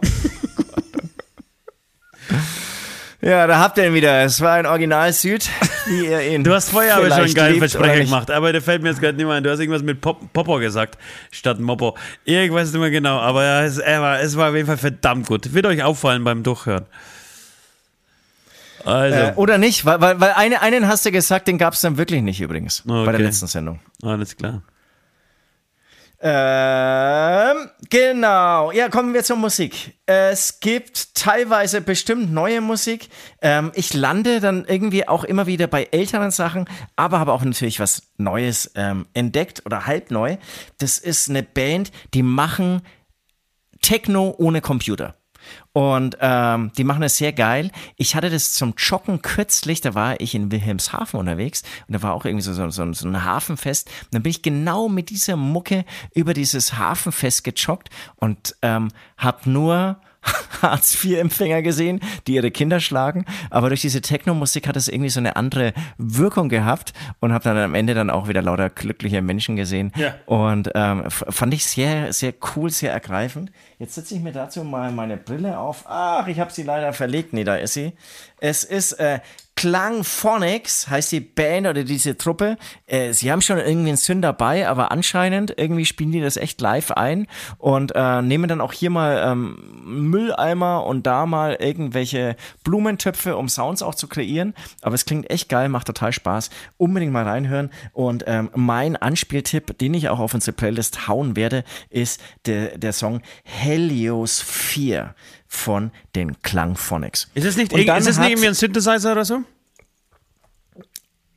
[3.24, 4.24] Ja, da habt ihr ihn wieder.
[4.24, 5.48] Es war ein Original Süd,
[5.86, 6.42] wie ihr ihn.
[6.42, 9.16] Du hast vorher aber schon einen geilen Versprecher gemacht, aber der fällt mir jetzt gerade
[9.16, 9.44] nicht mehr ein.
[9.44, 10.98] Du hast irgendwas mit Pop Popo gesagt,
[11.30, 11.96] statt Moppo.
[12.24, 15.54] Irgendwas nicht mehr genau, aber ja, es, es, war, auf jeden Fall verdammt gut.
[15.54, 16.86] Wird euch auffallen beim Durchhören.
[18.84, 19.16] Also.
[19.16, 21.96] Äh, oder nicht, weil, weil, weil eine, einen hast du gesagt, den gab es dann
[21.98, 23.04] wirklich nicht übrigens okay.
[23.04, 23.80] bei der letzten Sendung.
[24.02, 24.62] Alles klar.
[26.24, 28.70] Ähm, genau.
[28.70, 29.94] Ja, kommen wir zur Musik.
[30.06, 33.08] Es gibt teilweise bestimmt neue Musik.
[33.40, 37.80] Ähm, ich lande dann irgendwie auch immer wieder bei älteren Sachen, aber habe auch natürlich
[37.80, 40.36] was Neues ähm, entdeckt oder halb neu.
[40.78, 42.82] Das ist eine Band, die machen
[43.80, 45.16] Techno ohne Computer.
[45.72, 47.70] Und ähm, die machen es sehr geil.
[47.96, 52.12] Ich hatte das zum Joggen kürzlich, da war ich in Wilhelmshaven unterwegs und da war
[52.12, 53.88] auch irgendwie so, so, so, so ein Hafenfest.
[54.04, 55.84] Und dann bin ich genau mit dieser Mucke
[56.14, 60.00] über dieses Hafenfest gejoggt und ähm, habe nur
[60.62, 63.24] Hartz-IV-Empfänger gesehen, die ihre Kinder schlagen.
[63.50, 67.56] Aber durch diese Techno-Musik hat es irgendwie so eine andere Wirkung gehabt und habe dann
[67.58, 69.92] am Ende dann auch wieder lauter glückliche Menschen gesehen.
[69.96, 70.14] Ja.
[70.26, 73.50] Und ähm, fand ich sehr, sehr cool, sehr ergreifend.
[73.78, 75.84] Jetzt setze ich mir dazu mal meine Brille auf.
[75.86, 77.32] Ach, ich habe sie leider verlegt.
[77.32, 77.92] Nee, da ist sie.
[78.40, 79.20] Es ist äh,
[79.62, 82.56] Klangphonics heißt die Band oder diese Truppe.
[82.86, 86.60] Äh, sie haben schon irgendwie einen Sinn dabei, aber anscheinend irgendwie spielen die das echt
[86.60, 92.34] live ein und äh, nehmen dann auch hier mal ähm, Mülleimer und da mal irgendwelche
[92.64, 94.54] Blumentöpfe, um Sounds auch zu kreieren.
[94.80, 96.50] Aber es klingt echt geil, macht total Spaß.
[96.76, 97.70] Unbedingt mal reinhören.
[97.92, 102.92] Und ähm, mein Anspieltipp, den ich auch auf unsere Playlist hauen werde, ist der, der
[102.92, 105.14] Song Helios 4
[105.46, 107.28] von den Klangphonics.
[107.34, 109.44] Ist es nicht, ist es nicht irgendwie ein Synthesizer oder so?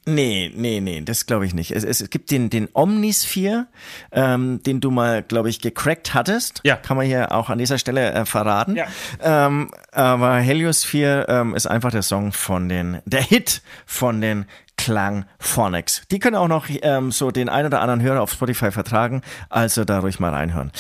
[0.08, 1.72] Nee, nee, nee, das glaube ich nicht.
[1.72, 3.68] Es, es, gibt den, den Omnisphere,
[4.12, 6.62] ähm, den du mal, glaube ich, gecrackt hattest.
[6.64, 6.76] Ja.
[6.76, 8.76] Kann man hier auch an dieser Stelle äh, verraten.
[8.76, 8.86] Ja.
[9.22, 14.46] Ähm, aber Heliosphere ähm, ist einfach der Song von den, der Hit von den
[14.78, 16.04] Klang Phonics.
[16.12, 19.86] Die können auch noch ähm, so den ein oder anderen Hörer auf Spotify vertragen, also
[19.86, 20.72] da ruhig mal reinhören.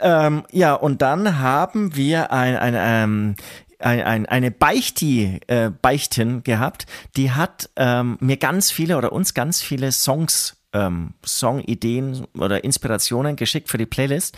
[0.00, 3.36] Ähm, ja, und dann haben wir ein, ein, ähm,
[3.82, 9.34] ein, ein, eine Beichti, äh, Beichtin gehabt, die hat ähm, mir ganz viele oder uns
[9.34, 14.36] ganz viele Songs ähm, Songideen oder Inspirationen geschickt für die Playlist.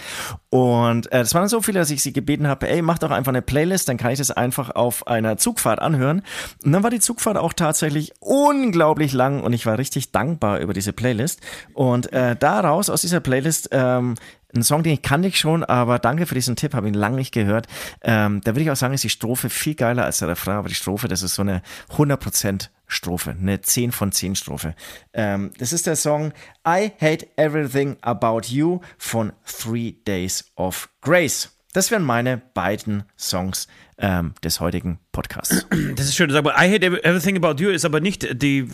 [0.51, 3.31] Und äh, das waren so viele, dass ich sie gebeten habe, ey, mach doch einfach
[3.31, 6.23] eine Playlist, dann kann ich das einfach auf einer Zugfahrt anhören.
[6.65, 10.73] Und dann war die Zugfahrt auch tatsächlich unglaublich lang und ich war richtig dankbar über
[10.73, 11.41] diese Playlist.
[11.73, 14.15] Und äh, daraus, aus dieser Playlist, ähm,
[14.55, 17.17] ein Song, den ich kannte ich schon, aber danke für diesen Tipp, habe ihn lange
[17.17, 17.67] nicht gehört.
[18.03, 20.69] Ähm, da würde ich auch sagen, ist die Strophe viel geiler als der Refrain, aber
[20.69, 21.63] die Strophe, das ist so eine
[21.97, 24.75] 100% Strophe, eine 10 von 10 Strophe.
[25.13, 26.33] Ähm, das ist der Song
[26.67, 31.51] I Hate Everything About You von Three Days of Grace.
[31.73, 33.67] Das wären meine beiden Songs
[33.99, 35.67] ähm, des heutigen Podcasts.
[35.97, 38.69] Das ist schön, aber I Hate Everything About You ist aber nicht die,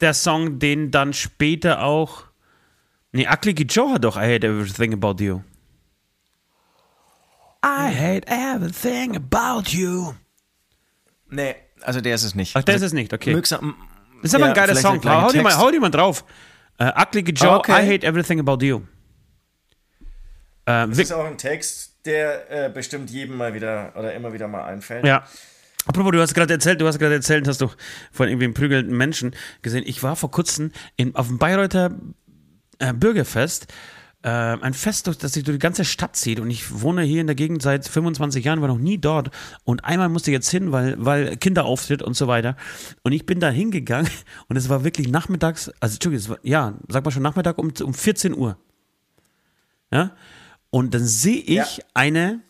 [0.00, 2.27] der Song, den dann später auch.
[3.12, 5.42] Nee, Ugly Joe hat doch I Hate Everything About You.
[7.64, 10.14] I hate everything about you.
[11.28, 12.54] Nee, also der ist es nicht.
[12.56, 13.32] Ach, der also, ist es nicht, okay.
[13.32, 13.52] das
[14.22, 15.04] ist aber ja, ein geiler Song.
[15.04, 16.24] Hau dir, mal, hau dir mal drauf.
[16.80, 17.72] Uh, Ugly Joe, okay.
[17.72, 18.82] I hate everything about you.
[20.68, 24.46] Uh, das ist auch ein Text, der äh, bestimmt jedem mal wieder oder immer wieder
[24.46, 25.04] mal einfällt.
[25.04, 25.26] Ja.
[25.86, 27.70] Apropos, du hast gerade erzählt, du hast gerade erzählt, hast du
[28.12, 29.82] von irgendwie einem prügelnden Menschen gesehen.
[29.86, 31.90] Ich war vor kurzem in, auf dem Bayreuther
[32.78, 33.72] äh, Bürgerfest
[34.22, 36.40] äh, ein Fest, das sich durch die ganze Stadt zieht.
[36.40, 39.30] Und ich wohne hier in der Gegend seit 25 Jahren, war noch nie dort.
[39.64, 42.56] Und einmal musste ich jetzt hin, weil, weil Kinderauftritt und so weiter.
[43.02, 44.10] Und ich bin da hingegangen
[44.48, 47.72] und es war wirklich nachmittags, also Entschuldigung, es war, ja, sag mal schon Nachmittag um,
[47.82, 48.56] um 14 Uhr.
[49.92, 50.12] Ja.
[50.70, 51.84] Und dann sehe ich ja.
[51.94, 52.40] eine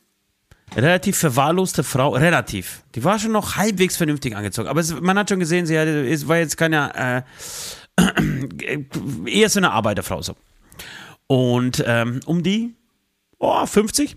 [0.75, 2.83] relativ verwahrloste Frau, relativ.
[2.95, 4.69] Die war schon noch halbwegs vernünftig angezogen.
[4.69, 7.23] Aber es, man hat schon gesehen, sie war jetzt keine, äh,
[9.27, 10.37] eher so eine Arbeiterfrau so.
[11.27, 12.75] Und ähm, um die
[13.39, 14.17] oh, 50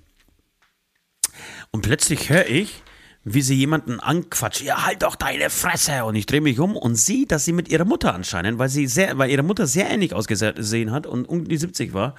[1.72, 2.84] Und plötzlich höre ich,
[3.24, 4.62] wie sie jemanden anquatscht.
[4.62, 6.06] Ja, halt doch deine Fresse!
[6.06, 8.88] Und ich drehe mich um und sehe, dass sie mit ihrer Mutter anscheinend, weil sie
[8.88, 12.16] sehr, weil ihre Mutter sehr ähnlich ausgesehen hat und um die 70 war,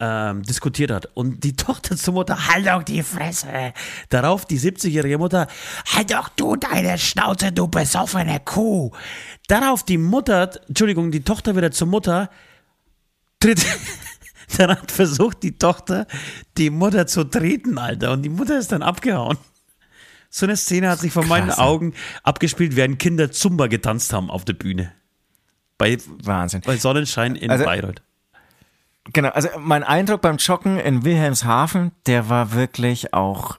[0.00, 1.06] ähm, diskutiert hat.
[1.14, 3.72] Und die Tochter zur Mutter, halt doch die Fresse!
[4.08, 5.46] Darauf die 70-jährige Mutter,
[5.94, 8.90] halt doch du deine Schnauze, du besoffene Kuh!
[9.48, 12.30] Darauf die Mutter, Entschuldigung, die Tochter wieder zur Mutter,
[13.38, 13.64] tritt.
[14.58, 16.06] Dann hat versucht die Tochter,
[16.56, 18.10] die Mutter zu treten, Alter.
[18.12, 19.38] Und die Mutter ist dann abgehauen.
[20.28, 21.58] So eine Szene hat sich vor meinen Krass.
[21.58, 21.94] Augen
[22.24, 24.92] abgespielt, während Kinder Zumba getanzt haben auf der Bühne.
[25.78, 26.62] Bei, Wahnsinn.
[26.64, 28.02] bei Sonnenschein in Also- Bayreuth.
[29.04, 33.58] Genau, also mein Eindruck beim Joggen in Wilhelmshaven, der war wirklich auch.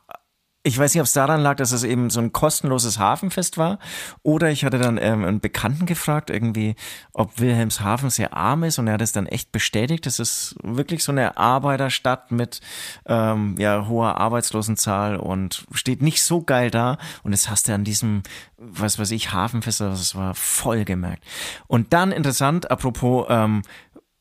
[0.63, 3.80] Ich weiß nicht, ob es daran lag, dass es eben so ein kostenloses Hafenfest war.
[4.22, 6.76] Oder ich hatte dann ähm, einen Bekannten gefragt, irgendwie,
[7.13, 8.77] ob Wilhelmshaven sehr arm ist.
[8.77, 10.05] Und er hat es dann echt bestätigt.
[10.05, 12.61] Das ist wirklich so eine Arbeiterstadt mit
[13.07, 16.99] ähm, ja, hoher Arbeitslosenzahl und steht nicht so geil da.
[17.23, 18.22] Und das hast du an diesem,
[18.57, 21.23] was weiß ich, Hafenfest, das war voll gemerkt.
[21.65, 23.63] Und dann interessant, apropos ähm,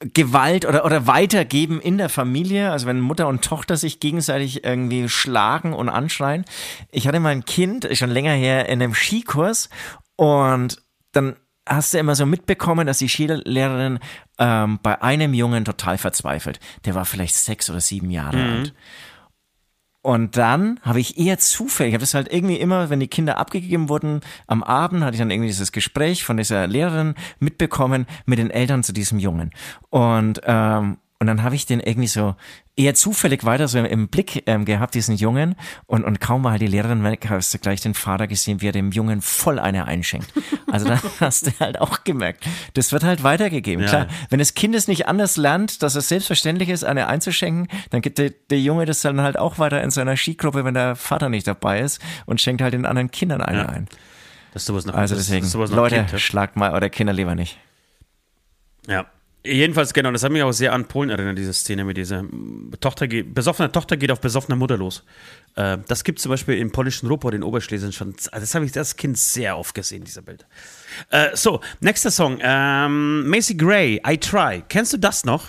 [0.00, 5.08] Gewalt oder, oder weitergeben in der Familie, also wenn Mutter und Tochter sich gegenseitig irgendwie
[5.10, 6.46] schlagen und anschreien.
[6.90, 9.68] Ich hatte mal ein Kind, schon länger her, in einem Skikurs
[10.16, 10.82] und
[11.12, 11.36] dann
[11.68, 13.98] hast du immer so mitbekommen, dass die Skilehrerin
[14.38, 16.60] ähm, bei einem Jungen total verzweifelt.
[16.86, 18.74] Der war vielleicht sechs oder sieben Jahre alt.
[20.02, 23.36] Und dann habe ich eher zufällig, ich habe das halt irgendwie immer, wenn die Kinder
[23.36, 28.38] abgegeben wurden, am Abend hatte ich dann irgendwie dieses Gespräch von dieser Lehrerin mitbekommen mit
[28.38, 29.50] den Eltern zu diesem Jungen.
[29.90, 32.34] Und, ähm, und dann habe ich den irgendwie so
[32.76, 35.54] eher zufällig weiter so im Blick ähm, gehabt, diesen Jungen.
[35.84, 38.68] Und, und kaum war halt die Lehrerin weg, hast du gleich den Vater gesehen, wie
[38.68, 40.32] er dem Jungen voll eine einschenkt.
[40.72, 43.84] Also da hast du halt auch gemerkt, das wird halt weitergegeben.
[43.84, 43.90] Ja.
[43.90, 48.00] Klar, wenn das Kind es nicht anders lernt, dass es selbstverständlich ist, eine einzuschenken, dann
[48.00, 51.28] gibt der, der Junge das dann halt auch weiter in seiner Skigruppe, wenn der Vater
[51.28, 53.66] nicht dabei ist und schenkt halt den anderen Kindern eine Ja.
[53.68, 53.88] ein.
[54.54, 56.18] Dass sowas noch, Also deswegen, sowas noch Leute, ja.
[56.18, 57.58] schlagt mal eure Kinder lieber nicht.
[58.88, 59.04] Ja.
[59.42, 62.24] Jedenfalls, genau, das hat mich auch sehr an Polen erinnert, diese Szene mit dieser
[62.80, 65.02] Tochter, geht- besoffene Tochter geht auf besoffene Mutter los.
[65.56, 68.08] Äh, das gibt es zum Beispiel im polnischen Ruhrpott in Oberschlesien schon.
[68.32, 70.44] Also Das habe ich das Kind sehr oft gesehen, diese Bild.
[71.10, 72.38] Äh, so, nächster Song.
[72.42, 74.62] Ähm, Macy Gray, I Try.
[74.68, 75.46] Kennst du das noch?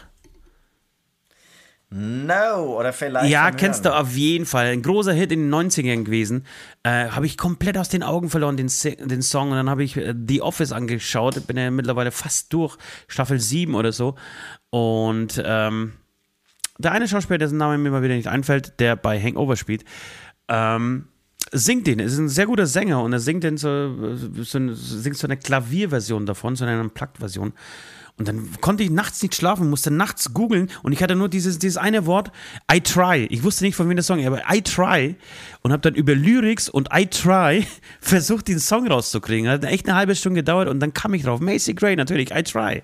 [1.93, 3.30] No, oder vielleicht.
[3.30, 4.68] Ja, kennst du auf jeden Fall.
[4.68, 6.45] Ein großer Hit in den 90ern gewesen.
[6.84, 8.69] Äh, habe ich komplett aus den Augen verloren, den,
[9.09, 9.49] den Song.
[9.51, 11.45] Und dann habe ich äh, The Office angeschaut.
[11.47, 12.77] Bin ja mittlerweile fast durch.
[13.09, 14.15] Staffel 7 oder so.
[14.69, 15.91] Und ähm,
[16.77, 19.84] der eine Schauspieler, dessen Name mir mal wieder nicht einfällt, der bei Hangover spielt,
[20.47, 21.09] ähm,
[21.51, 21.99] singt den.
[21.99, 25.35] Ist ein sehr guter Sänger und er singt den so, so, eine- singt so eine
[25.35, 27.51] Klavierversion davon, so eine Unplugged-Version.
[28.22, 31.57] Und dann konnte ich nachts nicht schlafen, musste nachts googeln und ich hatte nur dieses,
[31.57, 32.31] dieses eine Wort,
[32.72, 33.26] I try.
[33.31, 35.15] Ich wusste nicht, von wem der Song ist, aber I try.
[35.64, 37.65] Und habe dann über Lyrics und I try
[37.99, 39.49] versucht, den Song rauszukriegen.
[39.49, 41.39] Hat echt eine halbe Stunde gedauert und dann kam ich drauf.
[41.39, 42.84] Macy Gray, natürlich, I try.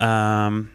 [0.00, 0.70] Ähm,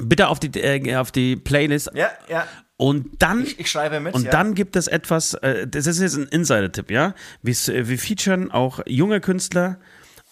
[0.00, 1.90] bitte auf die, äh, auf die Playlist.
[1.94, 2.46] Ja, ja.
[2.76, 4.14] Und dann, Ich, ich schreibe mit.
[4.14, 4.30] und ja.
[4.30, 7.16] dann gibt es etwas, äh, das ist jetzt ein Insider-Tipp, ja.
[7.42, 9.80] Wir, äh, wir featuren auch junge Künstler,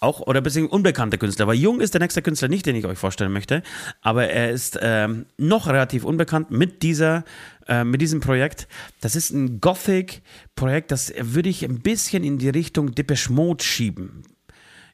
[0.05, 2.97] auch oder bisschen unbekannte Künstler, weil jung ist der nächste Künstler nicht, den ich euch
[2.97, 3.63] vorstellen möchte,
[4.01, 7.23] aber er ist ähm, noch relativ unbekannt mit dieser,
[7.67, 8.67] äh, mit diesem Projekt.
[9.01, 14.23] Das ist ein Gothic-Projekt, das würde ich ein bisschen in die Richtung Depeche Mode schieben.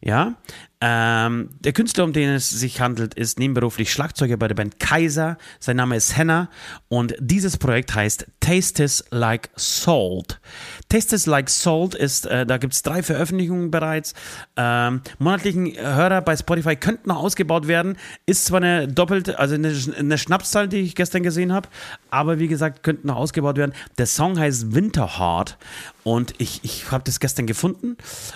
[0.04, 0.36] Ja,
[0.84, 5.38] ähm, der Künstler, um den es sich handelt, ist nebenberuflich Schlagzeuger bei der Band Kaiser.
[5.60, 6.50] Sein Name ist Henna
[6.90, 10.42] und dieses Projekt heißt Tastes Like Salt.
[10.92, 14.14] Tastes Like Salt ist, äh, da gibt es drei Veröffentlichungen bereits.
[14.58, 17.98] Ähm, monatlichen Hörer bei Spotify könnten noch ausgebaut werden.
[18.26, 21.70] Ist zwar eine doppelte, also eine, eine Schnapszahl, die ich gestern gesehen habe,
[22.10, 23.72] aber wie gesagt, könnten noch ausgebaut werden.
[23.98, 25.58] Der Song heißt Winterheart
[26.04, 27.96] und ich, ich habe das gestern gefunden.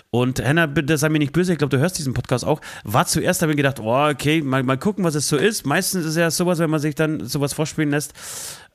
[0.10, 2.62] Und Henna, bitte sei mir nicht böse, ich glaube, du hörst diesen Podcast auch.
[2.86, 5.66] War zuerst, habe ich gedacht, oh, okay, mal, mal gucken, was es so ist.
[5.66, 8.14] Meistens ist ja sowas, wenn man sich dann sowas vorspielen lässt,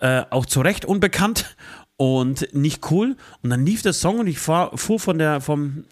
[0.00, 1.56] äh, auch zu Recht unbekannt
[2.00, 3.14] und nicht cool.
[3.42, 5.84] Und dann lief der Song und ich fahr, fuhr von der, vom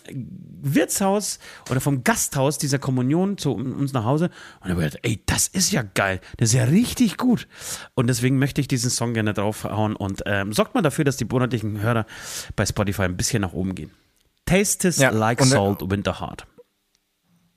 [0.62, 1.38] Wirtshaus
[1.70, 4.30] oder vom Gasthaus dieser Kommunion zu uns nach Hause
[4.62, 6.22] und habe gedacht, ey, das ist ja geil.
[6.38, 7.46] Das ist ja richtig gut.
[7.94, 11.26] Und deswegen möchte ich diesen Song gerne draufhauen und ähm, sorgt mal dafür, dass die
[11.26, 12.06] monatlichen Hörer
[12.56, 13.90] bei Spotify ein bisschen nach oben gehen.
[14.46, 16.46] Tastes Ja, like äh, salt, winter heart.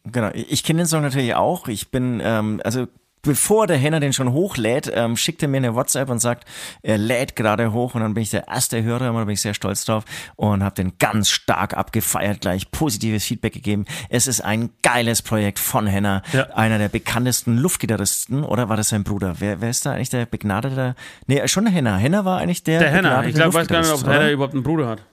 [0.04, 1.70] Genau, ich kenne den Song natürlich auch.
[1.70, 2.88] Ich bin, ähm, also
[3.22, 6.46] bevor der Henner den schon hochlädt, ähm, schickt er mir eine WhatsApp und sagt,
[6.82, 9.42] er lädt gerade hoch und dann bin ich der erste Hörer und da bin ich
[9.42, 13.86] sehr stolz drauf und habe den ganz stark abgefeiert, gleich positives Feedback gegeben.
[14.10, 16.46] Es ist ein geiles Projekt von Henner, Ja.
[16.56, 19.36] einer der bekanntesten Luftgitarristen, oder war das sein Bruder?
[19.40, 20.96] Wer, wer ist da eigentlich der begnadete?
[21.28, 21.98] Nee, schon Henner.
[21.98, 23.24] Henner war eigentlich der Der Henner.
[23.26, 25.04] Ich glaube, weiß gar nicht, ob Henner überhaupt einen Bruder hat.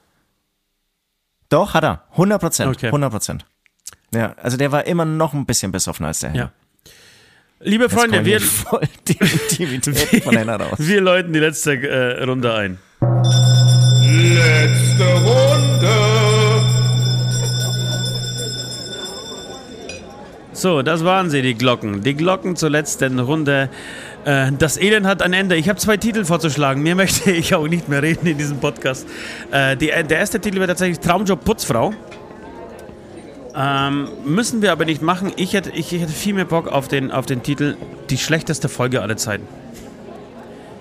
[1.49, 2.03] Doch, hat er.
[2.11, 2.75] 100 Prozent.
[2.75, 2.87] Okay.
[2.87, 3.45] 100 Prozent.
[4.13, 6.39] Ja, also der war immer noch ein bisschen besoffen als der Henner.
[6.43, 6.51] Ja.
[7.61, 8.39] Liebe Freunde, wir,
[10.59, 10.75] raus.
[10.77, 12.77] wir läuten die letzte äh, Runde ein.
[14.01, 15.89] Letzte Runde.
[20.53, 22.01] So, das waren sie, die Glocken.
[22.01, 23.69] Die Glocken zur letzten Runde.
[24.23, 25.57] Äh, Das Elend hat ein Ende.
[25.57, 26.81] Ich habe zwei Titel vorzuschlagen.
[26.81, 29.05] Mehr möchte ich auch nicht mehr reden in diesem Podcast.
[29.51, 31.93] Äh, die, der erste Titel wäre tatsächlich Traumjob Putzfrau.
[33.55, 35.31] Ähm, müssen wir aber nicht machen.
[35.35, 37.75] Ich hätte, ich hätte viel mehr Bock auf den, auf den Titel
[38.09, 39.47] Die schlechteste Folge aller Zeiten.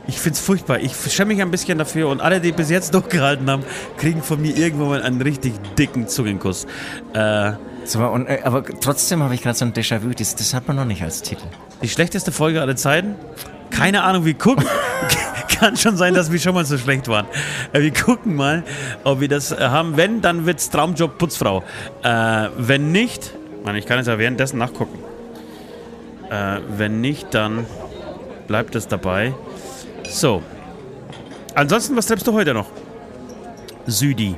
[0.07, 0.81] Ich find's furchtbar.
[0.81, 3.63] Ich schäme mich ein bisschen dafür und alle, die bis jetzt durchgehalten haben,
[3.99, 6.67] kriegen von mir irgendwann mal einen richtig dicken Zungenkuss.
[7.13, 7.53] Äh,
[7.85, 10.77] So, und, äh, aber trotzdem habe ich gerade so ein Déjà-vu, das, das hat man
[10.77, 11.45] noch nicht als Titel.
[11.83, 13.15] Die schlechteste Folge aller Zeiten?
[13.71, 14.65] Keine Ahnung, wir gucken.
[15.59, 17.27] Kann schon sein, dass wir schon mal so schlecht waren.
[17.73, 18.63] Äh, Wir gucken mal,
[19.05, 19.97] ob wir das äh, haben.
[19.97, 21.65] Wenn, dann wird's Traumjob Putzfrau.
[22.03, 24.99] Äh, wenn nicht, Mann, ich kann jetzt ja währenddessen nachgucken.
[26.31, 27.67] Äh, wenn nicht, dann
[28.47, 29.35] bleibt es dabei.
[30.09, 30.43] So.
[31.55, 32.67] Ansonsten, was treibst du heute noch?
[33.87, 34.37] Südi.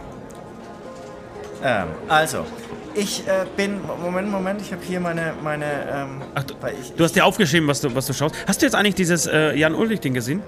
[1.63, 2.47] Ähm, also,
[2.95, 7.05] ich äh, bin, Moment, Moment, ich habe hier meine, meine, ähm, Ach, du, ich, du
[7.05, 8.35] hast dir aufgeschrieben, was du, was du schaust.
[8.47, 10.43] Hast du jetzt eigentlich dieses äh, Jan-Ulrich-Ding gesehen?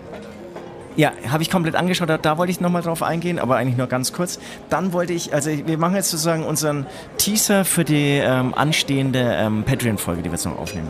[0.97, 3.87] Ja, habe ich komplett angeschaut, da, da wollte ich nochmal drauf eingehen, aber eigentlich nur
[3.87, 4.39] ganz kurz.
[4.69, 6.87] Dann wollte ich, also wir machen jetzt sozusagen unseren
[7.17, 10.89] Teaser für die ähm, anstehende ähm, Patreon-Folge, die wir jetzt noch aufnehmen.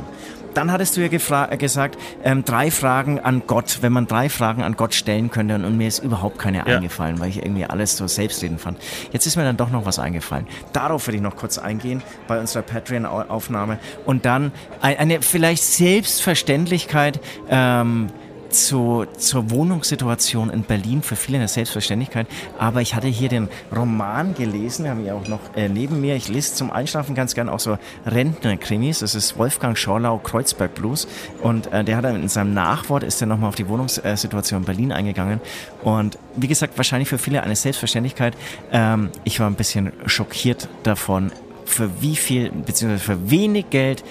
[0.54, 4.28] Dann hattest du ja gefra- äh, gesagt, ähm, drei Fragen an Gott, wenn man drei
[4.28, 6.64] Fragen an Gott stellen könnte und, mir ist überhaupt keine Ja.
[6.64, 8.76] eingefallen, weil ich irgendwie alles so selbstredend fand.
[9.12, 10.46] Jetzt ist mir dann doch noch was eingefallen.
[10.74, 14.52] Darauf würde ich noch kurz eingehen bei unserer Patreon-Aufnahme und dann
[14.82, 18.08] ein- eine vielleicht Selbstverständlichkeit, ähm,
[18.52, 22.26] zu, zur Wohnungssituation in Berlin für viele eine Selbstverständlichkeit.
[22.58, 26.14] Aber ich hatte hier den Roman gelesen, habe ich auch noch äh, neben mir.
[26.16, 29.00] Ich lese zum Einschlafen ganz gern auch so Rentner-Krimis.
[29.00, 31.08] Das ist Wolfgang Schorlau, Kreuzberg Blues.
[31.42, 34.66] Und äh, der hat dann in seinem Nachwort ist er nochmal auf die Wohnungssituation in
[34.66, 35.40] Berlin eingegangen.
[35.82, 38.36] Und wie gesagt, wahrscheinlich für viele eine Selbstverständlichkeit.
[38.72, 41.32] Ähm, ich war ein bisschen schockiert davon,
[41.64, 44.04] für wie viel, beziehungsweise für wenig Geld,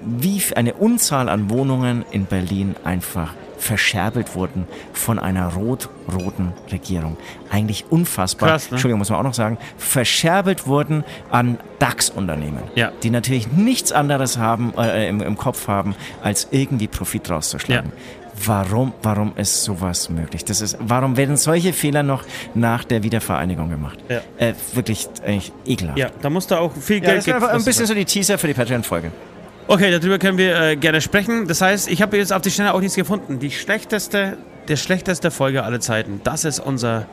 [0.00, 7.16] wie eine Unzahl an Wohnungen in Berlin einfach verscherbelt wurden von einer rot-roten Regierung.
[7.50, 8.48] Eigentlich unfassbar.
[8.50, 8.76] Krass, ne?
[8.76, 9.58] Entschuldigung, muss man auch noch sagen.
[9.76, 12.92] Verscherbelt wurden an DAX-Unternehmen, Ja.
[13.02, 17.92] die natürlich nichts anderes haben, äh, im, im Kopf haben, als irgendwie Profit rauszuschlagen.
[18.44, 20.44] Warum, warum ist sowas möglich?
[20.44, 22.22] Das ist, warum werden solche Fehler noch
[22.54, 23.98] nach der Wiedervereinigung gemacht?
[24.08, 24.20] Ja.
[24.38, 25.98] Äh, wirklich eigentlich ekelhaft.
[25.98, 28.04] Ja, da musst du auch viel Ja, Geld das wäre einfach ein bisschen so die
[28.04, 29.10] Teaser für die Patreon-Folge.
[29.70, 31.46] Okay, darüber können wir äh, gerne sprechen.
[31.46, 33.38] Das heißt, ich habe jetzt auf die Schnelle auch nichts gefunden.
[33.38, 36.22] Die schlechteste, der schlechteste Folge aller Zeiten.
[36.24, 37.06] Das ist unser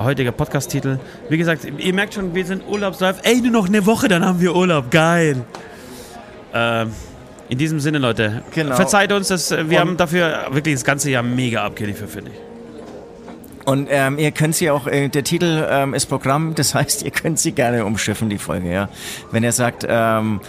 [0.00, 0.98] heutiger Podcast-Titel.
[1.28, 3.18] Wie gesagt, ihr merkt schon, wir sind urlaubsreif.
[3.22, 4.90] Ey, nur noch eine Woche, dann haben wir Urlaub.
[4.90, 5.44] Geil.
[6.52, 6.90] Ähm,
[7.48, 8.74] in diesem Sinne, Leute, Genau.
[8.74, 12.38] verzeiht uns, dass wir Und- haben dafür wirklich das ganze Jahr mega abgeliefert, finde ich.
[13.66, 17.10] Und ähm, ihr könnt sie auch, äh, der Titel ähm, ist Programm, das heißt, ihr
[17.12, 18.88] könnt sie gerne umschiffen, die Folge, ja.
[19.30, 20.40] Wenn ihr sagt, ähm,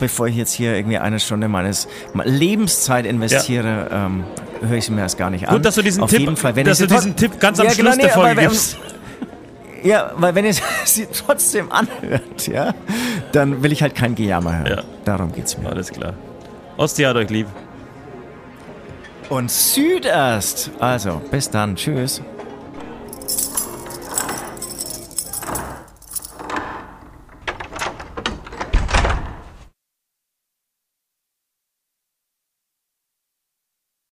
[0.00, 1.86] bevor ich jetzt hier irgendwie eine Stunde meines
[2.24, 4.24] Lebenszeit investiere, ähm,
[4.60, 5.54] höre ich sie mir erst gar nicht an.
[5.54, 7.66] Gut, dass du diesen Auf Tipp, jeden Fall, wenn dass du diesen Tipp ganz am
[7.66, 8.76] Ja, Schluss genau, der Folge gibst.
[9.82, 10.54] Ja, weil wenn ihr
[10.84, 12.74] sie trotzdem anhört, ja,
[13.32, 14.66] dann will ich halt kein Gejammer hören.
[14.66, 14.82] Ja.
[15.04, 15.68] Darum geht's mir.
[15.70, 16.14] Alles klar.
[16.76, 17.46] Ostia hat euch lieb.
[19.28, 20.70] Und Süderst.
[20.80, 21.76] Also, bis dann.
[21.76, 22.20] Tschüss.